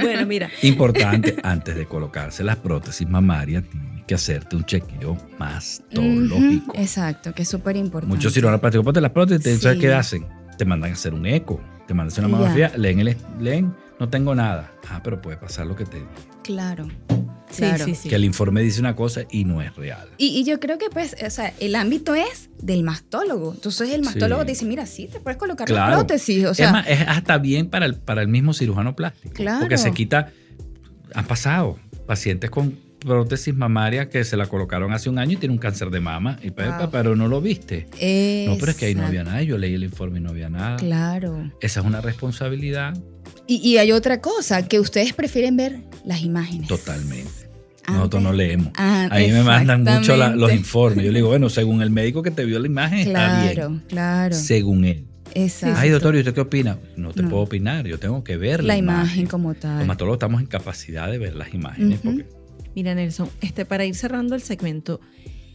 Bueno, 0.00 0.26
mira, 0.26 0.48
Importante, 0.62 1.36
antes 1.42 1.74
de 1.74 1.86
colocarse 1.86 2.42
las 2.44 2.56
prótesis 2.56 3.08
mamarias, 3.08 3.64
tienes 3.70 4.04
que 4.06 4.14
hacerte 4.14 4.56
un 4.56 4.64
chequeo 4.64 5.16
mastológico. 5.38 6.72
Ujú, 6.72 6.80
Exacto, 6.80 7.34
que 7.34 7.42
es 7.42 7.48
súper 7.48 7.76
importante. 7.76 8.14
Muchos 8.14 8.32
cirujanos 8.32 8.60
plásticos, 8.60 8.84
ponte 8.84 9.00
las 9.00 9.10
prótesis, 9.12 9.60
¿sabes 9.60 9.76
Sí. 9.78 9.80
qué 9.80 9.92
hacen? 9.92 10.26
Te 10.58 10.64
mandan 10.64 10.90
a 10.90 10.94
hacer 10.94 11.14
un 11.14 11.26
eco, 11.26 11.60
te 11.86 11.94
mandan 11.94 12.06
a 12.06 12.12
hacer 12.12 12.24
una 12.24 12.32
mamografía, 12.32 12.72
leen, 12.76 13.00
el, 13.00 13.16
leen, 13.40 13.74
no 13.98 14.08
tengo 14.08 14.34
nada. 14.34 14.72
Ah, 14.88 15.00
pero 15.02 15.20
puede 15.20 15.36
pasar 15.36 15.66
lo 15.66 15.76
que 15.76 15.84
te 15.84 16.02
Claro. 16.42 16.88
Sí, 17.52 17.58
claro. 17.62 17.84
sí, 17.84 17.94
sí. 17.94 18.08
que 18.08 18.14
el 18.16 18.24
informe 18.24 18.62
dice 18.62 18.80
una 18.80 18.96
cosa 18.96 19.22
y 19.30 19.44
no 19.44 19.62
es 19.62 19.74
real. 19.76 20.08
Y, 20.18 20.28
y 20.38 20.44
yo 20.44 20.58
creo 20.58 20.78
que, 20.78 20.90
pues, 20.90 21.14
o 21.24 21.30
sea, 21.30 21.52
el 21.60 21.74
ámbito 21.76 22.14
es 22.14 22.50
del 22.60 22.82
mastólogo. 22.82 23.52
Entonces, 23.54 23.90
el 23.90 24.02
mastólogo 24.02 24.44
te 24.44 24.52
dice, 24.52 24.64
mira, 24.64 24.86
sí, 24.86 25.08
te 25.08 25.20
puedes 25.20 25.38
colocar 25.38 25.68
la 25.70 25.74
Claro. 25.74 25.96
prótesis. 25.98 26.44
O 26.46 26.54
sea, 26.54 26.66
es, 26.66 26.72
más, 26.72 26.88
es 26.88 27.00
hasta 27.06 27.38
bien 27.38 27.68
para 27.68 27.86
el, 27.86 27.94
para 27.96 28.22
el 28.22 28.28
mismo 28.28 28.52
cirujano 28.54 28.96
plástico. 28.96 29.34
Claro. 29.34 29.60
Porque 29.60 29.78
se 29.78 29.92
quita. 29.92 30.30
Han 31.14 31.26
pasado 31.26 31.78
pacientes 32.06 32.50
con 32.50 32.76
prótesis 33.00 33.52
mamaria 33.54 34.08
que 34.08 34.22
se 34.22 34.36
la 34.36 34.46
colocaron 34.46 34.92
hace 34.92 35.10
un 35.10 35.18
año 35.18 35.32
y 35.32 35.36
tiene 35.36 35.52
un 35.52 35.58
cáncer 35.58 35.90
de 35.90 35.98
mama. 36.00 36.38
Y 36.42 36.50
Wow. 36.50 36.88
pero 36.92 37.16
no 37.16 37.26
lo 37.28 37.40
viste. 37.40 37.86
No, 38.48 38.56
pero 38.58 38.70
es 38.70 38.76
que 38.76 38.86
ahí 38.86 38.94
no 38.94 39.04
había 39.06 39.20
exacto. 39.22 39.32
nada. 39.32 39.42
Yo 39.42 39.58
leí 39.58 39.74
el 39.74 39.82
informe 39.84 40.18
y 40.20 40.22
no 40.22 40.30
había 40.30 40.48
nada. 40.48 40.76
Claro. 40.76 41.50
Esa 41.60 41.80
es 41.80 41.86
una 41.86 42.00
responsabilidad 42.00 42.94
Y, 43.60 43.68
y 43.68 43.78
hay 43.78 43.92
otra 43.92 44.20
cosa, 44.20 44.66
que 44.66 44.80
ustedes 44.80 45.12
prefieren 45.12 45.56
ver 45.56 45.80
las 46.04 46.22
imágenes. 46.22 46.68
totalmente. 46.68 47.30
Nosotros 47.88 48.20
Antes- 48.20 48.22
no 48.22 48.32
leemos. 48.32 48.68
Ah, 48.76 49.08
A 49.10 49.18
mí 49.18 49.28
me 49.32 49.42
mandan 49.42 49.82
mucho 49.84 50.16
la- 50.16 50.34
los 50.36 50.52
informes. 50.52 51.04
Yo 51.04 51.10
le 51.12 51.18
digo, 51.18 51.28
bueno, 51.28 51.48
según 51.50 51.82
el 51.82 51.90
médico 51.90 52.22
que 52.22 52.30
te 52.30 52.44
vio 52.44 52.58
la 52.60 52.66
imagen, 52.66 52.98
está 53.08 53.42
bien. 53.42 53.54
Claro, 53.54 53.80
claro. 53.88 54.34
Según 54.36 54.84
él. 54.84 55.04
Exacto. 55.34 55.76
Ay, 55.80 55.90
doctor, 55.90 56.14
¿y 56.14 56.18
usted 56.20 56.32
qué 56.34 56.40
opina? 56.42 56.78
No 56.96 57.12
te 57.12 57.22
No. 57.22 57.30
puedo 57.30 57.42
opinar. 57.42 57.86
Yo 57.86 57.98
tengo 57.98 58.22
que 58.22 58.36
ver 58.36 58.62
la 58.62 58.76
imagen 58.76 59.26
como 59.26 59.54
tal. 59.54 59.74
Los 59.76 59.84
hematólogos 59.84 60.16
estamos 60.16 60.40
en 60.40 60.46
capacidad 60.46 61.10
de 61.10 61.18
ver 61.18 61.34
las 61.34 61.52
imágenes. 61.54 62.00
Porque 62.02 62.24
Mira, 62.74 62.94
Nelson, 62.94 63.28
este, 63.40 63.64
para 63.66 63.84
ir 63.84 63.94
cerrando 63.94 64.34
el 64.34 64.42
segmento, 64.42 65.00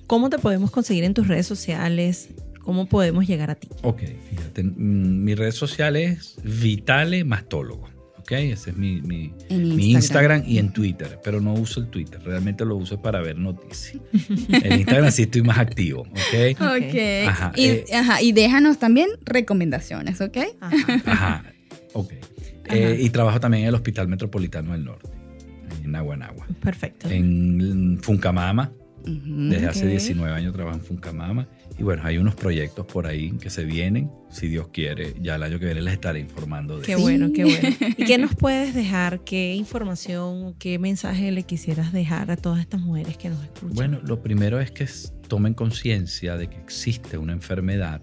¿cómo 0.05 0.29
te 0.29 0.37
podemos 0.37 0.69
conseguir 0.71 1.03
en 1.03 1.13
tus 1.13 1.27
redes 1.27 1.47
sociales? 1.47 2.29
¿Cómo 2.67 2.85
podemos 2.85 3.25
llegar 3.25 3.49
a 3.49 3.55
ti? 3.55 3.69
Ok, 3.81 4.01
fíjate, 4.29 4.61
mm, 4.61 5.23
mi 5.23 5.35
red 5.35 5.51
social 5.53 5.95
es 5.95 6.35
Vitale 6.43 7.23
Mastólogo. 7.23 7.87
Ok, 8.19 8.33
ese 8.33 8.71
es 8.71 8.75
mi, 8.75 8.99
mi- 9.03 9.31
Instagram. 9.47 9.79
Instagram 9.79 10.43
y 10.45 10.57
en 10.57 10.73
Twitter, 10.73 11.17
pero 11.23 11.39
no 11.39 11.53
uso 11.53 11.79
el 11.79 11.87
Twitter, 11.87 12.21
realmente 12.21 12.65
lo 12.65 12.75
uso 12.75 13.01
para 13.01 13.21
ver 13.21 13.37
noticias. 13.37 14.01
en 14.49 14.79
Instagram 14.81 15.11
sí 15.13 15.21
estoy 15.21 15.43
más 15.43 15.59
activo, 15.59 16.01
ok. 16.01 16.59
Ok. 16.59 16.97
Ajá, 17.25 17.53
y, 17.55 17.67
eh. 17.67 17.85
ajá, 17.95 18.21
y 18.21 18.33
déjanos 18.33 18.79
también 18.79 19.07
recomendaciones, 19.23 20.19
¿ok? 20.19 20.37
Ajá. 20.59 21.01
Ajá, 21.05 21.53
ok. 21.93 22.11
Eh, 22.69 22.97
y 22.99 23.09
trabajo 23.11 23.39
también 23.39 23.63
en 23.63 23.69
el 23.69 23.75
Hospital 23.75 24.09
Metropolitano 24.09 24.73
del 24.73 24.83
Norte, 24.83 25.07
en 25.85 25.95
Aguanagua. 25.95 26.45
Perfecto. 26.61 27.09
En 27.09 27.97
Funcamama, 28.01 28.73
desde 29.05 29.67
hace 29.67 29.85
ok. 29.85 29.91
19 29.91 30.33
años 30.35 30.51
trabajo 30.53 30.77
en 30.79 30.83
Funcamama. 30.83 31.47
Y 31.79 31.83
bueno, 31.83 32.01
hay 32.05 32.17
unos 32.17 32.33
proyectos 32.33 32.87
por 32.87 33.05
ahí 33.05 33.31
que 33.39 33.51
se 33.51 33.63
vienen. 33.63 34.09
Si 34.31 34.47
Dios 34.47 34.69
quiere, 34.69 35.13
ya 35.21 35.35
el 35.35 35.43
año 35.43 35.59
que 35.59 35.65
viene 35.65 35.81
les 35.81 35.93
estaré 35.93 36.19
informando 36.19 36.79
de 36.79 36.85
Qué 36.85 36.93
eso. 36.93 37.01
bueno, 37.01 37.29
qué 37.33 37.43
bueno. 37.43 37.69
¿Y 37.97 38.05
qué 38.05 38.17
nos 38.17 38.35
puedes 38.35 38.73
dejar? 38.73 39.23
¿Qué 39.23 39.53
información, 39.53 40.55
qué 40.57 40.79
mensaje 40.79 41.31
le 41.31 41.43
quisieras 41.43 41.93
dejar 41.93 42.31
a 42.31 42.37
todas 42.37 42.61
estas 42.61 42.81
mujeres 42.81 43.17
que 43.17 43.29
nos 43.29 43.43
escuchan? 43.43 43.75
Bueno, 43.75 43.99
lo 44.03 44.21
primero 44.23 44.59
es 44.59 44.71
que 44.71 44.87
tomen 45.27 45.53
conciencia 45.53 46.35
de 46.35 46.49
que 46.49 46.57
existe 46.57 47.17
una 47.19 47.33
enfermedad 47.33 48.01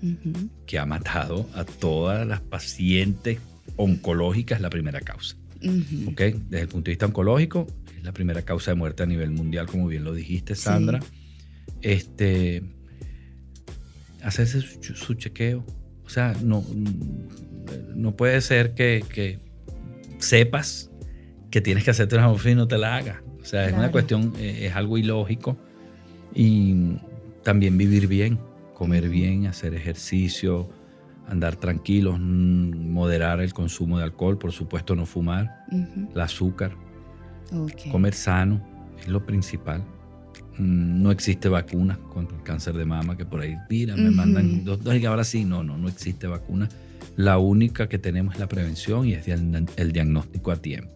que 0.67 0.79
ha 0.79 0.87
matado 0.87 1.49
a 1.55 1.65
todas 1.65 2.25
las 2.27 2.41
pacientes 2.41 3.39
oncológicas, 3.77 4.61
la 4.61 4.71
primera 4.71 5.01
causa. 5.01 5.37
Ujú. 5.63 6.11
¿ok? 6.11 6.21
Desde 6.49 6.61
el 6.61 6.69
punto 6.69 6.85
de 6.87 6.93
vista 6.93 7.07
oncológico, 7.07 7.67
es 7.97 8.05
la 8.05 8.13
primera 8.13 8.43
causa 8.43 8.71
de 8.71 8.77
muerte 8.77 9.03
a 9.03 9.07
nivel 9.07 9.31
mundial, 9.31 9.67
como 9.67 9.89
bien 9.89 10.05
lo 10.05 10.15
dijiste, 10.15 10.55
Sandra. 10.55 11.01
Este, 11.83 12.63
hacerse 14.25 14.61
su, 14.61 14.95
su 14.95 15.15
chequeo. 15.15 15.65
O 16.05 16.09
sea, 16.09 16.35
no, 16.43 16.65
no 17.95 18.17
puede 18.17 18.41
ser 18.41 18.75
que, 18.75 19.05
que 19.09 19.39
sepas 20.19 20.91
que 21.51 21.61
tienes 21.61 21.85
que 21.85 21.91
hacerte 21.91 22.17
una 22.17 22.25
mamografía 22.25 22.53
y 22.53 22.57
no 22.57 22.67
te 22.67 22.79
la 22.79 22.97
hagas. 22.97 23.19
O 23.41 23.45
sea, 23.45 23.67
es 23.69 23.75
una 23.75 23.91
cuestión, 23.91 24.33
eh, 24.39 24.67
es 24.67 24.75
algo 24.75 24.99
ilógico. 24.99 25.57
Y 26.35 26.97
también 27.43 27.79
vivir 27.79 28.09
bien, 28.09 28.39
comer 28.75 29.09
bien, 29.09 29.47
hacer 29.47 29.75
ejercicio, 29.75 30.69
andar 31.29 31.57
tranquilos, 31.57 32.19
moderar 32.19 33.41
el 33.41 33.53
consumo 33.53 33.99
de 33.99 34.05
alcohol, 34.05 34.39
por 34.39 34.53
supuesto 34.53 34.97
no 34.97 35.07
fumar, 35.07 35.65
el 35.71 36.21
azúcar, 36.21 36.73
comer 37.93 38.15
sano. 38.15 38.61
es 38.99 39.09
lo 39.09 39.25
principal. 39.25 39.85
Mm, 40.59 41.03
No 41.03 41.11
existe 41.11 41.49
vacuna 41.49 41.99
contra 42.13 42.37
el 42.37 42.43
cáncer 42.43 42.75
de 42.75 42.85
mama, 42.85 43.17
que 43.17 43.25
por 43.25 43.41
ahí, 43.41 43.57
mira, 43.69 43.97
me 43.97 44.09
Ujú. 44.09 44.13
mandan, 44.17 44.65
doctor, 44.65 44.97
y 44.97 45.05
ahora 45.07 45.25
sí, 45.25 45.45
no, 45.45 45.63
no, 45.65 45.77
no 45.77 45.89
existe 45.89 46.27
vacuna. 46.27 46.69
La 47.17 47.39
única 47.39 47.89
que 47.89 47.99
tenemos 47.99 48.35
es 48.35 48.41
la 48.41 48.49
prevención 48.49 49.07
y 49.07 49.15
es 49.15 49.27
el, 49.29 49.67
el 49.77 49.93
diagnóstico 49.93 50.51
a 50.51 50.57
tiempo. 50.57 50.91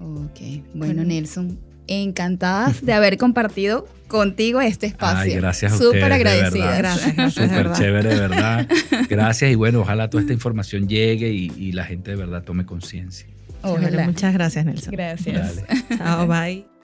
Ok, 0.00 0.40
bueno 0.74 1.04
Nelson, 1.04 1.58
encantadas 1.86 2.84
de 2.84 2.92
haber 2.92 3.16
compartido 3.18 3.86
contigo 4.08 4.60
este 4.60 4.86
espacio. 4.86 5.34
Ay, 5.34 5.40
gracias 5.40 5.72
a 5.72 5.76
Súper 5.76 5.86
ustedes, 5.86 6.08
de 6.08 6.14
agradecidas. 6.14 6.76
verdad. 6.82 7.12
Gracias, 7.16 7.34
Súper 7.34 7.72
chévere, 7.72 8.08
de 8.14 8.20
verdad. 8.20 8.68
Gracias 9.08 9.52
y 9.52 9.54
bueno, 9.54 9.80
ojalá 9.80 10.10
toda 10.10 10.22
esta 10.22 10.32
información 10.32 10.88
llegue 10.88 11.30
y, 11.32 11.52
y 11.56 11.72
la 11.72 11.84
gente 11.84 12.10
de 12.10 12.16
verdad 12.16 12.42
tome 12.42 12.66
conciencia. 12.66 13.26
Ojalá. 13.62 14.04
Muchas 14.06 14.32
gracias, 14.34 14.64
Nelson. 14.66 14.92
Gracias. 14.92 15.56
Dale. 15.56 15.84
Chao, 15.96 16.26
bye. 16.26 16.81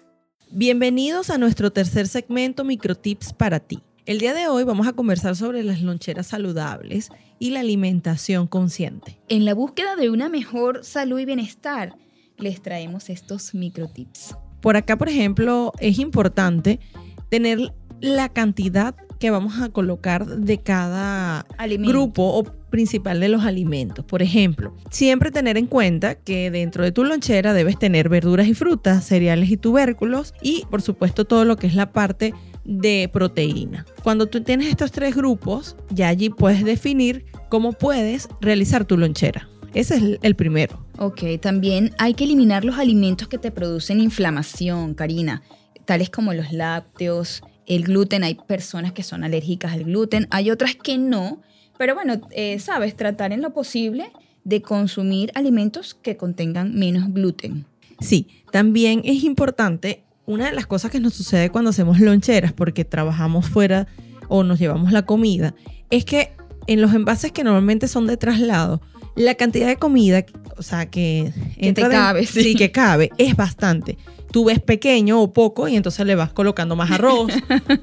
Bienvenidos 0.51 1.29
a 1.29 1.37
nuestro 1.37 1.71
tercer 1.73 2.09
segmento 2.09 2.65
Microtips 2.65 3.35
para 3.35 3.61
ti. 3.61 3.81
El 4.07 4.19
día 4.19 4.33
de 4.33 4.49
hoy 4.49 4.65
vamos 4.65 4.87
a 4.89 4.95
conversar 4.95 5.37
sobre 5.37 5.63
las 5.63 5.83
loncheras 5.83 6.29
saludables 6.29 7.11
y 7.39 7.51
la 7.51 7.61
alimentación 7.61 8.47
consciente. 8.47 9.19
En 9.29 9.45
la 9.45 9.53
búsqueda 9.53 9.95
de 9.95 10.09
una 10.09 10.31
mejor 10.31 10.87
salud 10.87 11.19
y 11.19 11.27
bienestar, 11.27 11.97
les 12.39 12.63
traemos 12.63 13.11
estos 13.11 13.53
microtips. 13.55 14.37
Por 14.63 14.79
acá, 14.79 14.97
por 14.97 15.11
ejemplo, 15.11 15.73
es 15.81 15.99
importante 15.99 16.81
tener 17.29 17.75
la 18.01 18.31
cantidad 18.31 18.95
que 19.21 19.31
vamos 19.31 19.61
a 19.61 19.69
colocar 19.69 20.25
de 20.27 20.63
cada 20.63 21.41
Alimento. 21.59 21.93
grupo 21.93 22.23
o 22.23 22.45
principal 22.71 23.21
de 23.21 23.29
los 23.29 23.45
alimentos. 23.45 24.05
Por 24.05 24.23
ejemplo, 24.23 24.75
siempre 24.91 25.31
tener 25.31 25.57
en 25.57 25.67
cuenta 25.67 26.15
que 26.17 26.51
dentro 26.51 26.85
de 26.85 26.93
tu 26.93 27.05
lonchera 27.05 27.53
debes 27.55 27.79
tener 27.79 28.09
verduras 28.09 28.47
y 28.49 28.55
frutas, 28.55 29.05
cereales 29.05 29.51
y 29.51 29.57
tubérculos 29.57 30.35
y 30.43 30.65
por 30.71 30.83
supuesto 30.83 31.25
todo 31.25 31.45
lo 31.45 31.57
que 31.57 31.67
es 31.67 31.75
la 31.75 31.93
parte 31.93 32.35
de 32.65 33.09
proteína. 33.13 33.87
Cuando 34.03 34.27
tú 34.27 34.43
tienes 34.43 34.69
estos 34.69 34.93
tres 34.93 35.17
grupos, 35.17 35.77
ya 35.91 36.09
allí 36.09 36.29
puedes 36.31 36.65
definir 36.65 37.25
cómo 37.49 37.73
puedes 37.73 38.29
realizar 38.41 38.85
tu 38.85 38.99
lonchera. 38.99 39.49
Ese 39.75 39.97
es 39.97 40.19
el- 40.23 40.35
primero. 40.37 40.85
Ok, 40.99 41.23
también 41.41 41.93
hay 41.99 42.15
que 42.15 42.25
eliminar 42.25 42.65
los 42.65 42.79
alimentos 42.79 43.29
que 43.29 43.39
te 43.39 43.51
producen 43.51 44.01
inflamación, 44.01 44.95
Karina, 44.95 45.43
tales 45.85 46.11
como 46.11 46.33
los 46.35 46.53
lácteos, 46.53 47.43
el 47.67 47.85
gluten. 47.85 48.25
Hay 48.25 48.35
personas 48.35 48.93
que 48.93 49.03
son 49.03 49.25
alérgicas 49.25 49.73
al 49.73 49.85
gluten, 49.85 50.27
hay 50.31 50.51
otras 50.51 50.75
que 50.75 50.99
no, 50.99 51.41
pero 51.79 51.95
bueno, 51.95 52.21
eh, 52.33 52.59
sabes, 52.59 52.95
tratar 52.97 53.33
en 53.33 53.41
lo 53.41 53.53
posible 53.55 54.11
de 54.45 54.61
consumir 54.63 55.31
alimentos 55.35 55.95
que 55.95 56.17
contengan 56.17 56.75
menos 56.79 57.13
gluten. 57.13 57.65
Sí, 58.01 58.29
también 58.53 59.03
es 59.05 59.25
importante, 59.25 60.03
una 60.27 60.47
de 60.47 60.53
las 60.53 60.67
cosas 60.67 60.91
que 60.91 61.01
nos 61.01 61.15
sucede 61.15 61.51
cuando 61.51 61.71
hacemos 61.71 62.01
loncheras, 62.01 62.53
porque 62.53 62.85
trabajamos 62.85 63.49
fuera 63.49 63.87
o 64.29 64.43
nos 64.45 64.59
llevamos 64.59 64.93
la 64.93 65.03
comida, 65.07 65.55
es 65.91 66.05
que 66.05 66.33
en 66.67 66.83
los 66.83 66.93
envases 66.95 67.33
que 67.33 67.45
normalmente 67.45 67.89
son 67.89 68.07
de 68.07 68.17
traslado, 68.19 68.81
la 69.17 69.35
cantidad 69.35 69.67
de 69.67 69.77
comida, 69.77 70.25
o 70.57 70.63
sea, 70.63 70.87
que, 70.91 71.33
entra 71.57 71.89
te 71.89 71.91
den- 71.95 71.99
cabe, 72.01 72.27
sí. 72.27 72.43
sí, 72.43 72.55
que 72.55 72.71
cabe, 72.71 73.11
es 73.19 73.35
bastante. 73.37 73.97
Tú 74.31 74.45
ves 74.45 74.61
pequeño 74.61 75.21
o 75.23 75.33
poco 75.33 75.69
y 75.69 75.77
entonces 75.77 76.05
le 76.07 76.15
vas 76.15 76.33
colocando 76.33 76.77
más 76.77 76.91
arroz. 76.91 77.33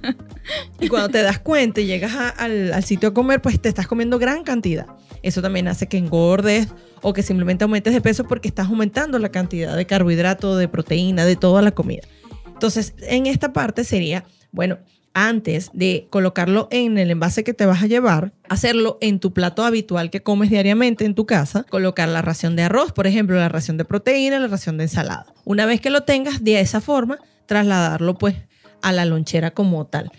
y 0.80 0.88
cuando 0.90 1.10
te 1.10 1.22
das 1.24 1.40
cuenta 1.40 1.82
y 1.82 1.86
llegas 1.88 2.14
a- 2.14 2.30
al, 2.30 2.74
al 2.74 2.84
sitio 2.84 3.10
a 3.10 3.14
comer, 3.14 3.42
pues 3.42 3.60
te 3.60 3.70
estás 3.70 3.88
comiendo 3.88 4.20
gran 4.20 4.44
cantidad. 4.44 4.86
Eso 5.24 5.42
también 5.42 5.68
hace 5.68 5.88
que 5.88 5.98
engordes 5.98 6.68
o 7.02 7.14
que 7.14 7.24
simplemente 7.24 7.64
aumentes 7.64 7.94
de 7.94 8.02
peso 8.02 8.26
porque 8.28 8.48
estás 8.48 8.68
aumentando 8.68 9.18
la 9.20 9.30
cantidad 9.30 9.76
de 9.76 9.86
carbohidrato, 9.86 10.56
de 10.56 10.68
proteína, 10.68 11.26
de 11.26 11.36
toda 11.36 11.62
la 11.62 11.72
comida. 11.72 12.04
Entonces, 12.48 12.94
en 13.02 13.26
esta 13.26 13.52
parte 13.52 13.84
sería, 13.84 14.24
bueno, 14.52 14.78
antes 15.16 15.72
de 15.74 16.08
colocarlo 16.12 16.68
en 16.70 16.98
el 16.98 17.10
envase 17.10 17.44
que 17.44 17.54
te 17.54 17.66
vas 17.66 17.82
a 17.82 17.88
llevar, 17.88 18.34
hacerlo 18.50 18.98
en 19.00 19.20
tu 19.20 19.34
plato 19.34 19.64
habitual 19.64 20.12
que 20.12 20.22
comes 20.22 20.50
diariamente 20.50 21.06
en 21.06 21.16
tu 21.16 21.26
casa, 21.26 21.64
colocar 21.64 22.10
la 22.10 22.22
ración 22.22 22.56
de 22.56 22.64
arroz, 22.64 22.92
por 22.92 23.08
ejemplo, 23.08 23.38
la 23.38 23.50
ración 23.50 23.78
de 23.78 23.86
proteína, 23.86 24.40
la 24.40 24.48
ración 24.48 24.78
de 24.78 24.84
ensalada. 24.84 25.26
Una 25.46 25.66
vez 25.66 25.80
que 25.80 25.90
lo 25.90 26.04
tengas 26.04 26.44
de 26.44 26.60
esa 26.60 26.82
forma, 26.82 27.18
trasladarlo 27.46 28.18
pues 28.18 28.36
a 28.82 28.92
la 28.92 29.06
lonchera 29.06 29.52
como 29.52 29.88
tal. 29.88 30.12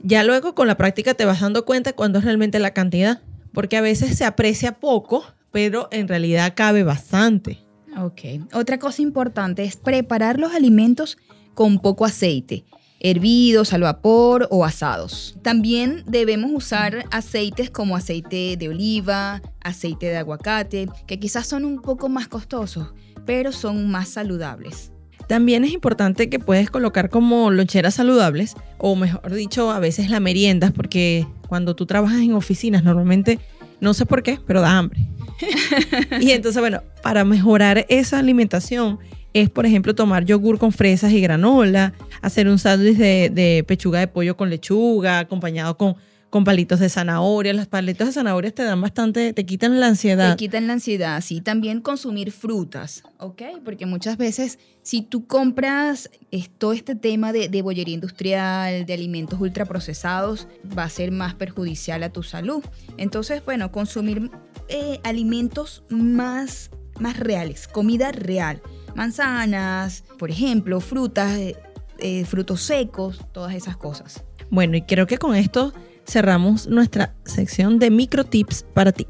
Ya 0.00 0.22
luego 0.22 0.54
con 0.54 0.68
la 0.68 0.76
práctica 0.76 1.14
te 1.14 1.24
vas 1.24 1.40
dando 1.40 1.64
cuenta 1.64 1.94
cuándo 1.94 2.18
es 2.18 2.24
realmente 2.26 2.58
la 2.58 2.74
cantidad, 2.74 3.22
porque 3.54 3.78
a 3.78 3.80
veces 3.80 4.18
se 4.18 4.26
aprecia 4.26 4.72
poco, 4.72 5.24
pero 5.50 5.88
en 5.90 6.08
realidad 6.08 6.52
cabe 6.54 6.82
bastante. 6.82 7.64
Ok. 7.98 8.20
Otra 8.52 8.78
cosa 8.78 9.00
importante 9.00 9.64
es 9.64 9.76
preparar 9.76 10.38
los 10.38 10.54
alimentos 10.54 11.16
con 11.54 11.78
poco 11.78 12.04
aceite, 12.04 12.66
hervidos 13.00 13.72
al 13.72 13.82
vapor 13.82 14.48
o 14.50 14.64
asados. 14.64 15.36
También 15.42 16.02
debemos 16.06 16.50
usar 16.52 17.04
aceites 17.10 17.70
como 17.70 17.96
aceite 17.96 18.56
de 18.56 18.68
oliva, 18.68 19.42
aceite 19.60 20.06
de 20.06 20.16
aguacate, 20.16 20.88
que 21.06 21.18
quizás 21.18 21.46
son 21.46 21.64
un 21.64 21.80
poco 21.80 22.08
más 22.08 22.28
costosos, 22.28 22.94
pero 23.24 23.52
son 23.52 23.90
más 23.90 24.08
saludables. 24.08 24.92
También 25.28 25.64
es 25.64 25.72
importante 25.72 26.30
que 26.30 26.38
puedes 26.38 26.70
colocar 26.70 27.10
como 27.10 27.50
loncheras 27.50 27.94
saludables, 27.94 28.54
o 28.78 28.94
mejor 28.94 29.34
dicho, 29.34 29.70
a 29.70 29.80
veces 29.80 30.08
la 30.08 30.20
meriendas, 30.20 30.70
porque 30.72 31.26
cuando 31.48 31.74
tú 31.74 31.84
trabajas 31.84 32.20
en 32.20 32.34
oficinas 32.34 32.84
normalmente, 32.84 33.40
no 33.80 33.92
sé 33.92 34.06
por 34.06 34.22
qué, 34.22 34.38
pero 34.46 34.60
da 34.60 34.78
hambre. 34.78 35.08
y 36.20 36.30
entonces, 36.30 36.60
bueno, 36.60 36.82
para 37.02 37.24
mejorar 37.24 37.86
esa 37.88 38.18
alimentación 38.18 38.98
es, 39.40 39.50
por 39.50 39.66
ejemplo, 39.66 39.94
tomar 39.94 40.24
yogur 40.24 40.58
con 40.58 40.72
fresas 40.72 41.12
y 41.12 41.20
granola, 41.20 41.92
hacer 42.22 42.48
un 42.48 42.58
sándwich 42.58 42.96
de, 42.96 43.30
de 43.30 43.64
pechuga 43.66 44.00
de 44.00 44.08
pollo 44.08 44.36
con 44.36 44.48
lechuga, 44.48 45.18
acompañado 45.18 45.76
con, 45.76 45.96
con 46.30 46.44
palitos 46.44 46.80
de 46.80 46.88
zanahoria. 46.88 47.52
Los 47.52 47.66
palitos 47.66 48.06
de 48.06 48.12
zanahoria 48.14 48.50
te 48.50 48.62
dan 48.62 48.80
bastante, 48.80 49.34
te 49.34 49.44
quitan 49.44 49.78
la 49.78 49.88
ansiedad. 49.88 50.30
Te 50.32 50.36
quitan 50.44 50.66
la 50.66 50.72
ansiedad, 50.72 51.20
sí. 51.20 51.42
También 51.42 51.82
consumir 51.82 52.32
frutas, 52.32 53.02
¿ok? 53.18 53.42
Porque 53.62 53.84
muchas 53.84 54.16
veces 54.16 54.58
si 54.82 55.02
tú 55.02 55.26
compras 55.26 56.08
todo 56.56 56.72
este 56.72 56.94
tema 56.94 57.32
de, 57.32 57.48
de 57.50 57.60
bollería 57.60 57.94
industrial, 57.94 58.86
de 58.86 58.94
alimentos 58.94 59.38
ultraprocesados, 59.38 60.48
va 60.76 60.84
a 60.84 60.88
ser 60.88 61.10
más 61.10 61.34
perjudicial 61.34 62.02
a 62.04 62.10
tu 62.10 62.22
salud. 62.22 62.64
Entonces, 62.96 63.44
bueno, 63.44 63.70
consumir 63.70 64.30
eh, 64.68 64.98
alimentos 65.04 65.84
más, 65.90 66.70
más 66.98 67.18
reales, 67.18 67.68
comida 67.68 68.12
real. 68.12 68.62
Manzanas, 68.96 70.04
por 70.18 70.30
ejemplo, 70.30 70.80
frutas, 70.80 71.36
eh, 71.36 71.56
eh, 71.98 72.24
frutos 72.24 72.62
secos, 72.62 73.20
todas 73.32 73.54
esas 73.54 73.76
cosas. 73.76 74.24
Bueno, 74.50 74.76
y 74.76 74.82
creo 74.82 75.06
que 75.06 75.18
con 75.18 75.36
esto 75.36 75.72
cerramos 76.06 76.66
nuestra 76.66 77.14
sección 77.24 77.78
de 77.78 77.90
microtips 77.90 78.64
para 78.74 78.92
ti. 78.92 79.06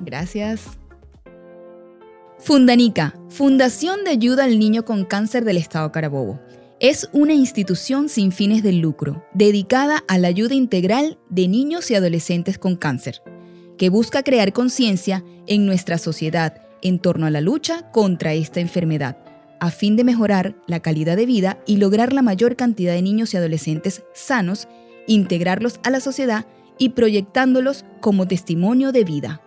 Gracias. 0.00 0.78
Fundanica, 2.38 3.14
Fundación 3.28 4.02
de 4.02 4.10
Ayuda 4.10 4.44
al 4.44 4.58
Niño 4.58 4.84
con 4.84 5.04
Cáncer 5.04 5.44
del 5.44 5.56
Estado 5.56 5.92
Carabobo. 5.92 6.40
Es 6.80 7.08
una 7.12 7.32
institución 7.32 8.08
sin 8.08 8.32
fines 8.32 8.64
de 8.64 8.72
lucro, 8.72 9.24
dedicada 9.32 10.02
a 10.08 10.18
la 10.18 10.26
ayuda 10.26 10.54
integral 10.54 11.18
de 11.30 11.46
niños 11.46 11.88
y 11.92 11.94
adolescentes 11.94 12.58
con 12.58 12.74
cáncer, 12.74 13.22
que 13.78 13.88
busca 13.88 14.24
crear 14.24 14.52
conciencia 14.52 15.22
en 15.46 15.64
nuestra 15.64 15.98
sociedad 15.98 16.61
en 16.82 16.98
torno 16.98 17.26
a 17.26 17.30
la 17.30 17.40
lucha 17.40 17.90
contra 17.90 18.34
esta 18.34 18.60
enfermedad, 18.60 19.16
a 19.60 19.70
fin 19.70 19.96
de 19.96 20.04
mejorar 20.04 20.56
la 20.66 20.80
calidad 20.80 21.16
de 21.16 21.26
vida 21.26 21.58
y 21.66 21.76
lograr 21.76 22.12
la 22.12 22.22
mayor 22.22 22.56
cantidad 22.56 22.92
de 22.92 23.02
niños 23.02 23.32
y 23.32 23.36
adolescentes 23.36 24.02
sanos, 24.14 24.68
integrarlos 25.06 25.80
a 25.84 25.90
la 25.90 26.00
sociedad 26.00 26.46
y 26.78 26.90
proyectándolos 26.90 27.84
como 28.00 28.26
testimonio 28.26 28.92
de 28.92 29.04
vida. 29.04 29.40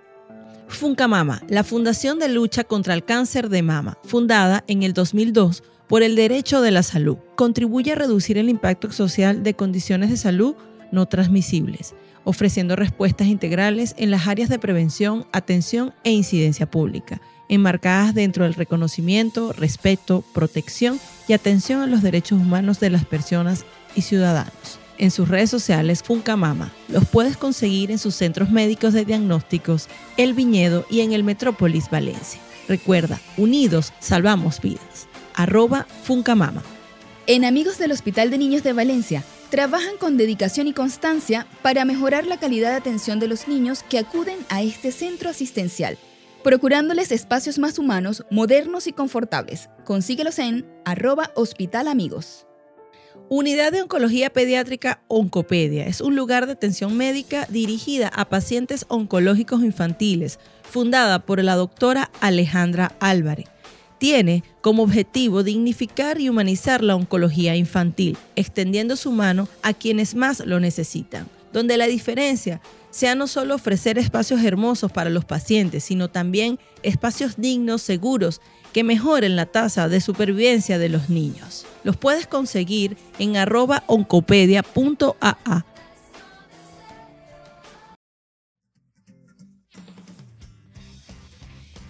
Funcamama, 0.67 1.43
la 1.47 1.63
Fundación 1.63 2.17
de 2.17 2.29
Lucha 2.29 2.63
contra 2.63 2.93
el 2.93 3.03
Cáncer 3.03 3.49
de 3.49 3.61
Mama, 3.61 3.97
fundada 4.03 4.63
en 4.67 4.83
el 4.83 4.93
2002 4.93 5.63
por 5.87 6.01
el 6.01 6.15
derecho 6.15 6.61
de 6.61 6.71
la 6.71 6.81
salud, 6.81 7.17
contribuye 7.35 7.91
a 7.91 7.95
reducir 7.95 8.37
el 8.37 8.49
impacto 8.49 8.91
social 8.91 9.43
de 9.43 9.53
condiciones 9.53 10.09
de 10.09 10.17
salud 10.17 10.55
no 10.91 11.05
transmisibles, 11.07 11.93
ofreciendo 12.25 12.75
respuestas 12.75 13.27
integrales 13.27 13.95
en 13.97 14.11
las 14.11 14.27
áreas 14.27 14.49
de 14.49 14.59
prevención, 14.59 15.25
atención 15.31 15.93
e 16.03 16.11
incidencia 16.11 16.69
pública, 16.69 17.21
enmarcadas 17.47 18.13
dentro 18.13 18.43
del 18.43 18.55
reconocimiento, 18.55 19.53
respeto, 19.53 20.23
protección 20.33 20.99
y 21.27 21.33
atención 21.33 21.81
a 21.81 21.87
los 21.87 22.01
derechos 22.01 22.41
humanos 22.41 22.81
de 22.81 22.89
las 22.89 23.05
personas 23.05 23.65
y 23.95 24.01
ciudadanos. 24.01 24.79
En 24.97 25.11
sus 25.11 25.27
redes 25.27 25.49
sociales 25.49 26.03
Funcamama 26.03 26.71
los 26.87 27.05
puedes 27.05 27.37
conseguir 27.37 27.91
en 27.91 27.97
sus 27.97 28.15
centros 28.15 28.49
médicos 28.49 28.93
de 28.93 29.05
diagnósticos, 29.05 29.87
El 30.17 30.33
Viñedo 30.33 30.85
y 30.89 31.01
en 31.01 31.13
el 31.13 31.23
Metrópolis 31.23 31.89
Valencia. 31.89 32.39
Recuerda, 32.67 33.19
unidos 33.37 33.93
salvamos 33.99 34.61
vidas. 34.61 35.07
Arroba 35.35 35.85
Funcamama. 36.03 36.63
En 37.27 37.43
Amigos 37.43 37.77
del 37.77 37.91
Hospital 37.91 38.29
de 38.29 38.37
Niños 38.37 38.63
de 38.63 38.73
Valencia, 38.73 39.23
trabajan 39.55 39.95
con 39.95 40.17
dedicación 40.17 40.67
y 40.67 40.73
constancia 40.73 41.47
para 41.61 41.85
mejorar 41.85 42.27
la 42.27 42.37
calidad 42.37 42.71
de 42.71 42.75
atención 42.75 43.21
de 43.21 43.29
los 43.29 43.47
niños 43.47 43.83
que 43.87 43.97
acuden 43.97 44.37
a 44.49 44.61
este 44.61 44.91
centro 44.91 45.29
asistencial, 45.29 45.97
procurándoles 46.43 47.13
espacios 47.13 47.57
más 47.57 47.79
humanos, 47.79 48.25
modernos 48.29 48.85
y 48.85 48.91
confortables. 48.91 49.69
Consíguelos 49.85 50.39
en 50.39 50.65
arroba 50.83 51.31
Hospital 51.35 51.87
Amigos. 51.87 52.45
Unidad 53.29 53.71
de 53.71 53.81
Oncología 53.81 54.29
Pediátrica 54.29 55.01
Oncopedia 55.07 55.87
es 55.87 56.01
un 56.01 56.17
lugar 56.17 56.47
de 56.47 56.51
atención 56.51 56.97
médica 56.97 57.47
dirigida 57.49 58.09
a 58.09 58.25
pacientes 58.25 58.85
oncológicos 58.89 59.63
infantiles, 59.63 60.37
fundada 60.69 61.25
por 61.25 61.41
la 61.41 61.55
doctora 61.55 62.11
Alejandra 62.19 62.91
Álvarez. 62.99 63.54
Tiene 63.97 64.43
como 64.61 64.83
objetivo 64.83 65.43
dignificar 65.43 66.19
y 66.19 66.29
humanizar 66.29 66.83
la 66.83 66.95
oncología 66.95 67.55
infantil, 67.55 68.17
extendiendo 68.35 68.95
su 68.95 69.11
mano 69.11 69.47
a 69.63 69.73
quienes 69.73 70.15
más 70.15 70.41
lo 70.45 70.59
necesitan, 70.59 71.27
donde 71.53 71.77
la 71.77 71.87
diferencia 71.87 72.61
sea 72.91 73.15
no 73.15 73.27
solo 73.27 73.55
ofrecer 73.55 73.97
espacios 73.97 74.41
hermosos 74.41 74.91
para 74.91 75.09
los 75.09 75.25
pacientes, 75.25 75.83
sino 75.83 76.09
también 76.09 76.59
espacios 76.81 77.35
dignos, 77.37 77.81
seguros, 77.81 78.41
que 78.71 78.83
mejoren 78.83 79.35
la 79.35 79.45
tasa 79.45 79.87
de 79.87 80.01
supervivencia 80.01 80.77
de 80.77 80.89
los 80.89 81.09
niños. 81.09 81.65
Los 81.83 81.97
puedes 81.97 82.27
conseguir 82.27 82.97
en 83.19 83.37
arroba. 83.37 83.83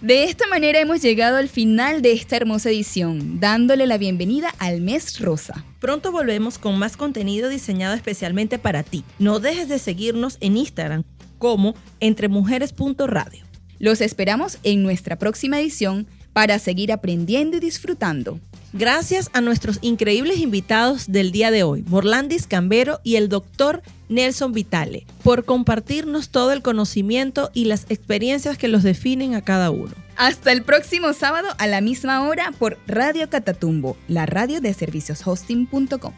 De 0.02 0.24
esta 0.24 0.46
manera 0.46 0.78
hemos 0.78 1.00
llegado 1.00 1.38
al 1.38 1.48
final 1.48 2.02
de 2.02 2.12
esta 2.12 2.36
hermosa 2.36 2.68
edición, 2.68 3.40
dándole 3.40 3.86
la 3.86 3.96
bienvenida 3.96 4.54
al 4.58 4.82
mes 4.82 5.20
rosa. 5.20 5.64
Pronto 5.80 6.12
volvemos 6.12 6.58
con 6.58 6.78
más 6.78 6.98
contenido 6.98 7.48
diseñado 7.48 7.94
especialmente 7.94 8.58
para 8.58 8.82
ti. 8.82 9.04
No 9.18 9.40
dejes 9.40 9.70
de 9.70 9.78
seguirnos 9.78 10.36
en 10.40 10.58
Instagram 10.58 11.04
como 11.38 11.74
entremujeres.radio. 12.00 13.44
Los 13.78 14.02
esperamos 14.02 14.58
en 14.64 14.82
nuestra 14.82 15.16
próxima 15.16 15.60
edición 15.60 16.06
para 16.34 16.58
seguir 16.58 16.92
aprendiendo 16.92 17.56
y 17.56 17.60
disfrutando. 17.60 18.38
Gracias 18.78 19.30
a 19.32 19.40
nuestros 19.40 19.78
increíbles 19.80 20.38
invitados 20.38 21.10
del 21.10 21.32
día 21.32 21.50
de 21.50 21.62
hoy, 21.62 21.82
Morlandis 21.88 22.46
Cambero 22.46 23.00
y 23.02 23.16
el 23.16 23.30
doctor 23.30 23.82
Nelson 24.10 24.52
Vitale, 24.52 25.06
por 25.22 25.46
compartirnos 25.46 26.28
todo 26.28 26.52
el 26.52 26.60
conocimiento 26.60 27.50
y 27.54 27.64
las 27.64 27.86
experiencias 27.88 28.58
que 28.58 28.68
los 28.68 28.82
definen 28.82 29.34
a 29.34 29.40
cada 29.40 29.70
uno. 29.70 29.92
Hasta 30.16 30.52
el 30.52 30.62
próximo 30.62 31.14
sábado 31.14 31.48
a 31.56 31.66
la 31.66 31.80
misma 31.80 32.28
hora 32.28 32.52
por 32.58 32.76
Radio 32.86 33.30
Catatumbo, 33.30 33.96
la 34.08 34.26
radio 34.26 34.60
de 34.60 34.74
servicioshosting.com. 34.74 36.12